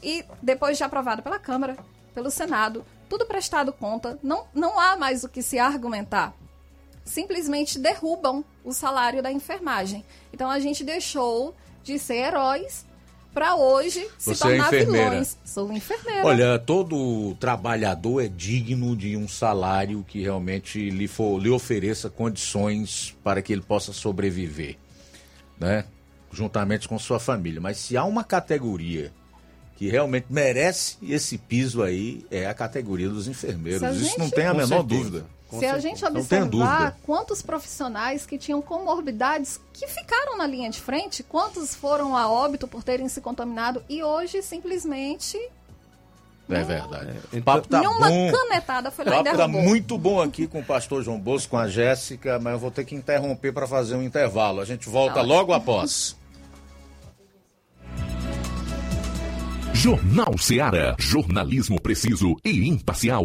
E 0.00 0.24
depois 0.40 0.78
de 0.78 0.84
aprovado 0.84 1.24
pela 1.24 1.40
Câmara, 1.40 1.76
pelo 2.14 2.30
Senado, 2.30 2.86
tudo 3.08 3.26
prestado 3.26 3.72
conta, 3.72 4.16
não, 4.22 4.44
não 4.54 4.78
há 4.78 4.96
mais 4.96 5.24
o 5.24 5.28
que 5.28 5.42
se 5.42 5.58
argumentar 5.58 6.32
simplesmente 7.04 7.80
derrubam 7.80 8.44
o 8.62 8.72
salário 8.72 9.20
da 9.20 9.32
enfermagem. 9.32 10.04
Então 10.32 10.48
a 10.48 10.60
gente 10.60 10.84
deixou 10.84 11.52
de 11.82 11.98
ser 11.98 12.18
heróis 12.18 12.86
para 13.32 13.54
hoje 13.56 14.06
se 14.18 14.34
Você 14.34 14.44
é 14.44 14.48
tornar 14.48 14.66
enfermeira. 14.68 15.10
vilões. 15.10 15.38
Sou 15.44 15.72
enfermeira. 15.72 16.26
Olha, 16.26 16.58
todo 16.58 17.34
trabalhador 17.40 18.24
é 18.24 18.28
digno 18.28 18.96
de 18.96 19.16
um 19.16 19.28
salário 19.28 20.04
que 20.06 20.20
realmente 20.22 20.90
lhe, 20.90 21.06
for, 21.08 21.40
lhe 21.40 21.48
ofereça 21.50 22.10
condições 22.10 23.16
para 23.22 23.40
que 23.42 23.52
ele 23.52 23.62
possa 23.62 23.92
sobreviver, 23.92 24.76
né? 25.58 25.84
Juntamente 26.32 26.88
com 26.88 26.98
sua 26.98 27.18
família. 27.18 27.60
Mas 27.60 27.78
se 27.78 27.96
há 27.96 28.04
uma 28.04 28.22
categoria 28.24 29.12
que 29.76 29.88
realmente 29.88 30.26
merece 30.30 30.96
esse 31.02 31.38
piso 31.38 31.82
aí 31.82 32.24
é 32.30 32.46
a 32.46 32.54
categoria 32.54 33.08
dos 33.08 33.26
enfermeiros. 33.26 33.82
Isso 33.96 34.04
gente- 34.04 34.18
não 34.18 34.28
tem 34.30 34.46
a 34.46 34.50
Com 34.52 34.58
menor 34.58 34.78
certeza. 34.80 35.02
dúvida. 35.04 35.26
Se 35.58 35.66
a 35.66 35.78
gente 35.78 36.04
observar 36.04 36.96
quantos 37.04 37.42
profissionais 37.42 38.24
que 38.24 38.38
tinham 38.38 38.62
comorbidades 38.62 39.60
que 39.72 39.86
ficaram 39.88 40.36
na 40.38 40.46
linha 40.46 40.70
de 40.70 40.80
frente, 40.80 41.22
quantos 41.22 41.74
foram 41.74 42.16
a 42.16 42.30
óbito 42.30 42.68
por 42.68 42.82
terem 42.84 43.08
se 43.08 43.20
contaminado 43.20 43.82
e 43.88 44.02
hoje 44.02 44.42
simplesmente 44.42 45.36
É 46.48 46.62
verdade. 46.62 47.18
o 47.32 47.42
papo 47.42 47.66
tá 47.68 47.82
numa 47.82 48.08
bom. 48.08 48.32
canetada 48.32 48.90
foi 48.90 49.04
O 49.04 49.10
lá 49.10 49.20
e 49.20 49.24
papo 49.24 49.36
tá 49.36 49.48
muito 49.48 49.98
bom 49.98 50.20
aqui 50.22 50.46
com 50.46 50.60
o 50.60 50.64
pastor 50.64 51.02
João 51.02 51.18
Bosco, 51.18 51.50
com 51.50 51.58
a 51.58 51.66
Jéssica, 51.68 52.38
mas 52.38 52.52
eu 52.54 52.58
vou 52.58 52.70
ter 52.70 52.84
que 52.84 52.94
interromper 52.94 53.52
para 53.52 53.66
fazer 53.66 53.94
um 53.96 54.02
intervalo. 54.02 54.60
A 54.60 54.64
gente 54.64 54.88
volta 54.88 55.14
Tá 55.14 55.22
logo 55.22 55.52
após. 55.52 56.16
Jornal 59.72 60.36
Seara. 60.38 60.94
Jornalismo 60.98 61.80
preciso 61.80 62.36
e 62.44 62.68
imparcial. 62.68 63.24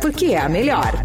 porque 0.00 0.34
é 0.34 0.38
a 0.38 0.48
melhor. 0.48 1.04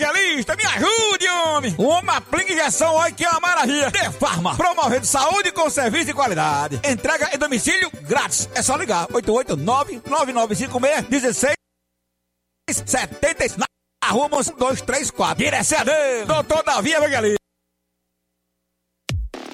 Evangelista, 0.01 0.55
me 0.55 0.65
ajude, 0.65 1.29
homem. 1.29 1.75
Uma 1.77 2.17
aplica 2.17 2.51
injeção, 2.51 2.95
olha 2.95 3.11
que 3.11 3.23
é 3.23 3.29
uma 3.29 3.39
maravilha. 3.39 3.91
De 3.91 4.09
Farma, 4.17 4.55
promovendo 4.55 5.05
saúde 5.05 5.51
com 5.51 5.69
serviço 5.69 6.05
de 6.05 6.13
qualidade. 6.13 6.81
Entrega 6.83 7.29
em 7.33 7.37
domicílio 7.37 7.91
grátis. 8.01 8.49
É 8.55 8.63
só 8.63 8.75
ligar, 8.75 9.05
889-9956-16 9.07 11.53
70 12.71 13.57
na 13.57 13.65
rua 14.09 14.29
Monção 14.29 14.55
234. 14.55 15.43
Direção 15.43 15.79
a 15.79 15.83
Deus, 15.83 16.27
doutor 16.27 16.63
Davi 16.63 16.93
Evangelista. 16.93 17.40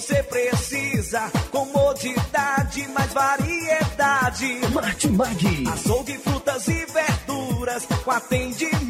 Você 0.00 0.22
precisa. 0.22 1.30
Comodidade, 1.50 2.88
mais 2.88 3.12
variedade. 3.12 4.60
Martimag. 4.72 5.68
Açougue, 5.70 6.16
frutas 6.18 6.68
e 6.68 6.86
verduras. 6.86 7.86
Com 8.02 8.10
atendimento 8.10 8.89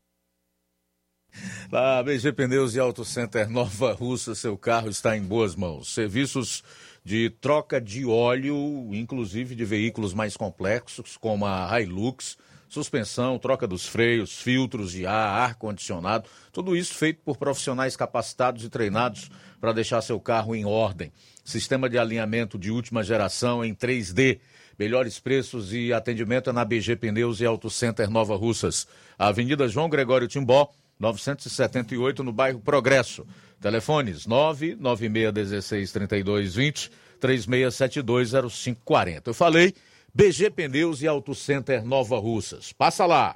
Na 1.71 2.03
BG 2.03 2.33
Pneus 2.33 2.75
e 2.75 2.81
Auto 2.81 3.05
Center 3.05 3.49
Nova 3.49 3.93
Russa, 3.93 4.35
seu 4.35 4.57
carro 4.57 4.89
está 4.89 5.15
em 5.15 5.23
boas 5.23 5.55
mãos. 5.55 5.93
Serviços 5.93 6.65
de 7.01 7.29
troca 7.29 7.79
de 7.79 8.05
óleo, 8.05 8.89
inclusive 8.91 9.55
de 9.55 9.63
veículos 9.63 10.13
mais 10.13 10.35
complexos, 10.35 11.15
como 11.15 11.45
a 11.45 11.79
Hilux, 11.79 12.37
suspensão, 12.67 13.39
troca 13.39 13.65
dos 13.65 13.87
freios, 13.87 14.41
filtros 14.41 14.91
de 14.91 15.05
ar, 15.05 15.43
ar-condicionado, 15.43 16.27
tudo 16.51 16.75
isso 16.75 16.93
feito 16.93 17.21
por 17.23 17.37
profissionais 17.37 17.95
capacitados 17.95 18.65
e 18.65 18.69
treinados 18.69 19.31
para 19.61 19.71
deixar 19.71 20.01
seu 20.01 20.19
carro 20.19 20.53
em 20.53 20.65
ordem. 20.65 21.09
Sistema 21.41 21.89
de 21.89 21.97
alinhamento 21.97 22.59
de 22.59 22.69
última 22.69 23.01
geração 23.01 23.63
em 23.63 23.73
3D. 23.73 24.41
Melhores 24.77 25.19
preços 25.19 25.73
e 25.73 25.93
atendimento 25.93 26.49
é 26.49 26.53
na 26.53 26.65
BG 26.65 26.97
Pneus 26.97 27.39
e 27.39 27.45
Auto 27.45 27.69
Center 27.69 28.09
Nova 28.09 28.35
Russas. 28.35 28.85
Avenida 29.17 29.69
João 29.69 29.87
Gregório 29.87 30.27
Timbó, 30.27 30.69
978, 31.01 32.23
no 32.23 32.31
bairro 32.31 32.59
Progresso. 32.59 33.25
Telefones 33.59 34.27
996163220, 34.27 36.91
36720540. 37.19 39.21
Eu 39.25 39.33
falei 39.33 39.73
BG 40.13 40.51
Pneus 40.51 41.01
e 41.01 41.07
Auto 41.07 41.33
Center 41.33 41.83
Nova 41.83 42.19
Russas. 42.19 42.71
Passa 42.71 43.05
lá. 43.05 43.35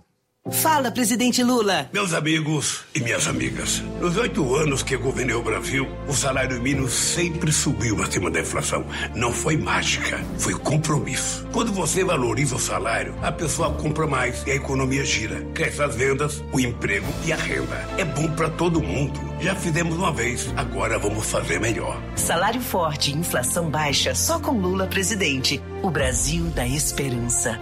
Fala, 0.52 0.92
presidente 0.92 1.42
Lula. 1.42 1.90
Meus 1.92 2.14
amigos 2.14 2.84
e 2.94 3.00
minhas 3.00 3.26
amigas, 3.26 3.82
nos 4.00 4.16
oito 4.16 4.56
anos 4.56 4.84
que 4.84 4.96
governei 4.96 5.36
o 5.36 5.42
Brasil, 5.42 5.88
o 6.08 6.14
salário 6.14 6.62
mínimo 6.62 6.88
sempre 6.88 7.52
subiu 7.52 8.00
acima 8.04 8.30
da 8.30 8.42
inflação. 8.42 8.86
Não 9.16 9.32
foi 9.32 9.58
mágica, 9.58 10.24
foi 10.38 10.54
compromisso. 10.54 11.48
Quando 11.52 11.74
você 11.74 12.04
valoriza 12.04 12.58
o 12.58 12.60
salário, 12.60 13.16
a 13.24 13.32
pessoa 13.32 13.74
compra 13.74 14.06
mais 14.06 14.44
e 14.46 14.52
a 14.52 14.56
economia 14.56 15.04
gira. 15.04 15.42
Cresce 15.56 15.82
as 15.82 15.96
vendas, 15.96 16.44
o 16.54 16.60
emprego 16.60 17.08
e 17.26 17.34
a 17.34 17.38
renda. 17.38 17.78
É 17.98 18.06
bom 18.06 18.30
para 18.36 18.48
todo 18.48 18.84
mundo. 18.84 19.20
Já 19.42 19.56
fizemos 19.56 19.96
uma 19.96 20.14
vez, 20.14 20.54
agora 20.56 21.00
vamos 21.00 21.26
fazer 21.26 21.60
melhor. 21.60 22.00
Salário 22.16 22.62
forte 22.62 23.10
e 23.10 23.16
inflação 23.16 23.72
baixa 23.72 24.14
só 24.14 24.40
com 24.40 24.52
Lula 24.52 24.86
presidente. 24.86 25.60
O 25.82 25.90
Brasil 25.90 26.44
da 26.52 26.68
esperança. 26.68 27.60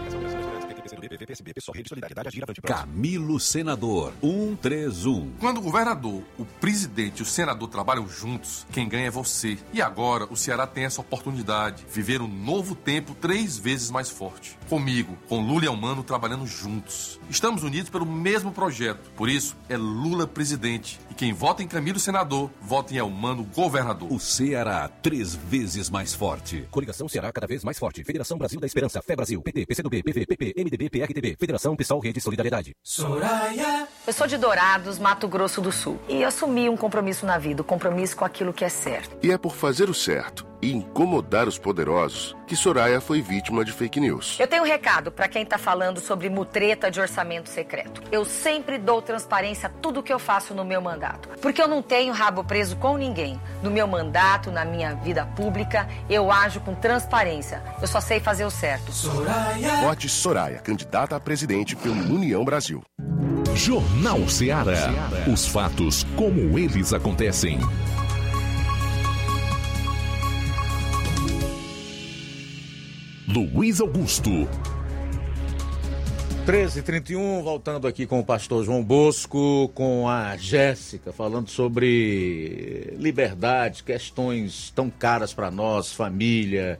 Camilo 2.62 3.40
Senador 3.40 4.14
131. 4.22 5.34
Quando 5.40 5.58
o 5.58 5.62
governador, 5.62 6.24
o 6.38 6.46
presidente 6.46 7.20
e 7.20 7.22
o 7.24 7.26
senador 7.26 7.68
trabalham 7.70 8.08
juntos, 8.08 8.66
quem 8.72 8.88
ganha 8.88 9.08
é 9.08 9.12
você. 9.12 9.58
E 9.72 9.82
agora 9.82 10.26
o 10.30 10.36
Ceará 10.36 10.68
tem 10.68 10.86
essa 10.86 11.02
oportunidade, 11.02 11.86
viver 11.92 12.22
um 12.22 12.28
novo 12.28 12.76
tempo 12.76 13.16
três 13.16 13.58
vezes 13.58 13.90
mais 13.90 14.10
forte. 14.10 14.58
Comigo, 14.70 15.18
com 15.28 15.42
Lula 15.42 15.66
e 15.66 15.68
Almano 15.68 16.04
trabalhando 16.04 16.46
juntos. 16.46 17.20
Estamos 17.30 17.64
unidos 17.64 17.90
pelo 17.90 18.06
mesmo 18.06 18.52
projeto. 18.52 19.12
Por 19.16 19.30
isso, 19.30 19.56
é 19.70 19.78
Lula 19.78 20.28
presidente. 20.28 21.00
E 21.10 21.14
quem 21.14 21.34
vota 21.34 21.64
em 21.64 21.68
Camilo 21.68 22.00
senador, 22.00 22.50
vota 22.62 22.94
em 22.94 23.00
Almano 23.00 23.44
governador. 23.44 24.12
O 24.12 24.20
Ceará 24.20 24.88
três 24.88 25.36
vezes 25.36 25.90
mais 25.90 26.14
forte. 26.14 26.68
Coligação 26.72 27.08
Ceará 27.08 27.32
cada 27.32 27.48
vez 27.48 27.64
mais 27.64 27.78
forte. 27.78 28.04
Federação 28.04 28.38
Brasil 28.38 28.60
da 28.60 28.68
Esperança. 28.68 29.02
Fé 29.02 29.16
Brasil. 29.16 29.42
PT, 29.42 29.66
PCdoB, 29.66 30.04
PV, 30.04 30.26
PP, 30.26 30.54
MDB, 30.58 30.90
PRTB. 30.90 31.23
Federação 31.40 31.76
Pessoal 31.76 32.00
Rede 32.00 32.20
Solidariedade. 32.20 32.76
Soraya. 32.84 33.88
Eu 34.06 34.12
sou 34.12 34.28
de 34.28 34.38
Dourados, 34.38 35.00
Mato 35.00 35.28
Grosso 35.28 35.62
do 35.62 35.72
Sul. 35.72 36.00
E 36.10 36.24
assumi 36.24 36.68
um 36.70 36.76
compromisso 36.76 37.26
na 37.26 37.38
vida, 37.38 37.62
o 37.62 37.66
um 37.66 37.68
compromisso 37.68 38.18
com 38.18 38.26
aquilo 38.26 38.52
que 38.52 38.66
é 38.66 38.70
certo. 38.70 39.18
E 39.24 39.32
é 39.32 39.38
por 39.38 39.56
fazer 39.56 39.90
o 39.90 39.94
certo 39.94 40.46
e 40.64 40.72
incomodar 40.72 41.46
os 41.48 41.58
poderosos 41.58 42.34
que 42.48 42.56
Soraya 42.56 43.02
foi 43.02 43.22
vítima 43.22 43.66
de 43.66 43.72
fake 43.74 44.00
news. 44.00 44.38
Eu 44.40 44.48
tenho 44.48 44.64
um 44.64 44.66
recado 44.66 45.12
para 45.12 45.28
quem 45.28 45.46
tá 45.46 45.58
falando 45.58 46.00
sobre 46.00 46.30
mutreta 46.30 46.90
de 46.90 47.02
orçamento 47.02 47.50
secreto. 47.50 48.02
Eu 48.12 48.24
sempre 48.24 48.78
dou 48.78 49.02
transparência 49.02 49.68
a 49.68 49.70
tudo 49.70 50.02
que 50.02 50.14
eu 50.14 50.20
faço 50.20 50.54
no 50.54 50.64
meu 50.64 50.82
mandato. 50.82 51.30
Porque 51.42 51.62
eu 51.62 51.68
não 51.68 51.82
tenho 51.82 52.14
rabo 52.14 52.44
preso 52.44 52.78
com 52.78 52.96
ninguém. 52.96 53.40
No 53.62 53.70
meu 53.70 53.88
mandato, 53.88 54.52
na 54.52 54.64
minha 54.64 54.94
vida 54.96 55.26
pública, 55.26 55.88
eu 56.10 56.32
ajo 56.32 56.62
com 56.62 56.74
transparência. 56.76 57.62
Eu 57.82 57.88
só 57.88 58.00
sei 58.00 58.20
fazer 58.20 58.46
o 58.46 58.52
certo. 58.52 58.92
Soraya. 58.92 59.78
Vote 59.82 60.08
Soraya, 60.08 60.60
candidata 60.60 61.13
a 61.16 61.20
presidente 61.20 61.76
pelo 61.76 62.16
União 62.16 62.44
Brasil. 62.44 62.82
Jornal 63.56 64.28
Ceará. 64.28 64.90
Os 65.32 65.46
fatos 65.46 66.04
como 66.16 66.58
eles 66.58 66.92
acontecem. 66.92 67.60
Luiz 73.28 73.80
Augusto. 73.80 74.48
13h31, 76.46 77.42
voltando 77.42 77.88
aqui 77.88 78.06
com 78.06 78.20
o 78.20 78.26
pastor 78.26 78.66
João 78.66 78.84
Bosco, 78.84 79.72
com 79.74 80.10
a 80.10 80.36
Jéssica, 80.36 81.14
falando 81.14 81.48
sobre 81.50 82.94
liberdade, 82.98 83.82
questões 83.82 84.72
tão 84.76 84.90
caras 84.90 85.34
para 85.34 85.50
nós, 85.50 85.94
família, 85.94 86.80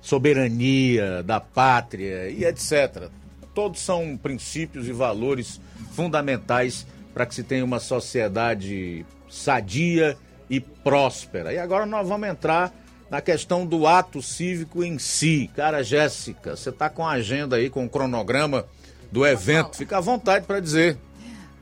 soberania 0.00 1.22
da 1.22 1.38
pátria 1.38 2.28
e 2.28 2.44
etc. 2.44 3.08
Todos 3.54 3.80
são 3.80 4.16
princípios 4.16 4.88
e 4.88 4.92
valores 4.92 5.60
fundamentais 5.92 6.86
para 7.12 7.24
que 7.24 7.34
se 7.34 7.44
tenha 7.44 7.64
uma 7.64 7.78
sociedade 7.78 9.06
sadia 9.30 10.16
e 10.50 10.60
próspera. 10.60 11.52
E 11.52 11.58
agora 11.58 11.86
nós 11.86 12.08
vamos 12.08 12.28
entrar 12.28 12.72
na 13.08 13.20
questão 13.20 13.64
do 13.64 13.86
ato 13.86 14.20
cívico 14.20 14.82
em 14.82 14.98
si. 14.98 15.50
Cara, 15.54 15.84
Jéssica, 15.84 16.56
você 16.56 16.70
está 16.70 16.90
com 16.90 17.06
a 17.06 17.12
agenda 17.12 17.56
aí, 17.56 17.70
com 17.70 17.84
o 17.84 17.88
cronograma 17.88 18.66
do 19.12 19.24
evento. 19.24 19.76
Fica 19.76 19.98
à 19.98 20.00
vontade 20.00 20.46
para 20.46 20.58
dizer. 20.58 20.98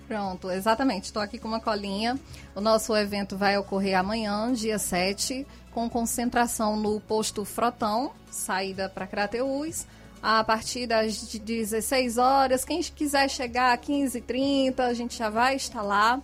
Pronto, 0.09 0.51
exatamente. 0.51 1.05
Estou 1.05 1.23
aqui 1.23 1.39
com 1.39 1.49
uma 1.49 1.61
colinha. 1.61 2.19
O 2.55 2.61
nosso 2.61 2.97
evento 2.97 3.37
vai 3.37 3.57
ocorrer 3.57 3.99
amanhã, 3.99 4.53
dia 4.53 4.79
7, 4.79 5.47
com 5.71 5.89
concentração 5.89 6.77
no 6.77 7.01
posto 7.01 7.45
Frotão, 7.45 8.13
saída 8.31 8.89
para 8.89 9.07
Crateús, 9.07 9.87
a 10.23 10.45
partir 10.45 10.87
das 10.87 11.21
16 11.21 12.17
horas. 12.17 12.65
Quem 12.65 12.81
quiser 12.81 13.29
chegar 13.29 13.77
às 13.77 13.85
15h30, 13.85 14.79
a 14.79 14.95
gente 14.95 15.19
já 15.19 15.29
vai 15.29 15.57
estar 15.57 15.83
lá. 15.83 16.23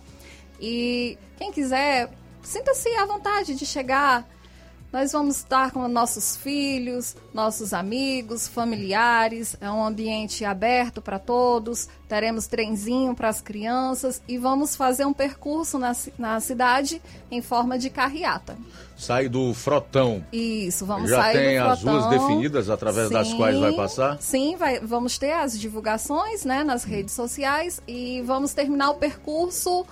E 0.59 1.17
quem 1.37 1.51
quiser, 1.51 2.09
sinta-se 2.41 2.87
à 2.95 3.05
vontade 3.05 3.55
de 3.55 3.65
chegar 3.65 4.25
nós 4.91 5.11
vamos 5.11 5.37
estar 5.37 5.71
com 5.71 5.87
nossos 5.87 6.35
filhos, 6.35 7.15
nossos 7.33 7.73
amigos, 7.73 8.47
familiares. 8.47 9.55
É 9.61 9.69
um 9.69 9.85
ambiente 9.85 10.43
aberto 10.43 11.01
para 11.01 11.19
todos. 11.19 11.87
Teremos 12.07 12.47
trenzinho 12.47 13.13
para 13.13 13.29
as 13.29 13.39
crianças 13.39 14.21
e 14.27 14.37
vamos 14.37 14.75
fazer 14.75 15.05
um 15.05 15.13
percurso 15.13 15.77
na, 15.77 15.95
na 16.17 16.39
cidade 16.39 16.99
em 17.29 17.39
forma 17.41 17.77
de 17.77 17.89
carreata. 17.91 18.57
Sai 18.97 19.29
do 19.29 19.53
frotão. 19.53 20.25
Isso, 20.33 20.85
vamos 20.85 21.09
Já 21.09 21.21
sair 21.21 21.33
tem 21.37 21.59
do 21.59 21.65
as 21.67 21.81
frotão. 21.81 22.01
ruas 22.01 22.19
definidas 22.19 22.69
através 22.69 23.07
Sim, 23.09 23.13
das 23.13 23.33
quais 23.33 23.59
vai 23.59 23.73
passar? 23.73 24.17
Sim, 24.19 24.55
vai, 24.55 24.79
vamos 24.79 25.17
ter 25.19 25.33
as 25.33 25.57
divulgações 25.57 26.43
né, 26.43 26.63
nas 26.63 26.83
redes 26.83 27.13
sociais 27.13 27.79
e 27.87 28.21
vamos 28.25 28.53
terminar 28.53 28.89
o 28.89 28.95
percurso 28.95 29.85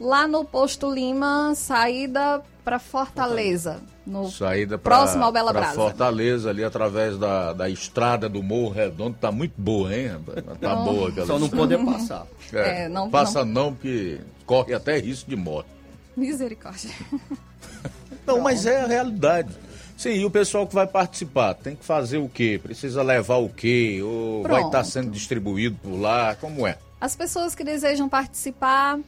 Lá 0.00 0.26
no 0.26 0.44
Posto 0.44 0.92
Lima, 0.92 1.54
saída 1.54 2.42
para 2.64 2.78
Fortaleza. 2.78 3.80
No 4.06 4.30
Saída 4.30 4.76
pra, 4.76 4.96
próximo 4.98 5.24
ao 5.24 5.32
Bela 5.32 5.50
pra 5.50 5.62
Brasa. 5.62 5.76
Fortaleza, 5.76 6.50
ali 6.50 6.62
através 6.62 7.16
da, 7.16 7.54
da 7.54 7.70
estrada 7.70 8.28
do 8.28 8.42
Morro 8.42 8.74
Redondo. 8.74 9.16
Tá 9.18 9.32
muito 9.32 9.54
boa, 9.56 9.94
hein? 9.96 10.10
Tá 10.60 10.74
Não. 10.74 10.84
boa 10.84 11.08
aquela 11.08 11.26
Só 11.26 11.38
não 11.38 11.48
poder 11.48 11.82
passar. 11.82 12.26
É, 12.52 12.84
É, 12.84 12.88
não- 12.88 13.08
passa 13.10 13.44
não. 13.46 13.72
porque 13.72 14.20
corre 14.44 14.74
até 14.74 14.98
risco 14.98 15.30
de 15.30 15.36
morte. 15.36 15.68
Misericórdia. 16.16 16.90
Não, 18.26 18.40
mas 18.40 18.64
é 18.64 18.80
a 18.82 18.86
realidade. 18.86 19.50
Sim, 19.98 20.10
e 20.14 20.24
o 20.24 20.30
pessoal 20.30 20.66
que 20.66 20.74
vai 20.74 20.86
participar 20.86 21.52
tem 21.54 21.76
que 21.76 21.84
fazer 21.84 22.16
o 22.18 22.26
quê? 22.28 22.58
Precisa 22.62 23.02
levar 23.02 23.36
o 23.36 23.50
quê? 23.50 24.00
Ou 24.02 24.42
vai 24.42 24.52
Pronto. 24.52 24.66
estar 24.68 24.84
sendo 24.84 25.10
distribuído 25.10 25.76
por 25.82 25.94
lá? 26.00 26.34
Como 26.36 26.66
é? 26.66 26.78
As 27.00 27.14
pessoas 27.14 27.54
que 27.54 27.62
desejam 27.62 28.08
participar, 28.08 28.98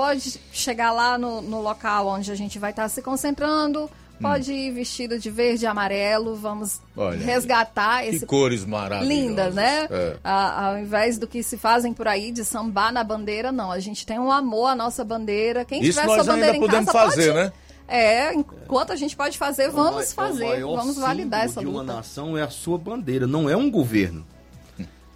pode 0.00 0.40
chegar 0.52 0.92
lá 0.92 1.18
no, 1.18 1.42
no 1.42 1.60
local 1.60 2.06
onde 2.08 2.32
a 2.32 2.34
gente 2.34 2.58
vai 2.58 2.70
estar 2.70 2.88
se 2.88 3.02
concentrando, 3.02 3.90
pode 4.20 4.52
ir 4.52 4.70
vestido 4.72 5.18
de 5.18 5.30
verde 5.30 5.64
e 5.64 5.66
amarelo, 5.66 6.34
vamos 6.36 6.80
Hum. 6.96 7.02
Olha 7.02 7.18
resgatar 7.18 8.02
Que 8.02 8.08
esse 8.16 8.26
cores 8.26 8.64
maravilhosas. 8.64 9.08
lindas, 9.08 9.54
né? 9.54 9.86
É. 9.90 10.16
A- 10.24 10.68
ao 10.68 10.78
invés 10.78 11.18
do 11.18 11.26
que 11.26 11.42
se 11.42 11.56
fazem 11.58 11.92
por 11.92 12.06
aí 12.08 12.30
de 12.32 12.44
sambar 12.44 12.92
na 12.92 13.02
bandeira, 13.04 13.50
não. 13.52 13.70
A 13.70 13.78
gente 13.78 14.04
tem 14.06 14.18
um 14.18 14.30
amor 14.32 14.68
à 14.68 14.74
nossa 14.74 15.04
bandeira. 15.04 15.64
Quem 15.64 15.82
Isso 15.82 15.98
tiver 16.00 16.06
nós 16.06 16.16
sua 16.24 16.32
bandeira 16.32 16.52
ainda 16.52 16.64
em 16.64 16.68
podemos 16.68 16.92
casa 16.92 16.98
fazer, 17.10 17.32
pode... 17.32 17.44
né? 17.44 17.52
É, 17.92 18.32
enquanto 18.34 18.92
a 18.92 18.96
gente 18.96 19.16
pode 19.16 19.36
fazer, 19.36 19.68
vamos 19.68 20.04
É 20.10 20.12
o 20.12 20.14
fazer, 20.14 20.44
maior 20.46 20.76
vamos 20.76 20.96
validar 20.96 21.44
essa 21.44 21.60
símbolo 21.60 21.70
de 21.72 21.78
luta. 21.80 21.92
uma 21.92 21.96
nação 21.98 22.38
é 22.38 22.42
a 22.42 22.48
sua 22.50 22.78
bandeira, 22.78 23.26
não 23.26 23.50
é 23.50 23.56
um 23.56 23.68
governo. 23.70 24.24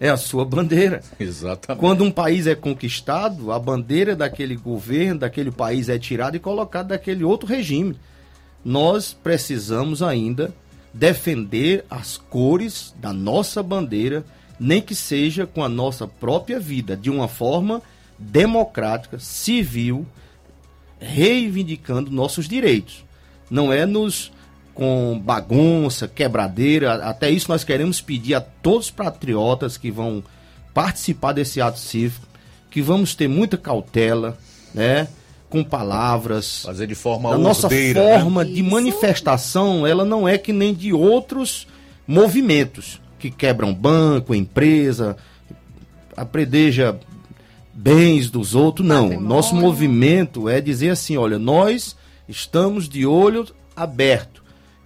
É 0.04 0.10
a 0.10 0.18
sua 0.18 0.44
bandeira. 0.44 1.00
Exatamente. 1.18 1.80
Quando 1.80 2.04
um 2.04 2.10
país 2.10 2.46
é 2.46 2.54
conquistado, 2.54 3.50
a 3.50 3.58
bandeira 3.58 4.14
daquele 4.14 4.54
governo, 4.54 5.20
daquele 5.20 5.50
país 5.50 5.88
é 5.88 5.98
tirada 5.98 6.36
e 6.36 6.40
colocada 6.40 6.90
daquele 6.90 7.24
outro 7.24 7.48
regime. 7.48 7.96
Nós 8.62 9.14
precisamos 9.14 10.02
ainda 10.02 10.52
defender 10.92 11.86
as 11.88 12.18
cores 12.18 12.94
da 13.00 13.14
nossa 13.14 13.62
bandeira, 13.62 14.22
nem 14.60 14.82
que 14.82 14.94
seja 14.94 15.46
com 15.46 15.64
a 15.64 15.70
nossa 15.70 16.06
própria 16.06 16.60
vida, 16.60 16.94
de 16.94 17.08
uma 17.08 17.26
forma 17.26 17.80
democrática, 18.18 19.18
civil, 19.18 20.06
reivindicando 21.00 22.10
nossos 22.10 22.46
direitos. 22.46 23.02
Não 23.50 23.72
é 23.72 23.86
nos 23.86 24.30
com 24.74 25.20
bagunça, 25.24 26.08
quebradeira, 26.08 26.94
até 27.08 27.30
isso 27.30 27.50
nós 27.50 27.62
queremos 27.62 28.00
pedir 28.00 28.34
a 28.34 28.40
todos 28.40 28.86
os 28.86 28.90
patriotas 28.90 29.76
que 29.76 29.90
vão 29.90 30.22
participar 30.74 31.32
desse 31.32 31.60
ato 31.60 31.78
cívico, 31.78 32.26
que 32.70 32.82
vamos 32.82 33.14
ter 33.14 33.28
muita 33.28 33.56
cautela, 33.56 34.36
né? 34.74 35.06
Com 35.48 35.62
palavras. 35.62 36.62
Fazer 36.62 36.88
de 36.88 36.96
forma 36.96 37.32
A 37.32 37.38
nossa 37.38 37.68
ordeira, 37.68 38.00
forma 38.00 38.42
né? 38.42 38.50
de 38.50 38.62
manifestação, 38.62 39.86
ela 39.86 40.04
não 40.04 40.28
é 40.28 40.36
que 40.36 40.52
nem 40.52 40.74
de 40.74 40.92
outros 40.92 41.68
movimentos 42.06 43.00
que 43.20 43.30
quebram 43.30 43.72
banco, 43.72 44.34
empresa, 44.34 45.16
apredeja 46.16 46.98
bens 47.72 48.28
dos 48.28 48.56
outros. 48.56 48.86
Não, 48.86 49.20
nosso 49.20 49.54
movimento 49.54 50.48
é 50.48 50.60
dizer 50.60 50.90
assim, 50.90 51.16
olha, 51.16 51.38
nós 51.38 51.96
estamos 52.28 52.88
de 52.88 53.06
olho 53.06 53.46
aberto 53.76 54.33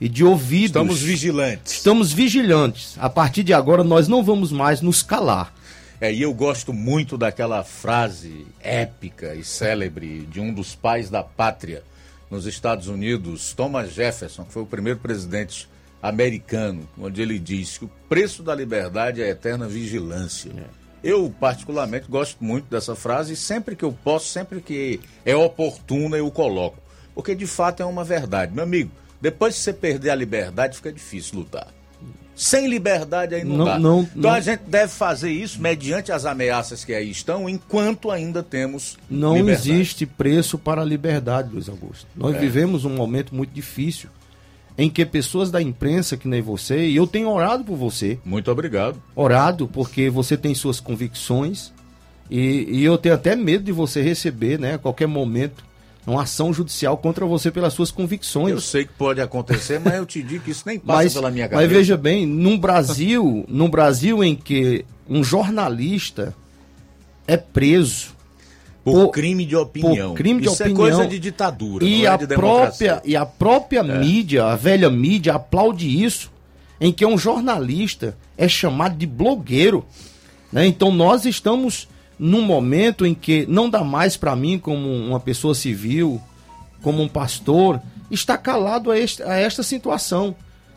e 0.01 0.09
de 0.09 0.25
ouvidos. 0.25 0.69
Estamos 0.69 1.01
vigilantes. 1.01 1.73
Estamos 1.73 2.13
vigilantes. 2.13 2.97
A 2.99 3.11
partir 3.11 3.43
de 3.43 3.53
agora 3.53 3.83
nós 3.83 4.09
não 4.09 4.23
vamos 4.23 4.53
mais 4.53 4.81
nos 4.81 5.03
calar. 5.03 5.53
É, 6.01 6.13
e 6.13 6.23
eu 6.23 6.33
gosto 6.33 6.73
muito 6.73 7.19
daquela 7.19 7.65
frase 7.65 8.47
épica 8.61 9.35
e 9.35 9.43
célebre 9.43 10.27
de 10.31 10.41
um 10.41 10.53
dos 10.53 10.75
pais 10.75 11.11
da 11.11 11.25
pátria 11.25 11.83
nos 12.31 12.47
Estados 12.47 12.87
Unidos, 12.87 13.53
Thomas 13.53 13.93
Jefferson, 13.93 14.45
que 14.45 14.53
foi 14.53 14.63
o 14.63 14.67
primeiro 14.67 15.01
presidente 15.01 15.69
americano, 16.01 16.89
onde 16.97 17.21
ele 17.21 17.39
diz 17.39 17.79
que 17.79 17.85
o 17.85 17.91
preço 18.09 18.45
da 18.45 18.55
liberdade 18.55 19.21
é 19.21 19.25
a 19.25 19.31
eterna 19.31 19.67
vigilância. 19.67 20.53
Eu, 21.03 21.35
particularmente, 21.41 22.07
gosto 22.09 22.43
muito 22.45 22.69
dessa 22.69 22.95
frase 22.95 23.33
e 23.33 23.37
sempre 23.37 23.75
que 23.75 23.85
eu 23.85 23.93
posso, 23.93 24.29
sempre 24.29 24.61
que 24.61 25.01
é 25.25 25.35
oportuna, 25.35 26.17
eu 26.17 26.31
coloco. 26.31 26.79
Porque 27.15 27.35
de 27.35 27.47
fato 27.47 27.83
é 27.83 27.87
uma 27.87 28.05
verdade. 28.05 28.55
Meu 28.55 28.63
amigo, 28.63 28.91
depois 29.21 29.55
que 29.57 29.61
você 29.63 29.73
perder 29.73 30.11
a 30.11 30.15
liberdade, 30.15 30.77
fica 30.77 30.93
difícil 30.93 31.39
lutar. 31.41 31.69
Sem 32.35 32.69
liberdade 32.69 33.35
aí 33.35 33.43
não, 33.45 33.57
Não- 33.57 33.65
dá. 33.65 33.79
não- 33.81 34.01
então 34.03 34.23
não- 34.23 34.31
a 34.31 34.39
gente 34.41 34.61
deve 34.69 34.93
fazer 34.93 35.31
isso 35.33 35.61
mediante 35.61 36.13
as 36.13 36.25
ameaças 36.25 36.85
que 36.85 36.95
aí 36.95 37.11
estão, 37.11 37.49
enquanto 37.49 38.13
ainda 38.13 38.45
temos 38.45 38.97
Não 39.11 39.37
liberdade. 39.37 39.73
existe 39.73 40.07
preço 40.07 40.57
para 40.57 40.83
a 40.83 40.85
liberdade, 40.85 41.51
Luiz 41.53 41.69
Augusto. 41.69 42.07
Nós 42.15 42.37
É. 42.37 42.39
vivemos 42.39 42.85
um 42.85 42.91
momento 42.95 43.35
muito 43.35 43.51
difícil 43.51 44.09
em 44.81 44.89
que 44.89 45.05
pessoas 45.05 45.51
da 45.51 45.61
imprensa, 45.61 46.17
que 46.17 46.29
nem 46.29 46.41
você, 46.41 46.87
e 46.87 46.95
eu 46.95 47.09
tenho 47.09 47.29
orado 47.29 47.65
por 47.65 47.75
você. 47.77 48.21
Muito 48.25 48.49
obrigado. 48.53 49.03
Orado 49.17 49.67
porque 49.67 50.09
você 50.09 50.37
tem 50.37 50.55
suas 50.55 50.79
convicções 50.79 51.73
e, 52.31 52.69
e 52.71 52.85
eu 52.85 52.97
tenho 52.97 53.17
até 53.17 53.35
medo 53.35 53.65
de 53.65 53.73
você 53.73 54.01
receber, 54.01 54.61
né, 54.61 54.75
a 54.75 54.79
qualquer 54.79 55.09
momento, 55.09 55.65
uma 56.11 56.23
ação 56.23 56.53
judicial 56.53 56.97
contra 56.97 57.27
você 57.27 57.51
pelas 57.51 57.73
suas 57.73 57.91
convicções. 57.91 58.53
Eu 58.53 58.61
sei 58.61 58.85
que 58.85 58.93
pode 58.93 59.21
acontecer, 59.21 59.79
mas 59.79 59.95
eu 59.95 60.07
te 60.07 60.23
digo 60.23 60.45
que 60.45 60.51
isso 60.51 60.63
nem 60.67 60.79
passa 60.79 61.05
Mas, 61.05 61.15
pela 61.15 61.31
minha 61.31 61.49
cabeça. 61.49 61.69
mas 61.69 61.77
veja 61.77 61.97
bem, 61.97 62.25
num 62.27 62.59
Brasil, 62.59 63.45
num 63.49 63.69
Brasil 63.69 64.25
em 64.25 64.35
que 64.35 64.85
um 65.09 65.23
jornalista 65.23 66.35
é 67.27 67.37
preso 67.37 68.17
Por 68.83 69.11
crime 69.11 69.45
de 69.45 69.55
opinião. 69.55 70.11
por 70.11 70.17
crime 70.17 70.41
de 70.41 70.49
Isso 70.49 70.63
é 70.63 70.67
opinião 70.67 70.97
coisa 70.97 71.07
de 71.07 71.19
ditadura, 71.19 71.85
e 71.85 72.07
é 72.07 72.09
a 72.09 72.17
de 72.17 72.27
própria 72.27 73.03
e 73.05 73.15
a 73.15 73.27
própria 73.27 73.83
mídia, 73.83 74.47
a 74.47 74.57
velha 74.57 74.89
mídia 74.89 75.35
aplaude 75.35 76.03
isso, 76.03 76.31
em 76.81 76.91
que 76.91 77.05
um 77.05 77.19
jornalista 77.19 78.17
é 78.37 78.49
chamado 78.49 78.97
de 78.97 79.07
blogueiro, 79.07 79.85
né? 80.51 80.67
Então 80.67 80.91
nós 80.91 81.27
estamos 81.27 81.87
num 82.19 82.43
momento 82.43 83.07
em 83.07 83.15
que 83.15 83.47
não 83.47 83.71
dá 83.71 83.85
mais 83.85 84.17
para 84.17 84.35
mim 84.35 84.59
como 84.59 84.89
uma 84.93 85.21
pessoa 85.21 85.55
civil, 85.55 86.21
como 86.83 87.03
um 87.03 87.09
pastor, 87.09 87.81
estar 88.11 88.39
calado 88.39 88.91
a, 88.91 88.99
este- 88.99 89.23
a 89.23 89.35
esta 89.37 89.63
situação. 89.63 90.35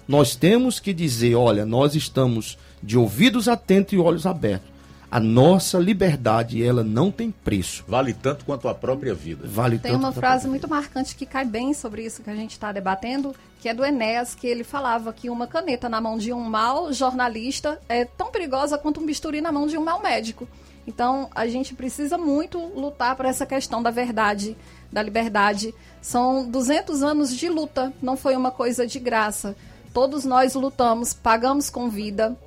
Nós 0.07 0.35
temos 0.35 0.79
que 0.79 0.93
dizer, 0.93 1.35
olha, 1.35 1.65
nós 1.65 1.95
estamos 1.95 2.57
de 2.83 2.97
ouvidos 2.97 3.47
atentos 3.47 3.93
e 3.93 3.97
olhos 3.97 4.25
abertos. 4.25 4.69
A 5.09 5.19
nossa 5.19 5.77
liberdade, 5.77 6.63
ela 6.63 6.83
não 6.85 7.11
tem 7.11 7.31
preço. 7.31 7.83
Vale 7.85 8.13
tanto 8.13 8.45
quanto 8.45 8.69
a 8.69 8.73
própria 8.73 9.13
vida. 9.13 9.45
Vale 9.45 9.77
Tem 9.77 9.91
tanto 9.91 10.03
uma 10.03 10.11
frase 10.13 10.47
muito 10.47 10.69
marcante 10.69 11.15
que 11.15 11.25
cai 11.25 11.43
bem 11.43 11.73
sobre 11.73 12.05
isso 12.05 12.23
que 12.23 12.29
a 12.29 12.35
gente 12.35 12.51
está 12.51 12.71
debatendo, 12.71 13.35
que 13.61 13.67
é 13.67 13.73
do 13.73 13.83
Enéas, 13.83 14.33
que 14.33 14.47
ele 14.47 14.63
falava 14.63 15.11
que 15.11 15.29
uma 15.29 15.47
caneta 15.47 15.89
na 15.89 15.99
mão 15.99 16.17
de 16.17 16.31
um 16.31 16.39
mau 16.39 16.93
jornalista 16.93 17.77
é 17.89 18.05
tão 18.05 18.31
perigosa 18.31 18.77
quanto 18.77 19.01
um 19.01 19.05
bisturi 19.05 19.41
na 19.41 19.51
mão 19.51 19.67
de 19.67 19.77
um 19.77 19.83
mau 19.83 20.01
médico. 20.01 20.47
Então, 20.86 21.29
a 21.34 21.47
gente 21.47 21.73
precisa 21.73 22.17
muito 22.17 22.57
lutar 22.57 23.15
por 23.15 23.25
essa 23.25 23.45
questão 23.45 23.82
da 23.82 23.91
verdade, 23.91 24.57
da 24.91 25.01
liberdade. 25.01 25.73
São 26.01 26.49
200 26.49 27.03
anos 27.03 27.36
de 27.36 27.47
luta, 27.49 27.93
não 28.01 28.17
foi 28.17 28.36
uma 28.36 28.51
coisa 28.51 28.86
de 28.88 28.99
graça. 28.99 29.55
Todos 29.93 30.25
nós 30.25 30.55
lutamos, 30.55 31.13
pagamos 31.13 31.69
com 31.69 31.89
vida, 31.89 32.38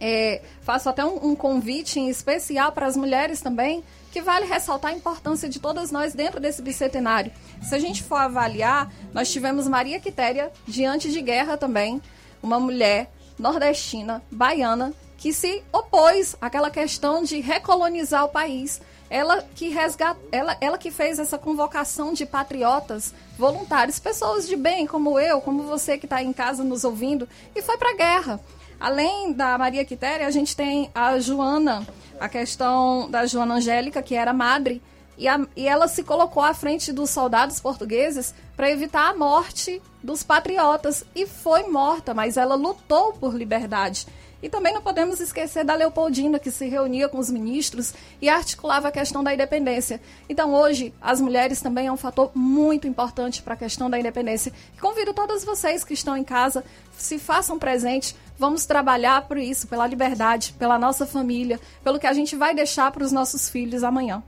é, 0.00 0.42
faço 0.62 0.88
até 0.88 1.04
um, 1.04 1.30
um 1.30 1.36
convite 1.36 1.98
em 1.98 2.08
especial 2.08 2.72
para 2.72 2.86
as 2.86 2.96
mulheres 2.96 3.40
também, 3.40 3.82
que 4.12 4.22
vale 4.22 4.46
ressaltar 4.46 4.92
a 4.92 4.94
importância 4.94 5.48
de 5.48 5.58
todas 5.58 5.90
nós 5.90 6.14
dentro 6.14 6.40
desse 6.40 6.62
bicentenário. 6.62 7.32
Se 7.62 7.74
a 7.74 7.78
gente 7.78 8.02
for 8.02 8.16
avaliar, 8.16 8.90
nós 9.12 9.30
tivemos 9.30 9.68
Maria 9.68 10.00
Quitéria, 10.00 10.50
diante 10.66 11.10
de 11.10 11.20
guerra 11.20 11.56
também, 11.56 12.00
uma 12.42 12.58
mulher 12.58 13.10
nordestina, 13.38 14.22
baiana, 14.30 14.92
que 15.18 15.32
se 15.34 15.62
opôs 15.72 16.34
àquela 16.40 16.70
questão 16.70 17.22
de 17.22 17.40
recolonizar 17.40 18.24
o 18.24 18.28
país. 18.30 18.80
Ela 19.10 19.42
que, 19.54 19.68
resgat... 19.68 20.16
ela, 20.30 20.56
ela 20.60 20.78
que 20.78 20.90
fez 20.90 21.18
essa 21.18 21.36
convocação 21.36 22.12
de 22.12 22.24
patriotas 22.24 23.12
voluntários, 23.38 23.98
pessoas 23.98 24.46
de 24.46 24.54
bem 24.54 24.86
como 24.86 25.18
eu, 25.18 25.40
como 25.40 25.64
você 25.64 25.98
que 25.98 26.06
está 26.06 26.22
em 26.22 26.32
casa 26.32 26.62
nos 26.62 26.84
ouvindo, 26.84 27.28
e 27.54 27.60
foi 27.60 27.76
para 27.76 27.90
a 27.90 27.96
guerra. 27.96 28.40
Além 28.78 29.32
da 29.32 29.58
Maria 29.58 29.84
Quitéria, 29.84 30.26
a 30.26 30.30
gente 30.30 30.54
tem 30.54 30.90
a 30.94 31.18
Joana, 31.18 31.86
a 32.20 32.28
questão 32.28 33.10
da 33.10 33.26
Joana 33.26 33.54
Angélica, 33.54 34.02
que 34.02 34.14
era 34.14 34.32
madre, 34.32 34.80
e, 35.16 35.26
a- 35.26 35.44
e 35.56 35.66
ela 35.66 35.88
se 35.88 36.04
colocou 36.04 36.42
à 36.42 36.54
frente 36.54 36.92
dos 36.92 37.10
soldados 37.10 37.58
portugueses 37.58 38.32
para 38.54 38.70
evitar 38.70 39.08
a 39.10 39.16
morte 39.16 39.82
dos 40.00 40.22
patriotas. 40.22 41.02
E 41.12 41.26
foi 41.26 41.64
morta, 41.64 42.14
mas 42.14 42.36
ela 42.36 42.54
lutou 42.54 43.14
por 43.14 43.34
liberdade. 43.34 44.06
E 44.42 44.48
também 44.48 44.72
não 44.72 44.80
podemos 44.80 45.20
esquecer 45.20 45.64
da 45.64 45.74
Leopoldina, 45.74 46.38
que 46.38 46.50
se 46.50 46.68
reunia 46.68 47.08
com 47.08 47.18
os 47.18 47.30
ministros 47.30 47.92
e 48.22 48.28
articulava 48.28 48.88
a 48.88 48.92
questão 48.92 49.22
da 49.24 49.34
independência. 49.34 50.00
Então, 50.28 50.54
hoje, 50.54 50.94
as 51.00 51.20
mulheres 51.20 51.60
também 51.60 51.88
é 51.88 51.92
um 51.92 51.96
fator 51.96 52.30
muito 52.34 52.86
importante 52.86 53.42
para 53.42 53.54
a 53.54 53.56
questão 53.56 53.90
da 53.90 53.98
independência. 53.98 54.52
E 54.76 54.80
convido 54.80 55.12
todas 55.12 55.44
vocês 55.44 55.82
que 55.82 55.94
estão 55.94 56.16
em 56.16 56.22
casa, 56.22 56.64
se 56.96 57.18
façam 57.18 57.58
presente, 57.58 58.14
vamos 58.38 58.64
trabalhar 58.64 59.26
por 59.26 59.38
isso, 59.38 59.66
pela 59.66 59.86
liberdade, 59.86 60.54
pela 60.58 60.78
nossa 60.78 61.04
família, 61.04 61.58
pelo 61.82 61.98
que 61.98 62.06
a 62.06 62.12
gente 62.12 62.36
vai 62.36 62.54
deixar 62.54 62.92
para 62.92 63.04
os 63.04 63.10
nossos 63.10 63.50
filhos 63.50 63.82
amanhã. 63.82 64.22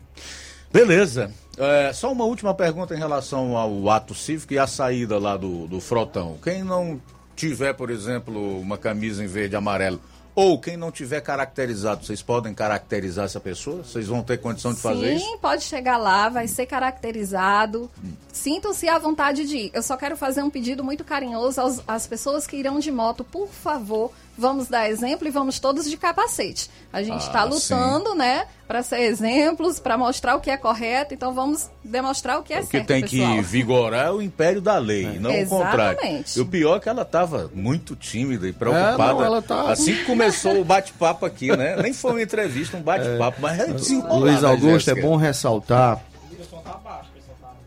Beleza. 0.73 1.32
É, 1.59 1.93
só 1.93 2.11
uma 2.11 2.24
última 2.24 2.55
pergunta 2.55 2.95
em 2.95 2.99
relação 2.99 3.57
ao 3.57 3.91
ato 3.91 4.15
cívico 4.15 4.55
e 4.55 4.59
a 4.59 4.66
saída 4.66 5.19
lá 5.19 5.37
do, 5.37 5.66
do 5.66 5.81
frotão. 5.81 6.39
Quem 6.43 6.65
não 6.65 7.01
tiver, 7.41 7.73
por 7.73 7.89
exemplo, 7.91 8.61
uma 8.61 8.77
camisa 8.77 9.25
em 9.25 9.27
verde 9.27 9.55
e 9.55 9.57
amarelo, 9.57 9.99
ou 10.35 10.61
quem 10.61 10.77
não 10.77 10.93
tiver 10.93 11.21
caracterizado, 11.23 12.05
vocês 12.05 12.23
podem 12.23 12.53
caracterizar 12.53 13.25
essa 13.25 13.41
pessoa? 13.41 13.83
Vocês 13.83 14.07
vão 14.07 14.23
ter 14.23 14.39
condição 14.39 14.75
de 14.75 14.81
fazer 14.81 15.15
isso? 15.15 15.25
Sim, 15.25 15.39
pode 15.39 15.65
chegar 15.65 15.97
lá, 15.97 16.29
vai 16.29 16.47
ser 16.47 16.67
caracterizado. 16.67 17.91
Sintam-se 18.31 18.89
à 18.89 18.99
vontade 18.99 19.47
de 19.47 19.57
ir. 19.57 19.71
Eu 19.73 19.83
só 19.83 19.97
quero 19.97 20.17
fazer 20.17 20.43
um 20.43 20.51
pedido 20.51 20.85
muito 20.85 21.03
carinhoso 21.03 21.61
aos, 21.61 21.83
às 21.89 22.07
pessoas 22.07 22.47
que 22.47 22.57
irão 22.57 22.79
de 22.79 22.93
moto. 22.93 23.25
Por 23.25 23.49
favor, 23.49 24.12
vamos 24.39 24.69
dar 24.69 24.89
exemplo 24.89 25.27
e 25.28 25.31
vamos 25.31 25.59
todos 25.59 25.89
de 25.89 25.97
capacete. 25.97 26.70
A 26.93 27.02
gente 27.02 27.20
está 27.20 27.40
Ah, 27.40 27.44
lutando, 27.44 28.15
né, 28.15 28.47
para 28.66 28.82
ser 28.82 29.01
exemplos, 29.01 29.78
para 29.78 29.97
mostrar 29.98 30.36
o 30.36 30.40
que 30.40 30.51
é 30.51 30.57
correto. 30.57 31.12
Então 31.15 31.32
vamos 31.35 31.69
demonstrar 31.85 32.39
o 32.39 32.43
que 32.43 32.52
é 32.55 32.61
O 32.61 32.65
que 32.66 32.70
certo, 32.73 32.86
tem 32.86 33.02
pessoal. 33.02 33.35
que 33.36 33.40
vigorar 33.43 34.07
é 34.07 34.11
o 34.11 34.23
império 34.23 34.61
da 34.61 34.78
lei, 34.78 35.19
não 35.19 35.31
o 35.31 35.47
contrário. 35.47 35.98
Exatamente. 35.98 36.39
E 36.39 36.43
o 36.43 36.47
pior 36.47 36.77
é 36.77 36.81
que 36.81 36.89
ela 36.89 37.02
estava 37.02 37.51
muito 37.55 37.94
tímida 37.94 38.48
e 38.48 38.52
preocupada. 38.52 39.02
É, 39.12 39.15
não, 39.15 39.24
ela 39.24 39.43
tá- 39.43 39.70
Assim 39.70 39.94
que 39.94 40.05
começou 40.05 40.61
o 40.61 40.65
bate-papo 40.65 41.27
aqui, 41.27 41.55
né? 41.57 41.77
Nem 41.82 41.93
foi 41.93 42.12
uma 42.12 42.23
entrevista, 42.23 42.77
um 42.77 42.82
bate-papo, 42.82 43.40
mas 43.40 43.59
é 43.59 43.66
Luiz 43.66 44.43
né, 44.43 44.48
Augusto, 44.48 44.90
é 44.90 44.94
bom 44.94 45.16
ressaltar. 45.16 46.01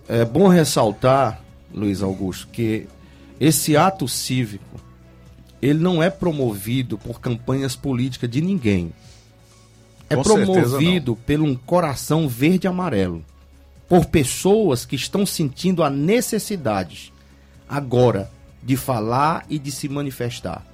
É 0.08 0.26
bom 0.26 0.48
ressaltar, 0.48 1.40
Luiz 1.74 2.02
Augusto, 2.02 2.48
que 2.52 2.88
esse 3.40 3.76
ato 3.78 4.08
cívico 4.08 4.64
ele 5.64 5.80
não 5.80 6.04
é 6.04 6.10
promovido 6.10 6.98
por 6.98 7.22
campanhas 7.22 7.74
políticas 7.74 8.30
de 8.30 8.42
ninguém. 8.42 8.92
É 10.10 10.16
Com 10.18 10.22
promovido 10.22 11.16
pelo 11.16 11.46
um 11.46 11.56
coração 11.56 12.28
verde 12.28 12.68
e 12.68 12.70
amarelo. 12.70 13.24
Por 13.88 14.08
pessoas 14.08 14.86
que 14.86 14.98
estão 14.98 15.26
sentindo 15.26 15.82
a 15.82 15.90
necessidade 15.90 17.14
agora 17.70 18.30
de 18.62 18.76
falar 18.76 19.46
e 19.50 19.58
de 19.58 19.72
se 19.72 19.88
manifestar. 19.88 20.66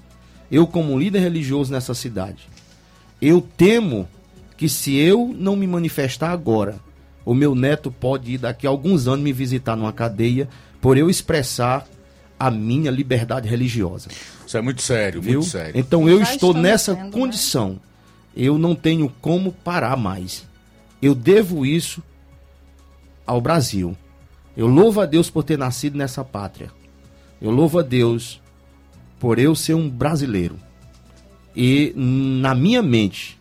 Eu, 0.51 0.65
como 0.65 0.97
líder 0.97 1.19
religioso 1.19 1.71
nessa 1.71 1.93
cidade, 1.93 2.49
eu 3.21 3.41
temo 3.41 4.09
que 4.57 4.67
se 4.67 4.95
eu 4.95 5.31
não 5.37 5.55
me 5.55 5.67
manifestar 5.67 6.31
agora, 6.31 6.79
o 7.23 7.35
meu 7.35 7.53
neto 7.53 7.91
pode 7.91 8.33
ir 8.33 8.37
daqui 8.39 8.65
a 8.65 8.71
alguns 8.71 9.07
anos 9.07 9.23
me 9.23 9.31
visitar 9.31 9.75
numa 9.75 9.93
cadeia 9.93 10.49
por 10.81 10.97
eu 10.97 11.11
expressar 11.11 11.87
a 12.39 12.49
minha 12.49 12.89
liberdade 12.89 13.47
religiosa. 13.47 14.09
Isso 14.49 14.57
é 14.57 14.61
muito 14.63 14.81
sério, 14.81 15.21
Viu? 15.21 15.33
muito 15.41 15.51
sério. 15.51 15.79
Então 15.79 16.09
eu 16.09 16.25
Já 16.25 16.33
estou 16.33 16.55
nessa 16.55 16.95
vendo, 16.95 17.03
né? 17.05 17.11
condição. 17.11 17.79
Eu 18.35 18.57
não 18.57 18.73
tenho 18.73 19.07
como 19.21 19.51
parar 19.51 19.95
mais. 19.95 20.43
Eu 20.99 21.13
devo 21.13 21.67
isso 21.67 22.01
ao 23.27 23.39
Brasil. 23.39 23.95
Eu 24.57 24.65
louvo 24.65 25.01
a 25.01 25.05
Deus 25.05 25.29
por 25.29 25.43
ter 25.43 25.55
nascido 25.55 25.95
nessa 25.95 26.23
pátria. 26.23 26.71
Eu 27.39 27.51
louvo 27.51 27.77
a 27.77 27.83
Deus 27.83 28.41
por 29.19 29.37
eu 29.37 29.53
ser 29.53 29.75
um 29.75 29.87
brasileiro. 29.87 30.59
E 31.55 31.93
na 31.95 32.55
minha 32.55 32.81
mente 32.81 33.39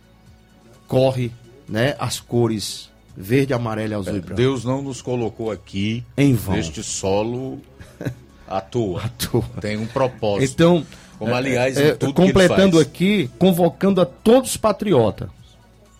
corre, 0.87 1.31
né, 1.67 1.95
as 1.97 2.19
cores 2.19 2.87
verde, 3.17 3.51
amarelo, 3.51 3.95
azul 3.95 4.15
e 4.15 4.19
branco. 4.19 4.35
Deus 4.35 4.63
não 4.63 4.83
nos 4.83 5.01
colocou 5.01 5.49
aqui 5.49 6.03
Em 6.15 6.35
vão. 6.35 6.55
neste 6.55 6.83
solo 6.83 7.59
à 8.49 8.61
toa. 8.61 9.03
Tem 9.61 9.77
um 9.77 9.85
propósito. 9.85 10.51
Então, 10.51 10.85
como 11.17 11.31
é, 11.31 11.37
aliás, 11.37 11.77
é, 11.77 11.97
ele 12.01 12.13
completando 12.13 12.79
aqui, 12.79 13.29
convocando 13.37 14.01
a 14.01 14.05
todos 14.05 14.51
os 14.51 14.57
patriotas, 14.57 15.29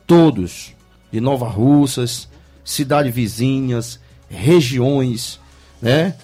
todos, 0.07 0.73
de 1.11 1.21
Nova 1.21 1.47
Russas, 1.47 2.27
cidades 2.63 3.13
vizinhas, 3.13 3.99
regiões, 4.30 5.39
né? 5.81 6.15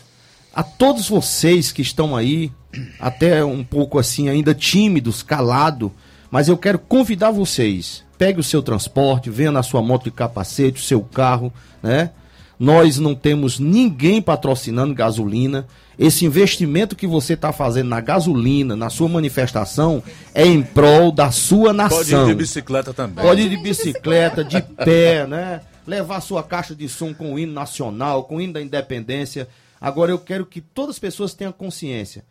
A 0.54 0.64
todos 0.64 1.10
vocês 1.10 1.72
que 1.72 1.82
estão 1.82 2.16
aí, 2.16 2.52
até 3.00 3.44
um 3.44 3.64
pouco 3.64 4.00
assim, 4.00 4.30
ainda 4.30 4.54
tímidos, 4.54 5.22
calado, 5.22 5.92
mas 6.32 6.48
eu 6.48 6.58
quero 6.58 6.80
convidar 6.80 7.32
vocês. 7.32 8.04
Pegue 8.18 8.40
o 8.40 8.44
seu 8.44 8.64
transporte, 8.64 9.30
venha 9.30 9.52
na 9.52 9.62
sua 9.62 9.82
moto 9.82 10.06
de 10.06 10.12
capacete, 10.12 10.80
o 10.80 10.84
seu 10.84 11.02
carro, 11.02 11.52
né? 11.84 12.12
Nós 12.60 12.98
não 12.98 13.14
temos 13.14 13.60
ninguém 13.60 14.22
patrocinando 14.22 14.94
gasolina. 14.94 15.68
Esse 15.98 16.26
investimento 16.26 16.96
que 16.96 17.08
você 17.08 17.34
está 17.34 17.52
fazendo 17.52 17.90
na 17.90 18.02
gasolina, 18.02 18.76
na 18.76 18.90
sua 18.90 19.08
manifestação, 19.08 20.04
é 20.34 20.46
em 20.46 20.62
prol 20.62 21.12
da 21.12 21.32
sua 21.32 21.74
nação. 21.74 21.98
Pode 21.98 22.14
ir 22.14 22.26
de 22.26 22.36
bicicleta 22.36 22.94
também. 22.94 23.24
Pode 23.24 23.42
ir 23.42 23.50
de 23.50 23.58
bicicleta, 23.58 24.44
de 24.44 24.62
pé, 24.62 25.26
né? 25.28 25.62
Levar 25.86 26.22
sua 26.22 26.44
caixa 26.44 26.76
de 26.76 26.90
som 26.90 27.14
com 27.14 27.34
o 27.34 27.40
hino 27.40 27.54
nacional, 27.54 28.24
com 28.24 28.38
o 28.38 28.42
hino 28.42 28.54
da 28.54 28.62
independência. 28.62 29.48
Agora 29.80 30.12
eu 30.12 30.18
quero 30.18 30.46
que 30.46 30.62
todas 30.62 30.96
as 30.96 31.00
pessoas 31.00 31.34
tenham 31.34 31.52
consciência 31.54 32.24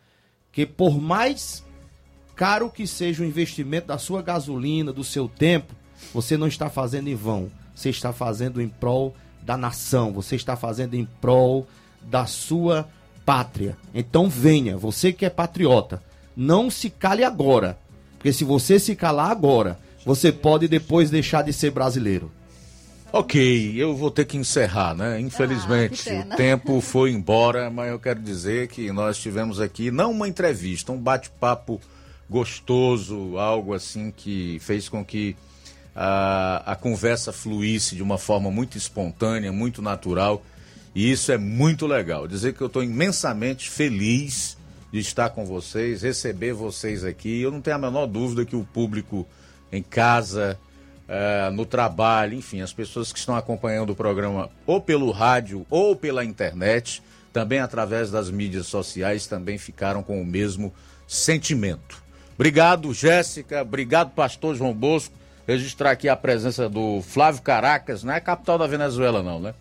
que 0.55 0.65
por 0.65 1.01
mais 1.01 1.65
caro 2.33 2.69
que 2.69 2.87
seja 2.87 3.21
o 3.21 3.25
investimento 3.25 3.87
da 3.87 3.97
sua 3.97 4.21
gasolina, 4.21 4.93
do 4.93 5.03
seu 5.03 5.27
tempo, 5.27 5.75
você 6.13 6.37
não 6.37 6.47
está 6.47 6.69
fazendo 6.69 7.09
em 7.09 7.15
vão. 7.15 7.51
Você 7.75 7.89
está 7.89 8.13
fazendo 8.13 8.61
em 8.61 8.69
prol 8.69 9.13
da 9.45 9.55
nação, 9.55 10.11
você 10.11 10.35
está 10.35 10.55
fazendo 10.55 10.95
em 10.95 11.05
prol 11.21 11.67
da 12.01 12.25
sua 12.25 12.87
pátria. 13.25 13.77
Então 13.93 14.29
venha, 14.29 14.75
você 14.77 15.13
que 15.13 15.25
é 15.25 15.29
patriota, 15.29 16.01
não 16.35 16.69
se 16.69 16.89
cale 16.89 17.23
agora. 17.23 17.77
Porque 18.17 18.33
se 18.33 18.43
você 18.43 18.79
se 18.79 18.95
calar 18.95 19.29
agora, 19.29 19.77
você 20.05 20.31
pode 20.31 20.67
depois 20.67 21.09
deixar 21.09 21.43
de 21.43 21.53
ser 21.53 21.71
brasileiro. 21.71 22.31
Ok, 23.13 23.73
eu 23.77 23.95
vou 23.95 24.11
ter 24.11 24.25
que 24.25 24.35
encerrar, 24.35 24.93
né? 24.93 25.19
Infelizmente, 25.21 26.09
Ah, 26.09 26.25
o 26.33 26.35
tempo 26.35 26.81
foi 26.81 27.11
embora, 27.11 27.69
mas 27.69 27.89
eu 27.89 27.99
quero 27.99 28.19
dizer 28.19 28.67
que 28.67 28.91
nós 28.91 29.17
tivemos 29.17 29.61
aqui 29.61 29.89
não 29.89 30.11
uma 30.11 30.27
entrevista, 30.27 30.91
um 30.91 30.97
bate-papo 30.97 31.79
gostoso, 32.29 33.37
algo 33.37 33.73
assim 33.73 34.11
que 34.11 34.57
fez 34.59 34.89
com 34.89 35.05
que 35.05 35.35
a, 35.95 36.73
a 36.73 36.75
conversa 36.75 37.31
fluísse 37.31 37.95
de 37.95 38.03
uma 38.03 38.17
forma 38.17 38.51
muito 38.51 38.77
espontânea, 38.77 39.51
muito 39.51 39.81
natural. 39.81 40.43
E 40.93 41.11
isso 41.11 41.31
é 41.31 41.37
muito 41.37 41.87
legal. 41.87 42.27
Dizer 42.27 42.53
que 42.53 42.61
eu 42.61 42.67
estou 42.67 42.83
imensamente 42.83 43.69
feliz 43.69 44.57
de 44.91 44.99
estar 44.99 45.29
com 45.29 45.45
vocês, 45.45 46.01
receber 46.01 46.53
vocês 46.53 47.03
aqui. 47.03 47.41
Eu 47.41 47.51
não 47.51 47.61
tenho 47.61 47.75
a 47.75 47.79
menor 47.79 48.07
dúvida 48.07 48.45
que 48.45 48.55
o 48.55 48.63
público 48.63 49.25
em 49.71 49.83
casa, 49.83 50.57
eh, 51.07 51.49
no 51.51 51.65
trabalho, 51.65 52.37
enfim, 52.37 52.61
as 52.61 52.71
pessoas 52.71 53.11
que 53.11 53.19
estão 53.19 53.35
acompanhando 53.35 53.89
o 53.89 53.95
programa 53.95 54.49
ou 54.65 54.79
pelo 54.79 55.11
rádio 55.11 55.65
ou 55.69 55.95
pela 55.95 56.23
internet, 56.23 57.03
também 57.33 57.59
através 57.59 58.09
das 58.09 58.29
mídias 58.31 58.67
sociais, 58.67 59.27
também 59.27 59.57
ficaram 59.57 60.01
com 60.01 60.21
o 60.21 60.25
mesmo 60.25 60.73
sentimento. 61.05 62.01
Obrigado, 62.35 62.93
Jéssica. 62.93 63.61
Obrigado, 63.61 64.11
pastor 64.11 64.55
João 64.55 64.73
Bosco. 64.73 65.13
Registrar 65.47 65.91
aqui 65.91 66.09
a 66.09 66.15
presença 66.15 66.67
do 66.67 67.01
Flávio 67.01 67.41
Caracas, 67.41 68.03
não 68.03 68.13
é 68.13 68.19
capital 68.19 68.57
da 68.57 68.67
Venezuela, 68.67 69.21
não, 69.21 69.39
né? 69.39 69.53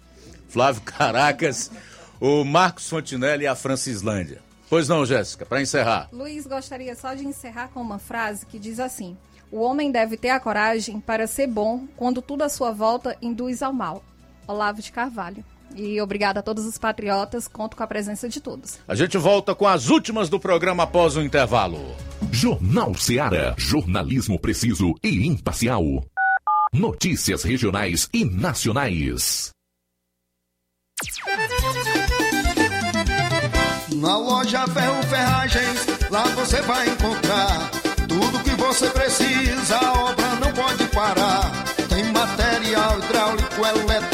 Flávio 0.48 0.80
Caracas, 0.86 1.70
o 2.20 2.44
Marcos 2.44 2.88
Fontinelli 2.88 3.44
e 3.44 3.46
a 3.46 3.54
Francislândia. 3.54 4.40
Pois 4.68 4.88
não, 4.88 5.04
Jéssica, 5.04 5.44
para 5.44 5.60
encerrar. 5.60 6.08
Luiz, 6.12 6.46
gostaria 6.46 6.96
só 6.96 7.14
de 7.14 7.26
encerrar 7.26 7.68
com 7.68 7.80
uma 7.80 7.98
frase 7.98 8.46
que 8.46 8.58
diz 8.58 8.80
assim: 8.80 9.16
O 9.50 9.60
homem 9.60 9.92
deve 9.92 10.16
ter 10.16 10.30
a 10.30 10.40
coragem 10.40 11.00
para 11.00 11.26
ser 11.26 11.46
bom 11.46 11.86
quando 11.96 12.22
tudo 12.22 12.42
à 12.42 12.48
sua 12.48 12.72
volta 12.72 13.16
induz 13.20 13.62
ao 13.62 13.72
mal. 13.72 14.02
Olavo 14.46 14.80
de 14.80 14.90
Carvalho. 14.90 15.44
E 15.74 16.00
obrigada 16.00 16.40
a 16.40 16.42
todos 16.42 16.64
os 16.64 16.78
patriotas, 16.78 17.48
conto 17.48 17.76
com 17.76 17.82
a 17.82 17.86
presença 17.86 18.28
de 18.28 18.40
todos. 18.40 18.78
A 18.86 18.94
gente 18.94 19.18
volta 19.18 19.54
com 19.54 19.66
as 19.66 19.88
últimas 19.88 20.28
do 20.28 20.38
programa 20.38 20.84
após 20.84 21.16
o 21.16 21.22
intervalo. 21.22 21.94
Jornal 22.30 22.94
Seara. 22.94 23.54
Jornalismo 23.56 24.38
preciso 24.38 24.94
e 25.02 25.26
imparcial. 25.26 25.82
Notícias 26.72 27.42
regionais 27.42 28.08
e 28.12 28.24
nacionais. 28.24 29.50
Na 33.94 34.18
loja 34.18 34.66
Ferro 34.66 35.02
Ferragens, 35.04 35.86
lá 36.10 36.24
você 36.34 36.60
vai 36.62 36.88
encontrar 36.88 37.70
tudo 38.08 38.42
que 38.44 38.50
você 38.50 38.88
precisa, 38.90 39.76
a 39.76 39.92
obra 40.10 40.34
não 40.36 40.52
pode 40.52 40.84
parar. 40.88 41.50
Tem 41.88 42.04
material 42.12 42.98
hidráulico, 42.98 43.66
elétrico 43.66 44.13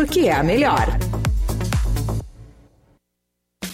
porque 0.00 0.20
é 0.20 0.32
a 0.32 0.42
melhor. 0.42 0.96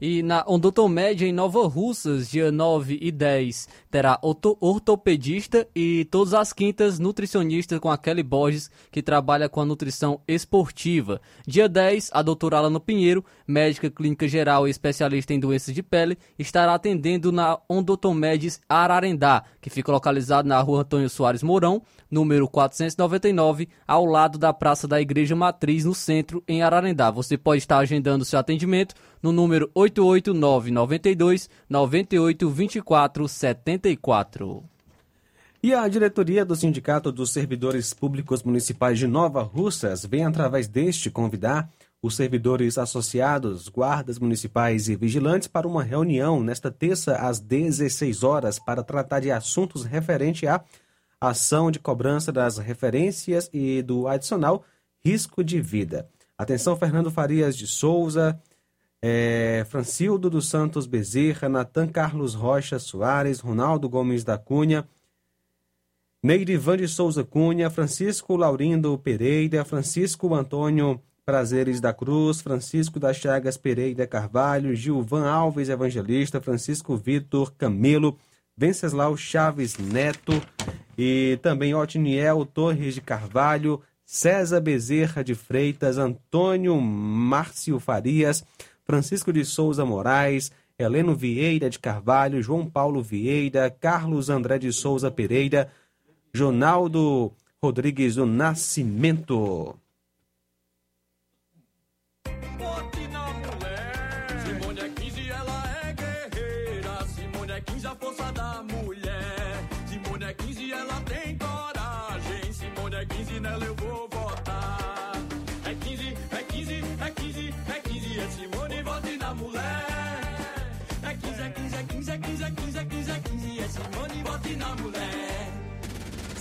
E 0.00 0.22
na 0.22 0.42
Odontomédia 0.46 1.26
em 1.26 1.32
Nova 1.32 1.68
Russas, 1.68 2.30
dia 2.30 2.50
9 2.50 2.98
e 3.02 3.12
10, 3.12 3.68
terá 3.90 4.18
orto 4.22 4.56
ortopedista 4.58 5.68
e 5.76 6.06
todas 6.06 6.32
as 6.32 6.54
quintas 6.54 6.98
nutricionista 6.98 7.78
com 7.78 7.90
a 7.90 7.98
Kelly 7.98 8.22
Borges, 8.22 8.70
que 8.90 9.02
trabalha 9.02 9.46
com 9.46 9.60
a 9.60 9.64
nutrição 9.66 10.18
esportiva. 10.26 11.20
Dia 11.46 11.68
10, 11.68 12.12
a 12.14 12.22
doutora 12.22 12.56
Alana 12.56 12.80
Pinheiro, 12.80 13.22
médica 13.46 13.90
clínica 13.90 14.26
geral 14.26 14.66
e 14.66 14.70
especialista 14.70 15.34
em 15.34 15.40
doenças 15.40 15.74
de 15.74 15.82
pele, 15.82 16.16
estará 16.38 16.72
atendendo 16.72 17.30
na 17.30 17.58
Odontomédias 17.68 18.58
Ararendá, 18.66 19.44
que 19.60 19.68
fica 19.68 19.92
localizado 19.92 20.48
na 20.48 20.58
rua 20.62 20.80
Antônio 20.80 21.10
Soares 21.10 21.42
Mourão, 21.42 21.82
número 22.10 22.48
499, 22.48 23.68
ao 23.86 24.04
lado 24.04 24.38
da 24.38 24.52
Praça 24.52 24.88
da 24.88 25.00
Igreja 25.00 25.36
Matriz, 25.36 25.84
no 25.84 25.94
centro, 25.94 26.42
em 26.48 26.62
Ararendá. 26.62 27.10
Você 27.10 27.38
pode 27.38 27.58
estar 27.58 27.78
agendando 27.78 28.24
seu 28.24 28.38
atendimento 28.38 28.94
no 29.22 29.32
número 29.32 29.70
88992 29.74 31.48
9824 31.68 33.28
74. 33.28 34.64
E 35.62 35.74
a 35.74 35.86
diretoria 35.88 36.42
do 36.42 36.56
Sindicato 36.56 37.12
dos 37.12 37.32
Servidores 37.32 37.92
Públicos 37.92 38.42
Municipais 38.42 38.98
de 38.98 39.06
Nova 39.06 39.42
Russas 39.42 40.06
vem, 40.06 40.24
através 40.24 40.66
deste, 40.66 41.10
convidar 41.10 41.68
os 42.02 42.16
servidores 42.16 42.78
associados, 42.78 43.68
guardas 43.68 44.18
municipais 44.18 44.88
e 44.88 44.96
vigilantes 44.96 45.48
para 45.48 45.68
uma 45.68 45.82
reunião 45.82 46.42
nesta 46.42 46.70
terça 46.70 47.16
às 47.16 47.38
16 47.38 48.22
horas 48.22 48.58
para 48.58 48.82
tratar 48.82 49.20
de 49.20 49.30
assuntos 49.30 49.84
referentes 49.84 50.48
à 50.48 50.64
ação 51.20 51.70
de 51.70 51.78
cobrança 51.78 52.32
das 52.32 52.58
referências 52.58 53.50
e 53.52 53.82
do 53.82 54.08
adicional 54.08 54.64
risco 55.04 55.44
de 55.44 55.60
vida. 55.60 56.08
Atenção, 56.36 56.76
Fernando 56.76 57.10
Farias 57.10 57.56
de 57.56 57.66
Souza, 57.66 58.40
é, 59.02 59.64
Francildo 59.68 60.30
dos 60.30 60.48
Santos 60.48 60.86
Bezerra, 60.86 61.48
Natan 61.48 61.88
Carlos 61.88 62.34
Rocha 62.34 62.78
Soares, 62.78 63.40
Ronaldo 63.40 63.88
Gomes 63.88 64.24
da 64.24 64.38
Cunha, 64.38 64.88
Neirivan 66.22 66.76
de 66.76 66.88
Souza 66.88 67.24
Cunha, 67.24 67.70
Francisco 67.70 68.36
Laurindo 68.36 68.96
Pereira, 68.98 69.64
Francisco 69.64 70.34
Antônio 70.34 71.00
Prazeres 71.24 71.80
da 71.80 71.92
Cruz, 71.92 72.40
Francisco 72.40 72.98
das 72.98 73.16
Chagas 73.16 73.56
Pereira 73.56 74.06
Carvalho, 74.06 74.74
Gilvan 74.74 75.26
Alves 75.26 75.68
Evangelista, 75.68 76.40
Francisco 76.40 76.96
Vitor 76.96 77.52
Camelo, 77.52 78.18
Venceslau 78.56 79.16
Chaves 79.16 79.78
Neto 79.78 80.32
e 80.96 81.38
também 81.42 81.74
Otiniel 81.74 82.44
Torres 82.44 82.94
de 82.94 83.00
Carvalho, 83.00 83.80
César 84.04 84.60
Bezerra 84.60 85.22
de 85.22 85.34
Freitas, 85.34 85.96
Antônio 85.96 86.80
Márcio 86.80 87.78
Farias, 87.78 88.44
Francisco 88.84 89.32
de 89.32 89.44
Souza 89.44 89.84
Moraes, 89.84 90.50
Heleno 90.78 91.14
Vieira 91.14 91.70
de 91.70 91.78
Carvalho, 91.78 92.42
João 92.42 92.68
Paulo 92.68 93.02
Vieira, 93.02 93.70
Carlos 93.70 94.28
André 94.28 94.58
de 94.58 94.72
Souza 94.72 95.10
Pereira, 95.10 95.70
Jonaldo 96.34 97.32
Rodrigues 97.62 98.14
do 98.16 98.26
Nascimento. 98.26 99.76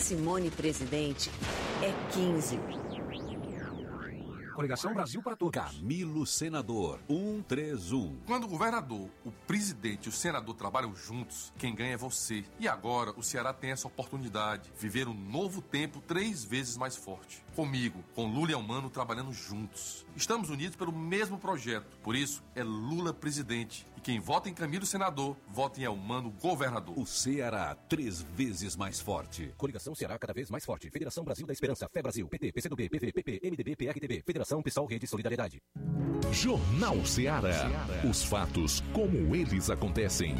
Simone 0.09 0.49
Presidente 0.49 1.29
é 1.83 1.93
15. 2.13 2.59
Coligação 4.55 4.91
Brasil 4.91 5.21
para 5.21 5.35
Todos. 5.35 5.53
Camilo 5.53 6.25
Senador, 6.25 6.99
131. 7.07 8.17
Quando 8.25 8.45
o 8.45 8.47
governador, 8.47 9.07
o 9.23 9.31
presidente 9.31 10.07
e 10.07 10.09
o 10.09 10.11
senador 10.11 10.55
trabalham 10.55 10.95
juntos, 10.95 11.53
quem 11.59 11.75
ganha 11.75 11.93
é 11.93 11.97
você. 11.97 12.43
E 12.59 12.67
agora 12.67 13.13
o 13.15 13.21
Ceará 13.21 13.53
tem 13.53 13.69
essa 13.69 13.87
oportunidade, 13.87 14.73
viver 14.77 15.07
um 15.07 15.13
novo 15.13 15.61
tempo 15.61 16.01
três 16.01 16.43
vezes 16.43 16.75
mais 16.75 16.95
forte. 16.95 17.45
Comigo, 17.55 18.03
com 18.15 18.25
Lula 18.25 18.49
e 18.49 18.53
Almano 18.55 18.89
trabalhando 18.89 19.31
juntos. 19.31 20.07
Estamos 20.15 20.49
unidos 20.49 20.75
pelo 20.75 20.91
mesmo 20.91 21.37
projeto. 21.37 21.97
Por 22.01 22.15
isso, 22.15 22.43
é 22.55 22.63
Lula 22.63 23.13
presidente. 23.13 23.87
Quem 24.09 24.19
vota 24.19 24.49
em 24.49 24.55
Camilo 24.55 24.87
senador, 24.87 25.37
vota 25.47 25.79
em 25.79 25.85
Almano 25.85 26.31
governador. 26.31 26.97
O 26.97 27.05
Ceará, 27.05 27.75
três 27.87 28.23
vezes 28.23 28.75
mais 28.75 28.99
forte. 28.99 29.53
Coligação 29.55 29.93
Ceará 29.93 30.17
cada 30.17 30.33
vez 30.33 30.49
mais 30.49 30.65
forte. 30.65 30.89
Federação 30.89 31.23
Brasil 31.23 31.45
da 31.45 31.53
Esperança, 31.53 31.87
Fé 31.93 32.01
Brasil, 32.01 32.27
PT, 32.27 32.51
PCdoB, 32.51 32.89
PV, 32.89 33.13
PP, 33.13 33.39
MDB, 33.43 33.75
PRTB, 33.75 34.23
Federação 34.25 34.63
Pessoal 34.63 34.87
Rede 34.87 35.05
Solidariedade. 35.05 35.61
Jornal 36.31 37.05
Ceará. 37.05 37.71
Os 38.03 38.23
fatos 38.23 38.81
como 38.93 39.35
eles 39.35 39.69
acontecem. 39.69 40.35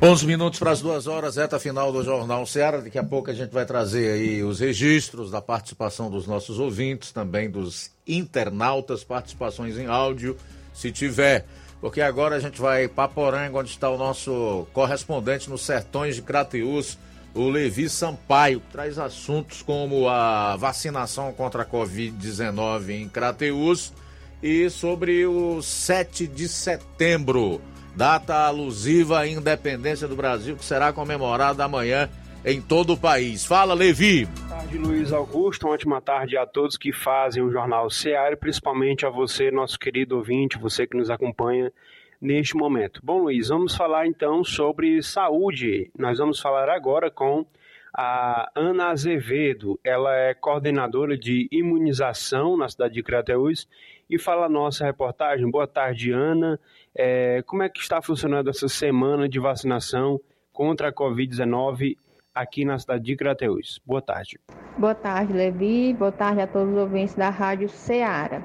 Onze 0.00 0.24
minutos 0.24 0.60
para 0.60 0.70
as 0.70 0.80
duas 0.80 1.08
horas, 1.08 1.34
reta 1.34 1.58
final 1.58 1.90
do 1.90 2.04
Jornal 2.04 2.46
Ceará. 2.46 2.78
Daqui 2.78 2.96
a 2.96 3.02
pouco 3.02 3.32
a 3.32 3.34
gente 3.34 3.50
vai 3.50 3.66
trazer 3.66 4.12
aí 4.12 4.44
os 4.44 4.60
registros 4.60 5.28
da 5.28 5.42
participação 5.42 6.08
dos 6.08 6.24
nossos 6.24 6.60
ouvintes, 6.60 7.10
também 7.10 7.50
dos 7.50 7.90
internautas, 8.06 9.02
participações 9.02 9.76
em 9.76 9.86
áudio, 9.86 10.36
se 10.72 10.92
tiver. 10.92 11.44
Porque 11.80 12.00
agora 12.00 12.36
a 12.36 12.38
gente 12.38 12.60
vai 12.60 12.86
para 12.86 13.08
Poranga, 13.08 13.58
onde 13.58 13.70
está 13.70 13.90
o 13.90 13.98
nosso 13.98 14.68
correspondente 14.72 15.50
nos 15.50 15.62
sertões 15.62 16.14
de 16.14 16.22
Crateús, 16.22 16.96
o 17.34 17.48
Levi 17.48 17.88
Sampaio, 17.88 18.60
que 18.60 18.70
traz 18.70 19.00
assuntos 19.00 19.62
como 19.62 20.08
a 20.08 20.54
vacinação 20.54 21.32
contra 21.32 21.64
a 21.64 21.66
Covid-19 21.66 22.90
em 22.90 23.08
Crateús 23.08 23.92
e 24.40 24.70
sobre 24.70 25.26
o 25.26 25.60
7 25.60 26.28
de 26.28 26.48
setembro 26.48 27.60
data 27.98 28.46
alusiva 28.46 29.18
à 29.18 29.26
independência 29.26 30.06
do 30.06 30.14
Brasil, 30.14 30.54
que 30.54 30.64
será 30.64 30.92
comemorada 30.92 31.64
amanhã 31.64 32.08
em 32.44 32.62
todo 32.62 32.92
o 32.92 32.96
país. 32.96 33.44
Fala, 33.44 33.74
Levi. 33.74 34.24
Boa 34.24 34.48
tarde, 34.50 34.78
Luiz 34.78 35.12
Augusto. 35.12 35.66
Uma 35.66 35.74
ótima 35.74 36.00
tarde 36.00 36.36
a 36.36 36.46
todos 36.46 36.76
que 36.76 36.92
fazem 36.92 37.42
o 37.42 37.50
Jornal 37.50 37.90
Seara, 37.90 38.36
principalmente 38.36 39.04
a 39.04 39.10
você, 39.10 39.50
nosso 39.50 39.76
querido 39.76 40.16
ouvinte, 40.16 40.56
você 40.58 40.86
que 40.86 40.96
nos 40.96 41.10
acompanha 41.10 41.72
neste 42.20 42.56
momento. 42.56 43.00
Bom, 43.02 43.22
Luiz, 43.22 43.48
vamos 43.48 43.74
falar 43.74 44.06
então 44.06 44.44
sobre 44.44 45.02
saúde. 45.02 45.90
Nós 45.98 46.18
vamos 46.18 46.38
falar 46.38 46.68
agora 46.68 47.10
com 47.10 47.44
a 47.92 48.48
Ana 48.54 48.90
Azevedo. 48.90 49.76
Ela 49.82 50.14
é 50.14 50.34
coordenadora 50.34 51.18
de 51.18 51.48
imunização 51.50 52.56
na 52.56 52.68
cidade 52.68 52.94
de 52.94 53.02
Crateús 53.02 53.66
e 54.08 54.18
fala 54.18 54.46
a 54.46 54.48
nossa 54.48 54.84
reportagem. 54.84 55.50
Boa 55.50 55.66
tarde, 55.66 56.10
Ana. 56.10 56.58
É, 56.94 57.42
como 57.46 57.62
é 57.62 57.68
que 57.68 57.80
está 57.80 58.00
funcionando 58.00 58.48
essa 58.48 58.68
semana 58.68 59.28
de 59.28 59.38
vacinação 59.38 60.20
contra 60.52 60.88
a 60.88 60.92
Covid-19 60.92 61.96
aqui 62.34 62.64
na 62.64 62.78
cidade 62.78 63.04
de 63.04 63.16
Crateús? 63.16 63.80
Boa 63.84 64.00
tarde. 64.00 64.38
Boa 64.76 64.94
tarde, 64.94 65.32
Levi. 65.32 65.92
Boa 65.92 66.12
tarde 66.12 66.40
a 66.40 66.46
todos 66.46 66.72
os 66.72 66.78
ouvintes 66.78 67.14
da 67.14 67.30
Rádio 67.30 67.68
Ceará. 67.68 68.42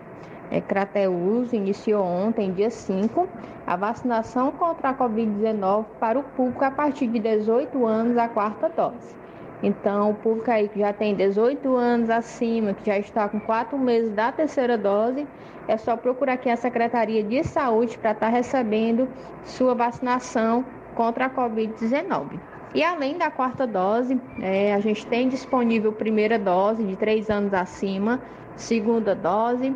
É, 0.52 0.62
Crateús 0.62 1.54
iniciou 1.54 2.04
ontem, 2.04 2.54
dia 2.54 2.70
5, 2.70 3.28
a 3.66 3.76
vacinação 3.76 4.52
contra 4.52 4.90
a 4.90 4.94
Covid-19 4.98 5.86
para 6.00 6.20
o 6.20 6.24
público 6.24 6.64
a 6.64 6.70
partir 6.70 7.08
de 7.08 7.20
18 7.20 7.86
anos, 7.88 8.18
a 8.18 8.28
quarta 8.28 8.70
dose. 8.70 9.23
Então, 9.64 10.12
o 10.12 10.14
público 10.14 10.52
aí 10.52 10.68
que 10.68 10.80
já 10.80 10.92
tem 10.92 11.16
18 11.16 11.74
anos 11.78 12.10
acima, 12.10 12.74
que 12.74 12.86
já 12.86 13.00
está 13.00 13.30
com 13.30 13.40
4 13.40 13.78
meses 13.80 14.12
da 14.12 14.30
terceira 14.30 14.78
dose, 14.78 15.26
é 15.70 15.78
só 15.78 15.96
procurar 15.96 16.34
aqui 16.34 16.50
a 16.50 16.58
Secretaria 16.58 17.24
de 17.24 17.42
Saúde 17.46 17.98
para 17.98 18.12
estar 18.12 18.28
recebendo 18.28 19.08
sua 19.46 19.74
vacinação 19.74 20.66
contra 20.94 21.28
a 21.28 21.30
Covid-19. 21.30 22.40
E 22.76 22.84
além 22.84 23.18
da 23.18 23.32
quarta 23.32 23.66
dose, 23.66 24.20
é, 24.42 24.74
a 24.74 24.80
gente 24.82 25.06
tem 25.08 25.30
disponível 25.30 25.94
primeira 25.94 26.38
dose 26.38 26.84
de 26.84 26.98
3 26.98 27.30
anos 27.30 27.54
acima, 27.54 28.20
segunda 28.58 29.16
dose, 29.16 29.74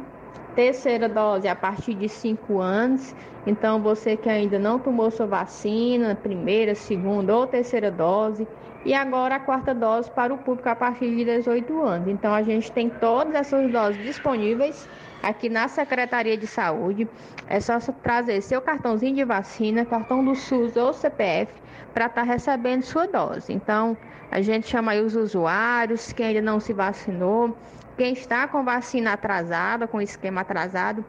terceira 0.53 1.07
dose 1.07 1.47
a 1.47 1.55
partir 1.55 1.93
de 1.93 2.09
5 2.09 2.59
anos. 2.59 3.15
Então, 3.45 3.81
você 3.81 4.17
que 4.17 4.27
ainda 4.27 4.59
não 4.59 4.79
tomou 4.79 5.09
sua 5.11 5.27
vacina, 5.27 6.15
primeira, 6.15 6.75
segunda 6.75 7.37
ou 7.37 7.47
terceira 7.47 7.89
dose, 7.89 8.45
e 8.87 8.93
agora 8.93 9.35
a 9.35 9.39
quarta 9.41 9.73
dose 9.73 10.09
para 10.09 10.33
o 10.33 10.37
público 10.37 10.69
a 10.69 10.75
partir 10.75 11.13
de 11.13 11.25
18 11.25 11.81
anos. 11.81 12.07
Então, 12.07 12.33
a 12.33 12.41
gente 12.41 12.71
tem 12.71 12.89
todas 12.89 13.35
essas 13.35 13.69
doses 13.69 14.01
disponíveis 14.01 14.87
aqui 15.21 15.49
na 15.49 15.67
Secretaria 15.67 16.37
de 16.37 16.47
Saúde. 16.47 17.05
É 17.49 17.59
só 17.59 17.79
trazer 18.01 18.39
seu 18.39 18.61
cartãozinho 18.61 19.13
de 19.13 19.25
vacina, 19.25 19.83
cartão 19.83 20.23
do 20.23 20.33
SUS 20.35 20.77
ou 20.77 20.93
CPF 20.93 21.51
para 21.93 22.05
estar 22.05 22.21
tá 22.21 22.31
recebendo 22.31 22.83
sua 22.83 23.05
dose. 23.05 23.51
Então, 23.51 23.97
a 24.31 24.39
gente 24.39 24.69
chama 24.69 24.93
aí 24.93 25.01
os 25.01 25.17
usuários, 25.17 26.13
quem 26.13 26.27
ainda 26.27 26.41
não 26.41 26.61
se 26.61 26.71
vacinou, 26.71 27.57
quem 27.97 28.13
está 28.13 28.47
com 28.47 28.63
vacina 28.63 29.11
atrasada, 29.11 29.85
com 29.85 30.01
esquema 30.01 30.39
atrasado, 30.39 31.03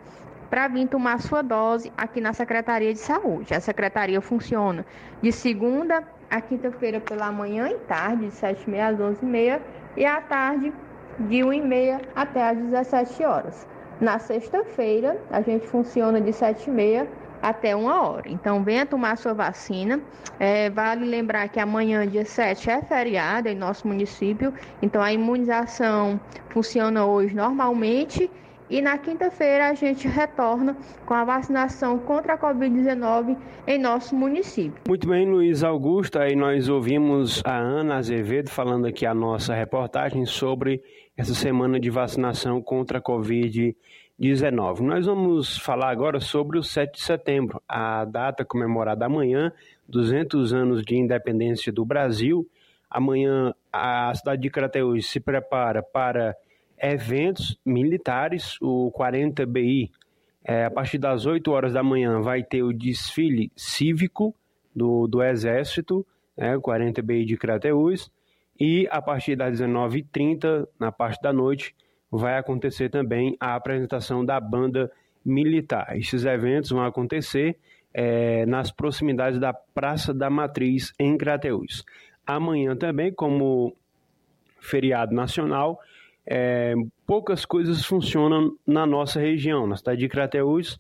para 0.51 0.67
vir 0.67 0.89
tomar 0.89 1.21
sua 1.21 1.43
dose 1.43 1.93
aqui 1.97 2.21
na 2.21 2.33
Secretaria 2.33 2.93
de 2.93 2.99
Saúde. 2.99 3.55
A 3.55 3.61
secretaria 3.61 4.21
funciona 4.21 4.85
de 5.23 5.31
segunda 5.31 6.18
a 6.31 6.41
quinta-feira 6.41 7.01
pela 7.01 7.33
manhã 7.33 7.69
e 7.69 7.79
tarde, 7.87 8.27
de 8.27 8.33
7h30 8.33 8.81
às 8.81 8.99
11h30, 8.99 9.61
e 9.97 10.05
à 10.05 10.21
tarde, 10.21 10.73
de 11.19 11.37
1h30 11.39 12.01
até 12.15 12.51
às 12.51 12.59
17 12.59 13.25
horas. 13.25 13.67
Na 14.01 14.19
sexta-feira, 14.19 15.21
a 15.31 15.41
gente 15.41 15.67
funciona 15.67 16.21
de 16.21 16.31
7h30 16.31 17.07
até 17.43 17.75
uma 17.75 18.09
hora. 18.09 18.29
Então, 18.29 18.63
venha 18.63 18.87
tomar 18.87 19.17
sua 19.17 19.35
vacina. 19.35 20.01
É, 20.39 20.71
vale 20.71 21.05
lembrar 21.05 21.49
que 21.49 21.59
amanhã, 21.59 22.07
dia 22.07 22.25
7, 22.25 22.71
é 22.71 22.83
feriado 22.83 23.49
em 23.49 23.55
nosso 23.55 23.87
município. 23.89 24.53
Então, 24.83 25.03
a 25.03 25.13
imunização 25.13 26.21
funciona 26.51 27.05
hoje 27.07 27.35
normalmente. 27.35 28.31
E 28.71 28.83
na 28.83 28.99
quinta-feira 28.99 29.69
a 29.69 29.75
gente 29.75 30.07
retorna 30.07 30.77
com 31.07 31.15
a 31.15 31.25
vacinação 31.25 31.99
contra 31.99 32.35
a 32.35 32.39
Covid-19 32.39 33.37
em 33.67 33.79
nosso 33.79 34.15
município. 34.15 34.83
Muito 34.87 35.09
bem, 35.09 35.27
Luiz 35.27 35.63
Augusto. 35.63 36.19
Aí 36.19 36.37
nós 36.37 36.69
ouvimos 36.69 37.43
a 37.45 37.57
Ana 37.57 37.97
Azevedo 37.97 38.51
falando 38.51 38.87
aqui 38.87 39.07
a 39.07 39.15
nossa 39.15 39.55
reportagem 39.55 40.27
sobre 40.27 40.83
essa 41.17 41.35
semana 41.35 41.81
de 41.81 41.89
vacinação 41.89 42.61
contra 42.61 42.99
a 42.99 43.03
Covid-19. 43.03 43.75
19. 44.19 44.83
Nós 44.83 45.07
vamos 45.07 45.57
falar 45.59 45.91
agora 45.91 46.19
sobre 46.19 46.59
o 46.59 46.63
7 46.63 46.95
de 46.95 47.01
setembro, 47.01 47.63
a 47.69 48.05
data 48.05 48.45
comemorada 48.45 49.07
amanhã, 49.07 49.53
200 49.89 50.53
anos 50.53 50.83
de 50.83 50.97
independência 50.97 51.73
do 51.73 51.85
Brasil. 51.85 52.45
Amanhã 52.91 53.55
a 53.73 54.13
cidade 54.15 54.43
de 54.43 54.51
Crateús 54.51 55.09
se 55.09 55.21
prepara 55.21 55.85
para 55.85 56.37
eventos 56.81 57.59
militares, 57.65 58.57
o 58.61 58.91
40 58.93 59.45
BI. 59.47 59.91
É, 60.45 60.65
a 60.65 60.71
partir 60.71 60.99
das 60.99 61.27
8 61.27 61.51
horas 61.51 61.73
da 61.73 61.83
manhã 61.83 62.21
vai 62.21 62.43
ter 62.43 62.63
o 62.63 62.73
desfile 62.73 63.53
cívico 63.57 64.35
do, 64.75 65.07
do 65.07 65.23
Exército, 65.23 66.07
né, 66.37 66.57
o 66.57 66.61
40 66.61 67.03
BI 67.03 67.25
de 67.25 67.37
Crateús. 67.37 68.11
E 68.59 68.89
a 68.91 69.01
partir 69.01 69.37
das 69.37 69.61
19h30, 69.61 70.67
na 70.81 70.91
parte 70.91 71.21
da 71.23 71.33
noite, 71.33 71.75
vai 72.11 72.39
acontecer 72.39 72.89
também 72.89 73.37
a 73.39 73.55
apresentação 73.55 74.25
da 74.25 74.41
banda 74.41 74.91
militar. 75.25 75.97
Esses 75.97 76.25
eventos 76.25 76.71
vão 76.71 76.85
acontecer 76.85 77.59
é, 77.93 78.47
nas 78.47 78.71
proximidades 78.71 79.39
da 79.39 79.53
Praça 79.53 80.13
da 80.13 80.31
Matriz, 80.31 80.93
em 80.99 81.17
Crateús. 81.17 81.85
Amanhã 82.27 82.77
também, 82.77 83.13
como 83.13 83.77
feriado 84.61 85.15
nacional, 85.15 85.79
é, 86.31 86.75
poucas 87.07 87.47
coisas 87.47 87.83
funcionam 87.83 88.55
na 88.67 88.85
nossa 88.85 89.19
região. 89.19 89.67
Na 89.67 89.77
cidade 89.77 90.01
de 90.01 90.09
Crateús, 90.09 90.77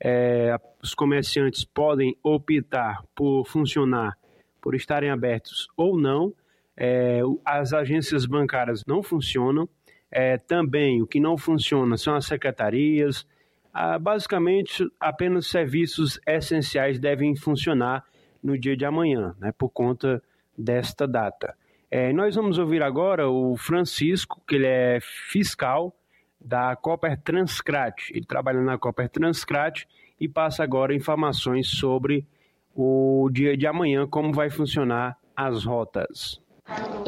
é, 0.00 0.56
os 0.80 0.94
comerciantes 0.94 1.64
podem 1.64 2.16
optar 2.22 3.02
por 3.12 3.44
funcionar, 3.44 4.16
por 4.60 4.76
estarem 4.76 5.10
abertos 5.10 5.66
ou 5.76 5.98
não. 5.98 6.32
É, 6.76 7.20
as 7.44 7.72
agências 7.72 8.24
bancárias 8.24 8.84
não 8.86 9.02
funcionam. 9.02 9.68
É, 10.08 10.38
também 10.38 11.02
o 11.02 11.06
que 11.06 11.18
não 11.18 11.36
funciona 11.36 11.96
são 11.96 12.14
as 12.14 12.26
secretarias. 12.26 13.26
Ah, 13.74 13.98
basicamente, 13.98 14.86
apenas 15.00 15.48
serviços 15.48 16.20
essenciais 16.24 17.00
devem 17.00 17.34
funcionar 17.34 18.04
no 18.40 18.56
dia 18.56 18.76
de 18.76 18.84
amanhã, 18.84 19.34
né, 19.40 19.52
por 19.56 19.70
conta 19.70 20.22
desta 20.56 21.08
data. 21.08 21.56
É, 21.94 22.10
nós 22.10 22.34
vamos 22.34 22.56
ouvir 22.56 22.82
agora 22.82 23.28
o 23.28 23.54
Francisco, 23.54 24.40
que 24.48 24.54
ele 24.54 24.66
é 24.66 24.98
fiscal 25.02 25.94
da 26.40 26.74
Copper 26.74 27.20
Transcrat. 27.20 28.10
Ele 28.10 28.24
trabalha 28.24 28.62
na 28.62 28.78
Copper 28.78 29.10
Transcrat 29.10 29.84
e 30.18 30.26
passa 30.26 30.64
agora 30.64 30.94
informações 30.94 31.68
sobre 31.68 32.26
o 32.74 33.28
dia 33.30 33.58
de 33.58 33.66
amanhã, 33.66 34.06
como 34.06 34.32
vai 34.32 34.48
funcionar 34.48 35.18
as 35.36 35.66
rotas. 35.66 36.40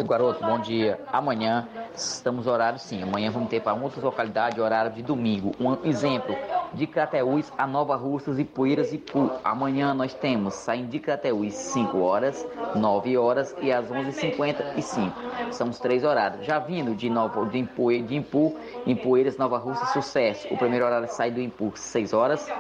Garoto, 0.03 0.45
bom 0.45 0.59
dia. 0.59 1.01
Amanhã 1.13 1.69
estamos 1.95 2.47
horário 2.47 2.79
sim. 2.79 3.03
Amanhã 3.03 3.31
vamos 3.31 3.49
ter 3.49 3.61
para 3.61 3.75
muitas 3.75 4.03
localidades 4.03 4.59
horário 4.59 4.93
de 4.93 5.03
domingo. 5.03 5.53
Um 5.59 5.89
exemplo, 5.89 6.37
de 6.73 6.87
Crateús 6.87 7.53
a 7.57 7.67
Nova 7.67 7.97
Russas 7.97 8.39
e 8.39 8.45
Poeiras 8.45 8.93
e 8.93 8.99
Pu. 8.99 9.31
Amanhã 9.45 9.95
nós 9.95 10.13
temos 10.13 10.55
saindo 10.55 10.89
de 10.89 10.99
Crateús 10.99 11.55
5 11.55 11.99
horas, 11.99 12.47
9 12.75 13.17
horas 13.17 13.55
e 13.63 13.73
às 13.73 13.89
11h55. 13.89 15.13
São 15.53 15.69
os 15.69 15.79
três 15.79 16.05
horários. 16.05 16.45
Já 16.45 16.59
vindo 16.59 16.95
de, 16.95 17.09
Nova, 17.09 17.47
de, 17.47 17.59
Impu, 17.59 17.91
de 18.03 18.17
Impu, 18.17 18.57
em 18.87 18.97
Poeiras, 18.97 19.37
Nova 19.37 19.59
Russa, 19.59 19.87
Sucesso. 19.87 20.53
O 20.53 20.59
primeiro 20.59 20.85
horário 20.85 21.09
sai 21.09 21.31
do 21.31 21.41
Impu 21.41 21.73
6 21.75 22.13
horas, 22.13 22.51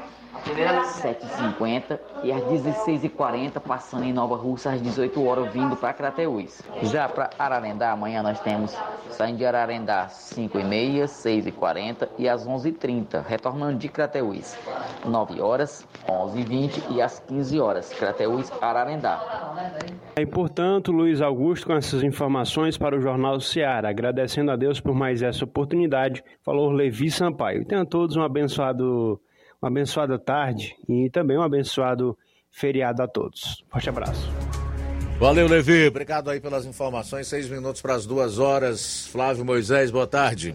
7h50 0.43 1.99
e 2.23 2.33
às 2.33 2.43
16h40 2.45 3.61
passando 3.61 4.05
em 4.05 4.13
Nova 4.13 4.37
Russa 4.37 4.71
às 4.71 4.81
18 4.81 5.25
horas 5.25 5.53
vindo 5.53 5.77
para 5.77 5.93
Crateús. 5.93 6.63
Já 6.83 7.09
para 7.09 7.31
Ararendá, 7.39 7.93
amanhã 7.93 8.23
nós 8.23 8.41
temos 8.41 8.77
saindo 9.11 9.39
de 9.39 9.47
Ararendá 9.47 10.07
5h30, 10.09 11.05
6h40 11.05 12.09
e 12.19 12.29
às 12.29 12.47
11h30, 12.47 13.25
retornando 13.25 13.79
de 13.79 13.89
Crateús 13.89 14.57
9 15.05 15.41
horas, 15.41 15.87
11h20 16.09 16.97
e 16.97 17.03
às 17.03 17.21
15 17.21 17.61
horas, 17.61 17.93
Crateús, 17.93 18.51
Ararendá. 18.61 19.21
E 20.19 20.27
portanto, 20.27 20.93
Luiz 20.93 21.21
Augusto, 21.21 21.67
com 21.67 21.75
essas 21.75 22.03
informações 22.03 22.77
para 22.79 22.97
o 22.97 23.01
Jornal 23.01 23.41
Seara, 23.41 23.89
agradecendo 23.89 24.51
a 24.51 24.57
Deus 24.57 24.81
por 24.81 24.95
mais 24.95 25.23
essa 25.23 25.45
oportunidade, 25.45 26.23
falou 26.43 26.71
Levi 26.71 27.11
Sampaio. 27.11 27.65
Tenham 27.65 27.85
todos 27.85 28.17
um 28.17 28.23
abençoado 28.23 29.21
uma 29.65 29.69
abençoada 29.69 30.19
tarde 30.19 30.77
e 30.87 31.09
também 31.09 31.39
um 31.39 31.43
abençoado 31.43 32.17
feriado 32.51 33.03
a 33.03 33.09
todos. 33.09 33.65
Forte 33.71 33.89
abraço. 33.89 34.31
Valeu, 35.19 35.49
Levi. 35.49 35.87
Obrigado 35.87 36.29
aí 36.29 36.39
pelas 36.39 36.67
informações. 36.67 37.29
Seis 37.29 37.49
minutos 37.49 37.81
para 37.81 37.95
as 37.95 38.05
duas 38.05 38.39
horas. 38.39 39.07
Flávio 39.07 39.45
Moisés, 39.45 39.91
boa 39.91 40.07
tarde. 40.07 40.55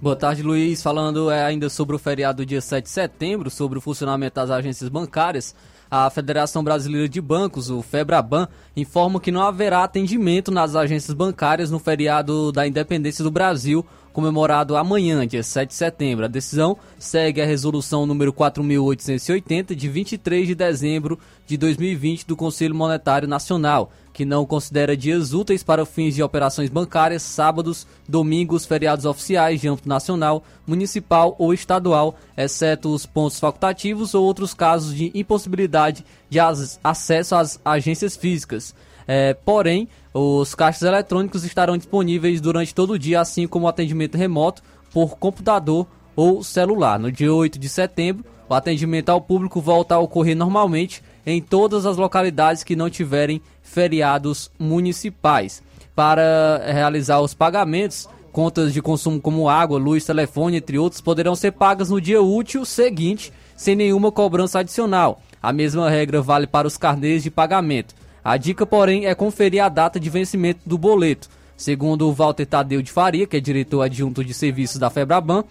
Boa 0.00 0.14
tarde, 0.14 0.44
Luiz. 0.44 0.80
Falando 0.80 1.28
é, 1.28 1.44
ainda 1.44 1.68
sobre 1.68 1.96
o 1.96 1.98
feriado 1.98 2.44
do 2.44 2.46
dia 2.46 2.60
7 2.60 2.84
de 2.84 2.90
setembro, 2.90 3.50
sobre 3.50 3.78
o 3.78 3.80
funcionamento 3.80 4.36
das 4.36 4.50
agências 4.50 4.88
bancárias, 4.88 5.56
a 5.90 6.08
Federação 6.08 6.62
Brasileira 6.62 7.08
de 7.08 7.20
Bancos, 7.20 7.68
o 7.68 7.82
FEBRABAN, 7.82 8.46
informa 8.76 9.18
que 9.18 9.32
não 9.32 9.42
haverá 9.42 9.82
atendimento 9.82 10.52
nas 10.52 10.76
agências 10.76 11.16
bancárias 11.16 11.68
no 11.68 11.80
feriado 11.80 12.52
da 12.52 12.64
independência 12.64 13.24
do 13.24 13.30
Brasil, 13.30 13.84
comemorado 14.18 14.76
amanhã, 14.76 15.24
dia 15.24 15.44
7 15.44 15.68
de 15.68 15.74
setembro. 15.76 16.24
A 16.24 16.28
decisão 16.28 16.76
segue 16.98 17.40
a 17.40 17.46
resolução 17.46 18.04
número 18.04 18.32
4880 18.32 19.76
de 19.76 19.88
23 19.88 20.44
de 20.44 20.56
dezembro 20.56 21.20
de 21.46 21.56
2020 21.56 22.26
do 22.26 22.34
Conselho 22.34 22.74
Monetário 22.74 23.28
Nacional, 23.28 23.92
que 24.12 24.24
não 24.24 24.44
considera 24.44 24.96
dias 24.96 25.32
úteis 25.32 25.62
para 25.62 25.86
fins 25.86 26.16
de 26.16 26.22
operações 26.24 26.68
bancárias, 26.68 27.22
sábados, 27.22 27.86
domingos, 28.08 28.66
feriados 28.66 29.04
oficiais 29.04 29.60
de 29.60 29.68
âmbito 29.68 29.88
nacional, 29.88 30.42
municipal 30.66 31.36
ou 31.38 31.54
estadual, 31.54 32.16
exceto 32.36 32.92
os 32.92 33.06
pontos 33.06 33.38
facultativos 33.38 34.16
ou 34.16 34.24
outros 34.24 34.52
casos 34.52 34.96
de 34.96 35.12
impossibilidade 35.14 36.04
de 36.28 36.40
acesso 36.82 37.36
às 37.36 37.60
agências 37.64 38.16
físicas. 38.16 38.74
É, 39.10 39.32
porém, 39.32 39.88
os 40.12 40.54
caixas 40.54 40.82
eletrônicos 40.82 41.42
estarão 41.42 41.78
disponíveis 41.78 42.42
durante 42.42 42.74
todo 42.74 42.92
o 42.92 42.98
dia, 42.98 43.22
assim 43.22 43.48
como 43.48 43.64
o 43.64 43.68
atendimento 43.68 44.18
remoto 44.18 44.62
por 44.92 45.16
computador 45.16 45.86
ou 46.14 46.44
celular. 46.44 46.98
No 46.98 47.10
dia 47.10 47.32
8 47.32 47.58
de 47.58 47.70
setembro, 47.70 48.22
o 48.46 48.54
atendimento 48.54 49.08
ao 49.08 49.20
público 49.20 49.62
volta 49.62 49.94
a 49.94 49.98
ocorrer 49.98 50.36
normalmente 50.36 51.02
em 51.24 51.40
todas 51.40 51.86
as 51.86 51.96
localidades 51.96 52.62
que 52.62 52.76
não 52.76 52.90
tiverem 52.90 53.40
feriados 53.62 54.50
municipais. 54.58 55.62
Para 55.94 56.62
realizar 56.66 57.20
os 57.20 57.34
pagamentos, 57.34 58.08
contas 58.30 58.72
de 58.72 58.82
consumo 58.82 59.20
como 59.20 59.48
água, 59.48 59.78
luz, 59.78 60.04
telefone, 60.04 60.56
entre 60.56 60.78
outros, 60.78 61.00
poderão 61.00 61.34
ser 61.34 61.52
pagas 61.52 61.90
no 61.90 62.00
dia 62.00 62.22
útil 62.22 62.64
seguinte, 62.64 63.32
sem 63.56 63.74
nenhuma 63.74 64.12
cobrança 64.12 64.60
adicional. 64.60 65.20
A 65.42 65.52
mesma 65.52 65.88
regra 65.88 66.20
vale 66.20 66.46
para 66.46 66.66
os 66.66 66.76
carnês 66.76 67.22
de 67.22 67.30
pagamento. 67.30 67.94
A 68.28 68.36
dica, 68.36 68.66
porém, 68.66 69.06
é 69.06 69.14
conferir 69.14 69.64
a 69.64 69.70
data 69.70 69.98
de 69.98 70.10
vencimento 70.10 70.60
do 70.66 70.76
boleto. 70.76 71.30
Segundo 71.56 72.06
o 72.06 72.12
Walter 72.12 72.44
Tadeu 72.44 72.82
de 72.82 72.92
Faria, 72.92 73.26
que 73.26 73.38
é 73.38 73.40
diretor 73.40 73.80
adjunto 73.80 74.22
de 74.22 74.34
serviços 74.34 74.78
da 74.78 74.90
Febraban, 74.90 75.44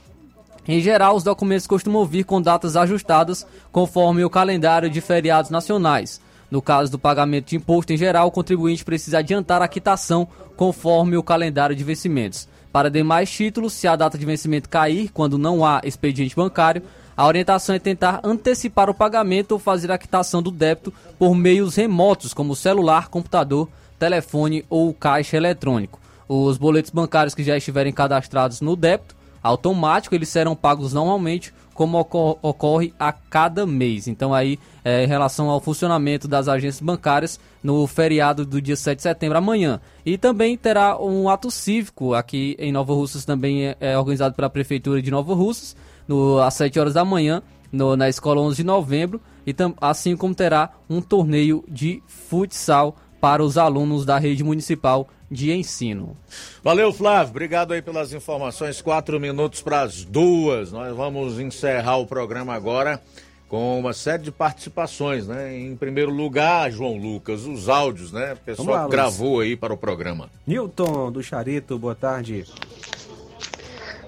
em 0.68 0.80
geral, 0.80 1.16
os 1.16 1.24
documentos 1.24 1.66
costumam 1.66 2.06
vir 2.06 2.24
com 2.24 2.40
datas 2.40 2.76
ajustadas 2.76 3.48
conforme 3.72 4.24
o 4.24 4.30
calendário 4.30 4.92
de 4.92 5.02
feriados 5.02 5.50
nacionais. 5.50 6.22
No 6.52 6.62
caso 6.62 6.92
do 6.92 7.00
pagamento 7.00 7.48
de 7.48 7.56
imposto 7.56 7.94
em 7.94 7.98
geral, 7.98 8.28
o 8.28 8.32
contribuinte 8.32 8.86
precisa 8.86 9.18
adiantar 9.18 9.60
a 9.64 9.68
quitação 9.68 10.28
conforme 10.56 11.18
o 11.18 11.24
calendário 11.24 11.76
de 11.76 11.84
vencimentos. 11.84 12.48
Para 12.72 12.92
demais 12.92 13.32
títulos, 13.32 13.74
se 13.74 13.88
a 13.88 13.96
data 13.96 14.20
de 14.20 14.26
vencimento 14.26 14.70
cair 14.70 15.10
quando 15.12 15.40
não 15.40 15.66
há 15.66 15.82
expediente 15.84 16.36
bancário, 16.36 16.84
a 17.18 17.26
orientação 17.26 17.74
é 17.74 17.80
tentar 17.80 18.22
antecipar 18.24 18.92
o 18.92 18.94
pagamento 18.94 19.54
ou 19.54 19.60
fazer 19.60 19.92
a 19.92 19.98
quitação 19.98 20.40
do 20.40 20.52
débito 20.52 20.94
por 21.18 21.34
meios 21.34 21.76
remotos, 21.76 22.32
como 22.32 22.56
celular, 22.56 23.10
computador, 23.10 23.68
telefone 23.98 24.64
ou 24.70 24.94
caixa 24.94 25.36
eletrônico. 25.36 26.00
Os 26.30 26.60
boletos 26.60 26.92
bancários 26.92 27.34
que 27.34 27.44
já 27.44 27.58
estiverem 27.58 27.92
cadastrados 27.92 28.62
no 28.62 28.76
débito 28.76 29.16
automático, 29.42 30.14
eles 30.14 30.30
serão 30.30 30.56
pagos 30.56 30.94
normalmente, 30.94 31.52
como 31.74 32.00
ocorre 32.00 32.94
a 33.00 33.12
cada 33.12 33.66
mês. 33.66 34.08
Então 34.08 34.34
aí, 34.34 34.60
é, 34.84 35.04
em 35.04 35.08
relação 35.08 35.50
ao 35.50 35.62
funcionamento 35.62 36.28
das 36.28 36.48
agências 36.48 36.82
bancárias 36.82 37.40
no 37.64 37.86
feriado 37.88 38.46
do 38.46 38.62
dia 38.62 38.76
7 38.76 38.98
de 38.98 39.04
setembro, 39.04 39.38
amanhã. 39.38 39.80
E 40.06 40.18
também 40.18 40.56
terá 40.56 41.00
um 41.02 41.30
ato 41.30 41.50
cívico 41.50 42.14
aqui 42.14 42.56
em 42.60 42.72
Nova 42.72 42.94
Russas, 42.94 43.26
também 43.26 43.68
é, 43.68 43.78
é 43.80 43.98
organizado 43.98 44.36
pela 44.36 44.50
Prefeitura 44.50 45.02
de 45.02 45.10
Nova 45.10 45.34
Russas, 45.34 45.76
no, 46.08 46.40
às 46.40 46.54
7 46.54 46.80
horas 46.80 46.94
da 46.94 47.06
manhã, 47.06 47.42
no, 47.72 47.96
na 47.96 48.08
escola 48.10 48.42
11 48.42 48.58
de 48.58 48.64
novembro, 48.64 49.22
e 49.46 49.54
tam, 49.54 49.74
assim 49.80 50.16
como 50.16 50.36
terá 50.36 50.72
um 50.90 51.02
torneio 51.02 51.64
de 51.68 52.02
futsal 52.08 52.96
para 53.20 53.44
os 53.44 53.58
alunos 53.58 54.06
da 54.06 54.18
rede 54.18 54.44
municipal 54.44 55.08
de 55.30 55.52
ensino. 55.52 56.16
Valeu, 56.64 56.92
Flávio. 56.94 57.32
Obrigado 57.32 57.74
aí 57.74 57.82
pelas 57.82 58.14
informações. 58.14 58.82
Quatro 58.82 59.20
minutos 59.20 59.62
para 59.62 59.82
as 59.82 60.04
duas. 60.04 60.72
Nós 60.72 60.96
vamos 60.96 61.40
encerrar 61.40 61.98
o 61.98 62.08
programa 62.08 62.54
agora 62.54 63.02
com 63.48 63.80
uma 63.80 63.94
série 63.94 64.24
de 64.24 64.32
participações, 64.32 65.28
né? 65.28 65.58
Em 65.58 65.76
primeiro 65.76 66.12
lugar, 66.12 66.70
João 66.72 66.98
Lucas, 66.98 67.46
os 67.46 67.70
áudios, 67.70 68.12
né? 68.12 68.34
O 68.34 68.38
pessoal 68.38 68.90
gravou 68.90 69.40
aí 69.40 69.56
para 69.56 69.74
o 69.74 69.78
programa. 69.78 70.30
Newton 70.46 71.12
do 71.12 71.24
Charito, 71.24 71.78
boa 71.80 71.96
tarde. 71.96 72.46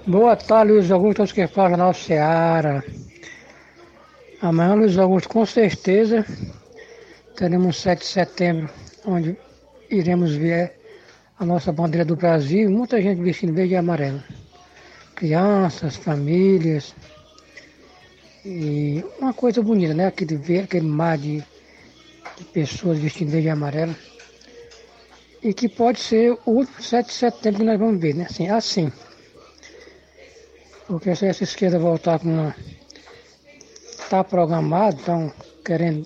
Boa 0.06 0.34
tarde, 0.34 0.72
Luiz 0.72 0.90
Augusto, 0.90 1.18
todos 1.18 1.32
que 1.32 1.46
falam 1.46 1.76
na 1.76 1.92
Seara. 1.92 2.82
Amanhã, 4.40 4.74
Luiz 4.74 4.96
Augusto, 4.96 5.28
com 5.28 5.44
certeza, 5.44 6.24
teremos 7.36 7.66
um 7.66 7.72
7 7.72 7.98
de 7.98 8.06
setembro, 8.06 8.70
onde 9.04 9.36
iremos 9.90 10.34
ver 10.34 10.72
a 11.38 11.44
nossa 11.44 11.70
bandeira 11.70 12.02
do 12.02 12.16
Brasil, 12.16 12.70
muita 12.70 13.00
gente 13.00 13.20
vestindo 13.20 13.52
verde 13.52 13.74
e 13.74 13.76
amarelo. 13.76 14.22
Crianças, 15.14 15.96
famílias. 15.96 16.94
E 18.42 19.04
uma 19.18 19.34
coisa 19.34 19.60
bonita, 19.60 19.92
né? 19.92 20.06
Aquele, 20.06 20.36
ver, 20.36 20.64
aquele 20.64 20.86
mar 20.86 21.18
de, 21.18 21.44
de 22.38 22.44
pessoas 22.54 22.98
vestindo 22.98 23.30
verde 23.30 23.48
e 23.48 23.50
amarelo. 23.50 23.94
E 25.42 25.52
que 25.52 25.68
pode 25.68 26.00
ser 26.00 26.38
o 26.46 26.52
último 26.52 26.82
7 26.82 27.06
de 27.06 27.12
setembro 27.12 27.60
que 27.60 27.66
nós 27.66 27.78
vamos 27.78 28.00
ver, 28.00 28.14
né? 28.14 28.26
Assim, 28.28 28.48
assim. 28.48 28.90
Porque 30.90 31.14
se 31.14 31.26
essa 31.26 31.44
esquerda 31.44 31.78
voltar 31.78 32.18
com 32.18 32.28
uma. 32.28 32.56
Está 33.92 34.24
programado, 34.24 34.96
estão 34.96 35.32
querendo 35.64 36.04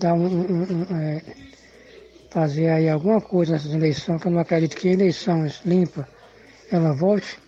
dar 0.00 0.14
um, 0.14 0.24
um, 0.24 0.86
um 0.90 0.96
é, 0.96 1.22
fazer 2.30 2.70
aí 2.70 2.88
alguma 2.88 3.20
coisa 3.20 3.52
nessas 3.52 3.74
eleições, 3.74 4.22
que 4.22 4.28
eu 4.28 4.32
não 4.32 4.40
acredito 4.40 4.74
que 4.74 4.88
eleições 4.88 5.60
limpas 5.66 6.06
ela 6.70 6.94
volte, 6.94 7.38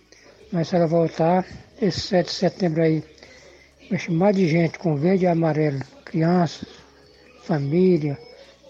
mas 0.51 0.67
se 0.67 0.75
ela 0.75 0.85
voltar, 0.85 1.43
esse 1.81 2.01
7 2.01 2.27
de 2.27 2.33
setembro 2.33 2.83
aí, 2.83 3.03
vai 3.89 3.97
chamar 3.97 4.33
de 4.33 4.47
gente 4.47 4.77
com 4.77 4.95
verde 4.95 5.25
e 5.25 5.27
amarelo, 5.27 5.79
crianças, 6.05 6.69
família, 7.45 8.15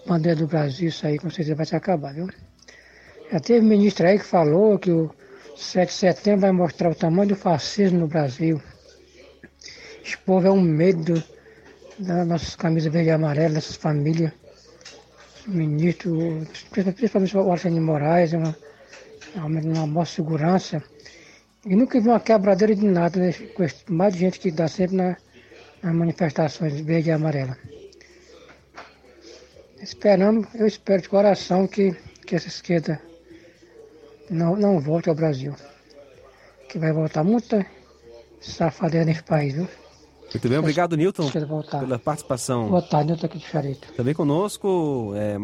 bandeira 0.06 0.38
do 0.38 0.46
Brasil, 0.46 0.88
isso 0.88 1.06
aí 1.06 1.18
com 1.18 1.28
certeza 1.28 1.54
vai 1.54 1.66
se 1.66 1.76
acabar, 1.76 2.14
viu? 2.14 2.30
Já 3.30 3.40
teve 3.40 3.60
ministro 3.60 4.06
aí 4.06 4.18
que 4.18 4.24
falou 4.24 4.78
que 4.78 4.90
o 4.90 5.10
7 5.56 5.88
de 5.88 5.92
setembro 5.92 6.40
vai 6.42 6.52
mostrar 6.52 6.90
o 6.90 6.94
tamanho 6.94 7.30
do 7.30 7.36
fascismo 7.36 8.00
no 8.00 8.06
Brasil. 8.06 8.60
Esse 10.04 10.18
povo 10.18 10.46
é 10.46 10.50
um 10.50 10.60
medo 10.60 11.22
das 11.98 12.26
nossas 12.26 12.54
camisas 12.54 12.92
verde 12.92 13.08
e 13.08 13.12
amarela, 13.12 13.54
dessas 13.54 13.76
famílias. 13.76 14.32
O 15.48 15.50
ministro, 15.50 16.46
principalmente 16.70 17.36
o 17.36 17.40
Alexandre 17.40 17.78
de 17.78 17.84
Moraes, 17.84 18.34
é 18.34 18.36
uma, 18.36 18.56
realmente 19.34 19.66
uma 19.66 19.86
boa 19.86 20.04
segurança. 20.04 20.82
E 21.64 21.74
nunca 21.74 22.00
vi 22.00 22.08
uma 22.08 22.20
quebradeira 22.20 22.74
de 22.74 22.84
nada, 22.84 23.18
né? 23.18 23.32
Com 23.32 23.64
esse, 23.64 23.90
mais 23.90 24.12
de 24.12 24.20
gente 24.20 24.38
que 24.38 24.50
dá 24.50 24.68
sempre 24.68 24.96
na, 24.96 25.16
nas 25.82 25.94
manifestações 25.94 26.78
verde 26.80 27.08
e 27.08 27.12
amarela. 27.12 27.56
Esperando, 29.80 30.46
eu 30.54 30.66
espero 30.66 31.00
de 31.00 31.08
coração 31.08 31.66
que, 31.66 31.96
que 32.26 32.36
essa 32.36 32.48
esquerda 32.48 33.00
não, 34.30 34.56
não 34.56 34.80
volte 34.80 35.08
ao 35.08 35.14
Brasil. 35.14 35.54
Que 36.68 36.78
vai 36.78 36.92
voltar 36.92 37.24
muita 37.24 37.64
safadeza 38.40 39.04
nesse 39.04 39.22
país, 39.22 39.54
viu? 39.54 39.68
Muito 40.32 40.48
bem, 40.48 40.58
obrigado, 40.58 40.96
Newton, 40.96 41.30
pela 41.30 41.98
participação. 41.98 42.68
Boa 42.68 42.82
tarde, 42.82 43.10
Newton 43.10 43.26
aqui 43.26 43.38
de 43.38 43.46
Charito. 43.46 43.92
Também 43.96 44.12
conosco 44.12 45.12
é, 45.14 45.36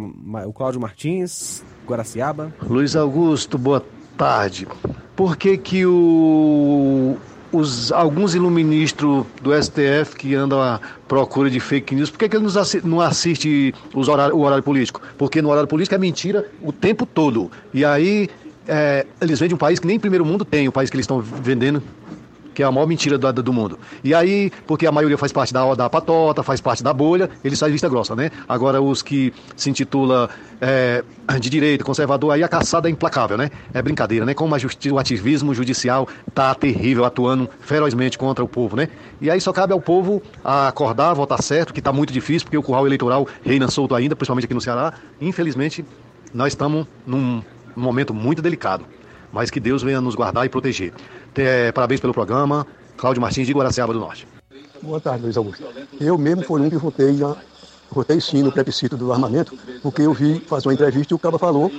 o 0.45 0.53
Cláudio 0.53 0.81
Martins, 0.81 1.65
Guaraciaba. 1.87 2.53
Luiz 2.63 2.97
Augusto, 2.97 3.57
boa 3.57 3.85
tarde. 4.19 4.67
Por 5.15 5.37
que 5.37 5.57
que 5.57 5.87
o, 5.87 7.17
os, 7.53 7.93
alguns 7.93 8.35
iluministros 8.35 9.25
do 9.41 9.53
STF 9.55 10.17
que 10.17 10.35
andam 10.35 10.61
à 10.61 10.81
procura 11.07 11.51
de 11.51 11.61
fake 11.61 11.95
news, 11.95 12.11
por 12.11 12.19
que, 12.19 12.29
que 12.29 12.37
eles 12.37 12.55
não 12.83 13.01
assistem 13.01 13.73
os 13.95 14.09
horário, 14.09 14.35
o 14.35 14.41
horário 14.41 14.65
político? 14.65 15.01
Porque 15.17 15.43
no 15.43 15.51
horário 15.51 15.69
político 15.69 15.95
é 15.95 15.99
mentira 15.99 16.51
o 16.61 16.73
tempo 16.73 17.07
todo. 17.07 17.51
E 17.73 17.85
aí 17.85 18.29
é, 18.67 19.07
eles 19.21 19.41
vendem 19.41 19.55
um 19.55 19.59
país 19.59 19.79
que 19.79 19.87
nem 19.87 19.99
primeiro 19.99 20.25
mundo 20.25 20.45
tem, 20.45 20.69
o 20.69 20.73
país 20.73 20.91
que 20.91 20.97
eles 20.97 21.05
estão 21.05 21.21
vendendo, 21.21 21.83
que 22.55 22.63
é 22.63 22.67
a 22.67 22.71
maior 22.71 22.87
mentira 22.87 23.19
do, 23.19 23.33
do 23.33 23.53
mundo. 23.53 23.79
E 24.05 24.15
aí, 24.15 24.53
porque 24.67 24.87
a 24.87 24.93
maioria 24.93 25.17
faz 25.19 25.33
parte 25.33 25.53
da, 25.53 25.75
da 25.75 25.89
patota, 25.89 26.43
faz 26.43 26.61
parte 26.61 26.83
da 26.83 26.93
bolha, 26.93 27.31
eles 27.43 27.59
fazem 27.59 27.73
vista 27.73 27.89
grossa, 27.89 28.15
né? 28.15 28.31
Agora, 28.49 28.81
os 28.81 29.03
que 29.03 29.33
se 29.57 29.71
intitula 29.71 30.29
é, 30.61 31.03
de 31.41 31.51
direita, 31.51 31.85
conservador, 31.85 32.33
aí 32.33 32.43
a 32.43 32.49
caçada 32.49 32.89
é 32.89 32.93
implacável, 32.93 33.37
né? 33.37 33.51
É 33.73 33.81
brincadeira, 33.81 34.25
né? 34.25 34.35
Como 34.35 34.55
o 34.55 34.99
ativismo 34.99 35.55
judicial 35.55 36.07
tá 36.35 36.55
terrível, 36.55 37.05
atuando 37.05 37.49
ferozmente 37.61 38.19
contra 38.19 38.45
o 38.45 38.49
povo, 38.49 38.77
né? 38.77 38.89
E 39.21 39.31
aí 39.31 39.41
só 39.41 39.53
cabe 39.53 39.73
ao 39.73 39.81
povo 39.81 40.23
acordar, 40.45 41.15
votar 41.15 41.43
certo, 41.43 41.73
que 41.73 41.81
tá 41.81 41.93
muito 41.93 42.13
difícil, 42.13 42.45
porque 42.47 42.59
o 42.59 42.63
curral 42.63 42.87
eleitoral 42.87 43.27
reina 43.43 43.69
solto 43.69 43.95
ainda, 43.95 44.15
principalmente 44.15 44.45
aqui 44.45 44.55
no 44.55 44.61
Ceará. 44.61 44.93
Infelizmente, 45.21 45.85
nós 46.35 46.53
estamos 46.53 46.87
num 47.07 47.43
momento 47.77 48.13
muito 48.13 48.43
delicado 48.43 48.85
mas 49.33 49.51
que 49.51 49.59
Deus 49.59 49.83
venha 49.83 50.01
nos 50.01 50.15
guardar 50.15 50.45
e 50.45 50.49
proteger. 50.49 50.93
É, 51.35 51.73
parabéns 51.73 52.01
pelo 52.01 52.13
programa. 52.13 52.67
Cláudio 52.97 53.23
Martins 53.23 53.47
de 53.47 53.53
Guaraciaba 53.53 53.93
do 53.93 53.99
Norte. 53.99 54.29
Boa 54.83 55.01
tarde, 55.01 55.25
Luiz 55.25 55.37
Augusto. 55.37 55.65
Eu 55.99 56.19
mesmo 56.19 56.45
fui 56.45 56.61
um 56.61 56.69
que 56.69 56.77
votei, 56.77 57.19
votei 57.91 58.21
sim 58.21 58.43
no 58.43 58.53
plebiscito 58.53 58.97
do 58.97 59.13
armamento, 59.13 59.57
porque 59.83 60.03
eu 60.03 60.13
vi 60.13 60.41
fazer 60.41 60.69
uma 60.69 60.75
entrevista 60.75 61.15
e 61.15 61.17
o 61.17 61.19
cara 61.19 61.39
falou 61.39 61.73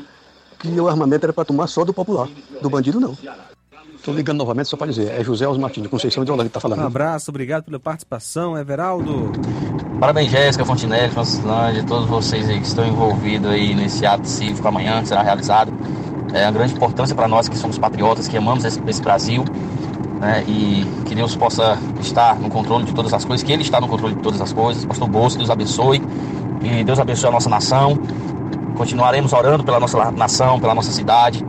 que 0.59 0.79
o 0.79 0.87
armamento 0.87 1.25
era 1.25 1.33
para 1.33 1.45
tomar 1.45 1.67
só 1.67 1.85
do 1.85 1.93
popular, 1.93 2.27
do 2.61 2.69
bandido 2.69 2.99
não. 2.99 3.15
Estou 4.03 4.13
ligando 4.13 4.39
novamente 4.39 4.67
só 4.67 4.75
para 4.75 4.87
dizer, 4.87 5.17
é 5.17 5.23
José 5.23 5.47
Os 5.47 5.57
Martins, 5.57 5.83
de 5.83 5.87
Conceição 5.87 6.25
de 6.25 6.29
Holanda, 6.29 6.49
que 6.49 6.49
está 6.49 6.59
falando. 6.59 6.81
Um 6.81 6.85
abraço, 6.85 7.31
obrigado 7.31 7.63
pela 7.63 7.79
participação, 7.79 8.57
Everaldo. 8.57 9.31
Parabéns, 9.97 10.29
Jéssica 10.29 10.65
Fontinelli, 10.65 11.09
Francilândia, 11.09 11.85
todos 11.85 12.09
vocês 12.09 12.49
aí 12.49 12.59
que 12.59 12.67
estão 12.67 12.85
envolvidos 12.85 13.49
aí 13.49 13.73
nesse 13.73 14.05
ato 14.05 14.27
cívico 14.27 14.67
amanhã, 14.67 15.01
que 15.01 15.07
será 15.07 15.21
realizado. 15.21 15.71
É 16.33 16.43
uma 16.43 16.51
grande 16.51 16.73
importância 16.73 17.15
para 17.15 17.29
nós 17.29 17.47
que 17.47 17.57
somos 17.57 17.77
patriotas, 17.77 18.27
que 18.27 18.35
amamos 18.35 18.65
esse, 18.65 18.77
esse 18.85 19.01
Brasil. 19.01 19.45
Né, 20.19 20.43
e 20.49 20.85
que 21.05 21.15
Deus 21.15 21.33
possa 21.37 21.79
estar 22.01 22.37
no 22.37 22.49
controle 22.49 22.83
de 22.83 22.93
todas 22.93 23.13
as 23.13 23.23
coisas, 23.23 23.41
que 23.41 23.53
Ele 23.53 23.61
está 23.61 23.79
no 23.79 23.87
controle 23.87 24.15
de 24.15 24.21
todas 24.21 24.41
as 24.41 24.51
coisas. 24.51 24.83
Pastor 24.83 25.07
Bolso, 25.07 25.37
Deus 25.37 25.49
abençoe. 25.49 26.03
E 26.61 26.83
Deus 26.83 26.99
abençoe 26.99 27.29
a 27.29 27.31
nossa 27.31 27.49
nação. 27.49 27.97
Continuaremos 28.75 29.31
orando 29.31 29.63
pela 29.63 29.79
nossa 29.79 30.11
nação, 30.11 30.59
pela 30.59 30.75
nossa 30.75 30.91
cidade. 30.91 31.41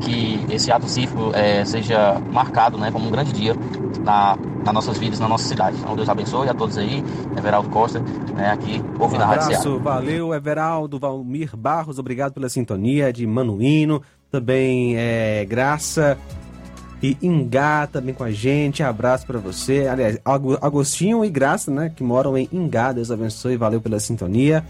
Que 0.00 0.44
esse 0.50 0.72
ato 0.72 0.88
cívico 0.88 1.30
é, 1.34 1.64
seja 1.64 2.18
marcado 2.32 2.78
né, 2.78 2.90
como 2.90 3.06
um 3.06 3.10
grande 3.10 3.32
dia 3.32 3.54
na, 4.02 4.36
nas 4.64 4.74
nossas 4.74 4.96
vidas, 4.98 5.20
na 5.20 5.28
nossa 5.28 5.46
cidade. 5.46 5.76
Então 5.78 5.94
Deus 5.94 6.08
abençoe 6.08 6.48
a 6.48 6.54
todos 6.54 6.78
aí. 6.78 7.04
Everaldo 7.36 7.68
Costa, 7.68 8.00
né, 8.34 8.50
aqui 8.50 8.82
ouvindo 8.98 9.20
um 9.20 9.24
a 9.24 9.26
Rádio 9.26 9.46
abraço, 9.46 9.78
valeu, 9.78 10.34
Everaldo, 10.34 10.98
Valmir 10.98 11.56
Barros, 11.56 11.98
obrigado 11.98 12.32
pela 12.32 12.48
sintonia 12.48 13.12
de 13.12 13.26
Manuíno, 13.26 14.00
também 14.30 14.94
é, 14.96 15.44
Graça 15.44 16.16
e 17.02 17.16
Ingá 17.22 17.86
também 17.86 18.14
com 18.14 18.24
a 18.24 18.30
gente, 18.30 18.82
abraço 18.82 19.26
para 19.26 19.38
você, 19.38 19.86
aliás, 19.86 20.18
Ago- 20.24 20.58
Agostinho 20.60 21.24
e 21.24 21.30
Graça, 21.30 21.70
né, 21.70 21.90
que 21.94 22.02
moram 22.02 22.36
em 22.36 22.48
Ingá, 22.52 22.92
Deus 22.92 23.10
abençoe, 23.10 23.56
valeu 23.56 23.80
pela 23.80 23.98
sintonia, 24.00 24.64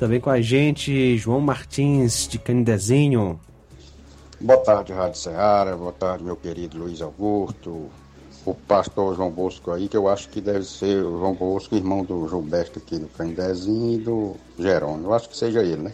também 0.00 0.20
com 0.20 0.30
a 0.30 0.40
gente, 0.40 1.16
João 1.18 1.40
Martins 1.40 2.26
de 2.28 2.38
Canidezinho, 2.38 3.38
Boa 4.40 4.60
tarde, 4.60 4.92
Rádio 4.92 5.18
Ceará. 5.18 5.76
Boa 5.76 5.92
tarde, 5.92 6.22
meu 6.22 6.36
querido 6.36 6.78
Luiz 6.78 7.02
Augusto. 7.02 7.90
O 8.46 8.54
pastor 8.54 9.16
João 9.16 9.32
Bosco 9.32 9.72
aí, 9.72 9.88
que 9.88 9.96
eu 9.96 10.06
acho 10.06 10.28
que 10.28 10.40
deve 10.40 10.64
ser 10.64 11.04
o 11.04 11.18
João 11.18 11.34
Bosco, 11.34 11.74
irmão 11.74 12.04
do 12.04 12.28
Gilberto 12.28 12.78
aqui 12.78 13.00
do 13.00 13.08
Candezinho 13.08 13.94
e 13.94 13.98
do 13.98 14.36
Jerônimo. 14.56 15.08
Eu 15.08 15.14
acho 15.14 15.28
que 15.28 15.36
seja 15.36 15.60
ele, 15.60 15.82
né? 15.82 15.92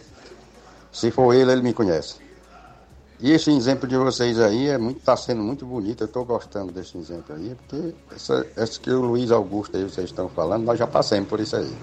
Se 0.91 1.09
for 1.09 1.33
ele, 1.33 1.51
ele 1.51 1.63
me 1.63 1.73
conhece. 1.73 2.17
E 3.19 3.31
esse 3.31 3.49
exemplo 3.49 3.87
de 3.87 3.97
vocês 3.97 4.39
aí 4.39 4.67
é 4.67 4.77
muito, 4.77 5.01
tá 5.01 5.17
sendo 5.17 5.41
muito 5.41 5.65
bonito. 5.65 6.03
Eu 6.03 6.07
estou 6.07 6.23
gostando 6.23 6.71
desse 6.71 6.95
exemplo 6.99 7.35
aí, 7.35 7.55
porque 7.55 7.95
essa, 8.13 8.45
essa 8.55 8.79
que 8.79 8.91
o 8.91 9.01
Luiz 9.01 9.31
Augusto 9.31 9.75
aí 9.75 9.83
vocês 9.83 10.05
estão 10.05 10.29
falando, 10.29 10.65
nós 10.65 10.77
já 10.77 10.85
passamos 10.85 11.27
por 11.27 11.39
isso 11.39 11.55
aí. 11.55 11.75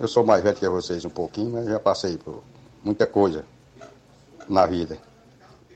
Eu 0.00 0.08
sou 0.08 0.24
mais 0.24 0.42
velho 0.42 0.56
que 0.56 0.66
vocês 0.66 1.04
um 1.04 1.10
pouquinho, 1.10 1.50
mas 1.50 1.66
já 1.66 1.78
passei 1.78 2.16
por 2.16 2.42
muita 2.82 3.06
coisa 3.06 3.44
na 4.48 4.64
vida. 4.64 5.11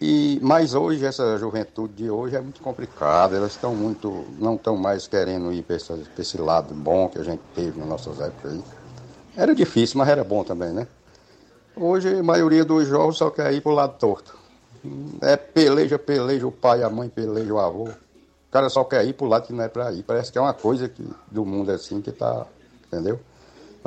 E, 0.01 0.39
mas 0.43 0.75
hoje, 0.75 1.05
essa 1.05 1.39
juventude 1.39 1.95
de 1.95 2.11
hoje 2.11 2.37
é 2.37 2.41
muito 2.41 2.61
complicada, 2.61 3.37
elas 3.37 3.53
estão 3.53 3.75
muito, 3.75 4.27
não 4.39 4.55
estão 4.55 4.77
mais 4.77 5.07
querendo 5.07 5.53
ir 5.53 5.63
para 5.63 5.77
esse, 5.77 5.93
esse 6.19 6.39
lado 6.39 6.75
bom 6.75 7.09
que 7.09 7.19
a 7.19 7.23
gente 7.23 7.41
teve 7.55 7.79
nas 7.79 7.89
nossas 7.89 8.21
épocas 8.21 8.53
aí. 8.53 8.63
Era 9.37 9.55
difícil, 9.55 9.99
mas 9.99 10.09
era 10.09 10.23
bom 10.23 10.45
também, 10.45 10.73
né? 10.73 10.87
Hoje 11.75 12.09
a 12.09 12.23
maioria 12.23 12.65
dos 12.65 12.87
jovens 12.87 13.17
só 13.17 13.31
quer 13.31 13.53
ir 13.53 13.61
pro 13.61 13.73
lado 13.73 13.99
torto. 13.99 14.35
É 15.21 15.37
peleja, 15.37 15.99
peleja 15.99 16.47
o 16.47 16.53
pai, 16.53 16.83
a 16.83 16.91
mãe, 16.91 17.09
peleja 17.09 17.53
o 17.53 17.59
avô. 17.59 17.85
O 17.85 18.51
cara 18.51 18.69
só 18.69 18.85
quer 18.85 19.05
ir 19.05 19.13
pro 19.15 19.27
lado 19.27 19.47
que 19.47 19.53
não 19.53 19.65
é 19.65 19.69
pra 19.69 19.93
ir. 19.93 20.03
Parece 20.03 20.31
que 20.31 20.39
é 20.39 20.41
uma 20.41 20.55
coisa 20.55 20.89
que, 20.89 21.07
do 21.31 21.45
mundo 21.45 21.71
assim 21.71 22.01
que 22.01 22.13
tá, 22.13 22.47
entendeu? 22.87 23.19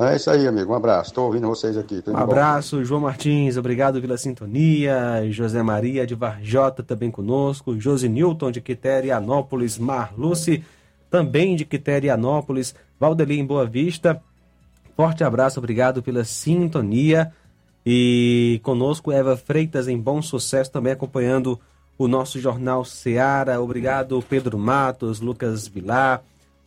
É 0.02 0.16
isso 0.16 0.30
aí, 0.30 0.48
amigo. 0.48 0.72
Um 0.72 0.76
abraço. 0.76 1.10
Estou 1.10 1.26
ouvindo 1.26 1.48
vocês 1.48 1.78
aqui. 1.78 2.02
Tudo 2.02 2.16
Um 2.16 2.20
abraço, 2.20 2.84
João 2.86 3.02
Martins, 3.02 3.58
obrigado 3.58 4.00
pela 4.00 4.18
sintonia. 4.18 5.28
José 5.30 5.62
Maria 5.62 6.08
de 6.08 6.16
Varjota 6.16 6.82
também 6.82 7.12
conosco. 7.12 7.80
Josi 7.80 8.08
Newton 8.08 8.52
de 8.52 8.62
Quiterianópolis. 8.62 9.78
Marluce 9.78 10.64
também 11.10 11.56
de 11.56 11.66
Quiterianópolis. 11.66 12.74
Valdeli 13.00 13.40
em 13.40 13.46
Boa 13.46 13.66
Vista. 13.66 14.22
Forte 14.96 15.24
abraço, 15.24 15.60
obrigado 15.60 16.04
pela 16.04 16.24
sintonia. 16.24 17.32
E 17.86 18.60
conosco 18.64 19.12
Eva 19.12 19.38
Freitas 19.38 19.88
em 19.88 19.98
Bom 19.98 20.22
Sucesso 20.22 20.72
também 20.72 20.94
acompanhando 20.94 21.60
o 21.98 22.08
nosso 22.08 22.40
Jornal 22.40 22.86
Seara. 22.86 23.60
Obrigado, 23.62 24.22
Pedro 24.28 24.58
Matos, 24.58 25.20
Lucas 25.20 25.68
Vilar, 25.68 26.22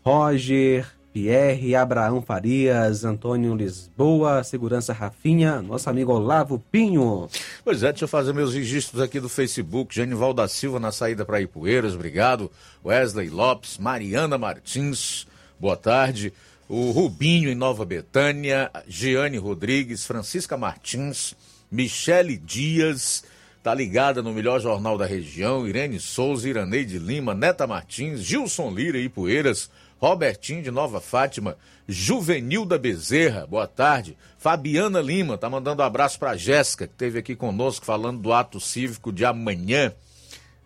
Roger, 0.05 0.87
Pierre, 1.13 1.75
Abraão 1.75 2.23
Farias, 2.23 3.05
Antônio 3.05 3.55
Lisboa, 3.55 4.43
Segurança 4.43 4.93
Rafinha, 4.93 5.61
nosso 5.61 5.91
amigo 5.91 6.13
Olavo 6.13 6.59
Pinho. 6.71 7.29
Pois 7.63 7.83
é, 7.83 7.93
deixa 7.93 8.05
eu 8.05 8.09
fazer 8.09 8.33
meus 8.33 8.55
registros 8.55 9.01
aqui 9.01 9.21
do 9.21 9.29
Facebook. 9.29 9.95
Genival 9.95 10.33
da 10.33 10.49
Silva 10.49 10.81
na 10.81 10.91
saída 10.91 11.25
para 11.25 11.41
Ipueiras, 11.41 11.95
obrigado. 11.95 12.51
Wesley 12.85 13.29
Lopes, 13.29 13.77
Mariana 13.77 14.39
Martins, 14.39 15.27
boa 15.61 15.77
tarde. 15.77 16.33
O 16.69 16.91
Rubinho 16.91 17.51
em 17.51 17.55
Nova 17.55 17.85
Betânia, 17.85 18.71
Giane 18.89 19.37
Rodrigues, 19.37 20.07
Francisca 20.07 20.57
Martins, 20.57 21.35
Michele 21.71 22.39
Dias, 22.39 23.25
tá 23.63 23.75
ligada 23.75 24.23
no 24.23 24.33
melhor 24.33 24.61
jornal 24.61 24.97
da 24.97 25.05
região, 25.05 25.69
Irene 25.69 26.01
Souza, 26.01 26.49
Iraneide 26.49 26.99
Lima, 26.99 27.35
Neta 27.35 27.67
Martins, 27.67 28.21
Gilson 28.21 28.71
Lira 28.71 28.99
Poeiras, 29.11 29.71
Robertinho 30.03 30.61
de 30.65 30.71
Nova 30.73 31.01
Fátima, 31.01 31.57
Juvenil 31.87 32.65
da 32.65 32.77
Bezerra, 32.77 33.47
boa 33.47 33.69
tarde. 33.69 34.19
Fabiana 34.37 35.01
Lima, 35.01 35.39
tá 35.39 35.49
mandando 35.49 35.81
um 35.81 35.87
abraço 35.87 36.19
pra 36.19 36.37
Jéssica, 36.37 36.89
que 36.89 36.93
esteve 36.93 37.21
aqui 37.21 37.37
conosco 37.37 37.87
falando 37.87 38.21
do 38.21 38.33
ato 38.33 38.59
cívico 38.59 39.13
de 39.13 39.25
amanhã. 39.25 39.93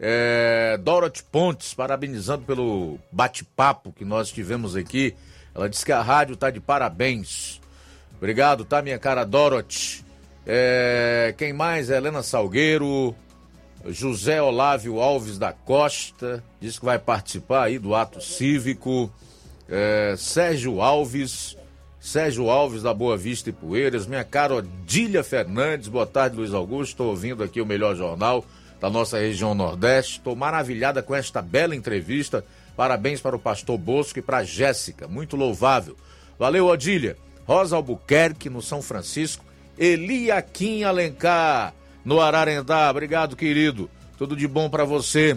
É, 0.01 0.79
Dorothy 0.79 1.23
Pontes, 1.23 1.75
parabenizando 1.75 2.47
pelo 2.47 2.99
bate-papo 3.13 3.93
que 3.93 4.07
nós 4.07 4.31
tivemos 4.31 4.75
aqui. 4.75 5.15
Ela 5.55 5.69
disse 5.69 5.85
que 5.85 5.93
a 5.93 6.01
rádio 6.01 6.35
tá 6.35 6.49
de 6.51 6.59
parabéns. 6.59 7.61
Obrigado, 8.17 8.65
tá, 8.65 8.81
minha 8.81 8.99
cara 8.99 9.23
Dorothy. 9.23 10.03
É, 10.47 11.35
quem 11.37 11.53
mais? 11.53 11.91
Helena 11.91 12.23
Salgueiro, 12.23 13.15
José 13.85 14.41
Olávio 14.41 14.99
Alves 14.99 15.37
da 15.37 15.53
Costa, 15.53 16.43
diz 16.59 16.79
que 16.79 16.87
vai 16.87 16.99
participar 16.99 17.65
aí 17.65 17.79
do 17.79 17.95
ato 17.95 18.19
cívico. 18.23 19.13
É, 19.69 20.15
Sérgio 20.17 20.81
Alves, 20.81 21.57
Sérgio 21.99 22.49
Alves 22.49 22.83
da 22.83 22.95
Boa 22.95 23.17
Vista 23.17 23.51
e 23.51 23.53
Poeiras, 23.53 24.07
minha 24.07 24.23
cara 24.23 24.55
Odília 24.55 25.25
Fernandes, 25.25 25.89
boa 25.89 26.07
tarde 26.07 26.37
Luiz 26.37 26.55
Augusto, 26.55 26.93
estou 26.93 27.09
ouvindo 27.09 27.43
aqui 27.43 27.61
o 27.61 27.67
melhor 27.67 27.97
jornal 27.97 28.45
da 28.81 28.89
nossa 28.89 29.19
região 29.19 29.55
Nordeste, 29.55 30.19
estou 30.19 30.37
maravilhada 30.37 31.03
com 31.03 31.15
esta 31.15 31.43
bela 31.43 31.75
entrevista, 31.75 32.45
parabéns 32.77 33.21
para 33.21 33.35
o 33.35 33.41
pastor 33.41 33.77
Bosco 33.77 34.21
e 34.21 34.23
para 34.23 34.45
Jéssica, 34.45 35.09
muito 35.09 35.37
louvável. 35.37 35.97
Valeu 36.39 36.67
Odília, 36.67 37.17
Rosa 37.45 37.75
Albuquerque 37.75 38.49
no 38.49 38.63
São 38.63 38.81
Francisco, 38.81 39.45
Eliakim 39.77 40.85
Alencar 40.85 41.75
no 42.05 42.21
Ararendá, 42.21 42.89
obrigado 42.89 43.35
querido, 43.35 43.91
tudo 44.17 44.37
de 44.37 44.47
bom 44.47 44.71
para 44.71 44.85
você. 44.85 45.37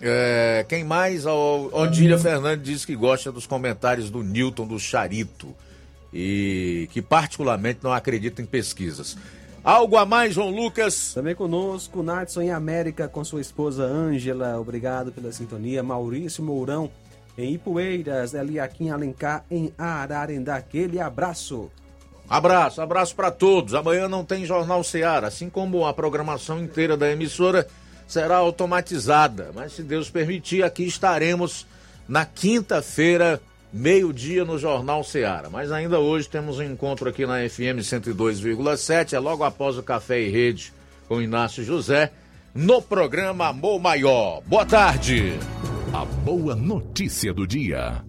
É, 0.00 0.64
quem 0.68 0.84
mais? 0.84 1.26
A 1.26 1.32
Odília 1.34 2.18
Fernandes 2.18 2.64
diz 2.64 2.84
que 2.84 2.94
gosta 2.94 3.32
dos 3.32 3.46
comentários 3.46 4.10
do 4.10 4.22
Newton 4.22 4.66
do 4.66 4.78
Charito 4.78 5.54
e 6.12 6.88
que 6.92 7.00
particularmente 7.00 7.80
não 7.82 7.92
acredita 7.92 8.42
em 8.42 8.46
pesquisas. 8.46 9.16
Algo 9.64 9.96
a 9.96 10.06
mais, 10.06 10.34
João 10.34 10.50
Lucas? 10.50 11.12
Também 11.14 11.34
conosco, 11.34 12.02
Nadson 12.02 12.42
em 12.42 12.50
América 12.52 13.08
com 13.08 13.24
sua 13.24 13.40
esposa 13.40 13.82
Ângela, 13.82 14.60
obrigado 14.60 15.10
pela 15.10 15.32
sintonia. 15.32 15.82
Maurício 15.82 16.42
Mourão 16.44 16.90
em 17.36 17.54
Ipueiras, 17.54 18.32
Eliakim 18.32 18.90
Alencar 18.90 19.44
em 19.50 19.72
Ararendá. 19.76 20.56
Aquele 20.56 21.00
abraço. 21.00 21.70
Abraço, 22.28 22.80
abraço 22.80 23.14
para 23.14 23.30
todos. 23.30 23.74
Amanhã 23.74 24.08
não 24.08 24.24
tem 24.24 24.44
Jornal 24.44 24.82
Seara, 24.84 25.26
assim 25.26 25.50
como 25.50 25.84
a 25.84 25.92
programação 25.92 26.60
inteira 26.60 26.96
da 26.96 27.10
emissora 27.10 27.66
será 28.06 28.36
automatizada. 28.36 29.50
Mas 29.54 29.72
se 29.72 29.82
Deus 29.82 30.08
permitir, 30.10 30.62
aqui 30.62 30.84
estaremos 30.84 31.66
na 32.08 32.24
quinta-feira, 32.24 33.40
meio-dia, 33.72 34.44
no 34.44 34.58
Jornal 34.58 35.02
Seara. 35.02 35.50
Mas 35.50 35.72
ainda 35.72 35.98
hoje 35.98 36.28
temos 36.28 36.58
um 36.58 36.62
encontro 36.62 37.08
aqui 37.08 37.26
na 37.26 37.48
FM 37.48 37.80
102,7, 37.80 39.12
é 39.14 39.18
logo 39.18 39.44
após 39.44 39.76
o 39.76 39.82
Café 39.82 40.20
e 40.22 40.30
Rede 40.30 40.72
com 41.08 41.22
Inácio 41.22 41.62
José, 41.62 42.12
no 42.54 42.82
programa 42.82 43.48
Amor 43.48 43.78
Maior. 43.78 44.42
Boa 44.46 44.66
tarde. 44.66 45.34
A 45.92 46.04
boa 46.04 46.54
notícia 46.54 47.32
do 47.32 47.46
dia. 47.46 48.04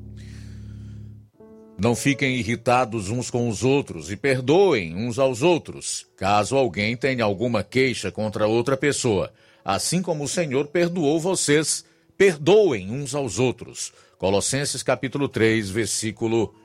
Não 1.78 1.96
fiquem 1.96 2.38
irritados 2.38 3.10
uns 3.10 3.30
com 3.30 3.48
os 3.48 3.64
outros 3.64 4.12
e 4.12 4.16
perdoem 4.16 4.96
uns 4.96 5.20
aos 5.20 5.44
outros, 5.44 6.08
caso 6.18 6.56
alguém 6.56 6.98
tenha 6.98 7.24
alguma 7.24 7.64
queixa 7.64 8.12
contra 8.12 8.48
outra 8.48 8.76
pessoa. 8.76 9.32
Assim 9.68 10.02
como 10.02 10.24
o 10.24 10.30
Senhor 10.30 10.68
perdoou 10.68 11.20
vocês, 11.20 11.84
perdoem 12.18 12.90
uns 12.90 13.14
aos 13.14 13.38
outros. 13.38 13.92
Colossenses 14.18 14.82
capítulo 14.82 15.28
3, 15.28 15.70
versículo 15.70 16.56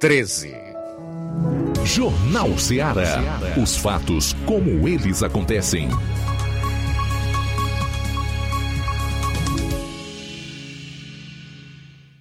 13. 0.00 0.54
Jornal 1.84 2.58
Ceará. 2.58 3.20
Os 3.62 3.76
fatos 3.76 4.32
como 4.46 4.88
eles 4.88 5.22
acontecem. 5.22 5.90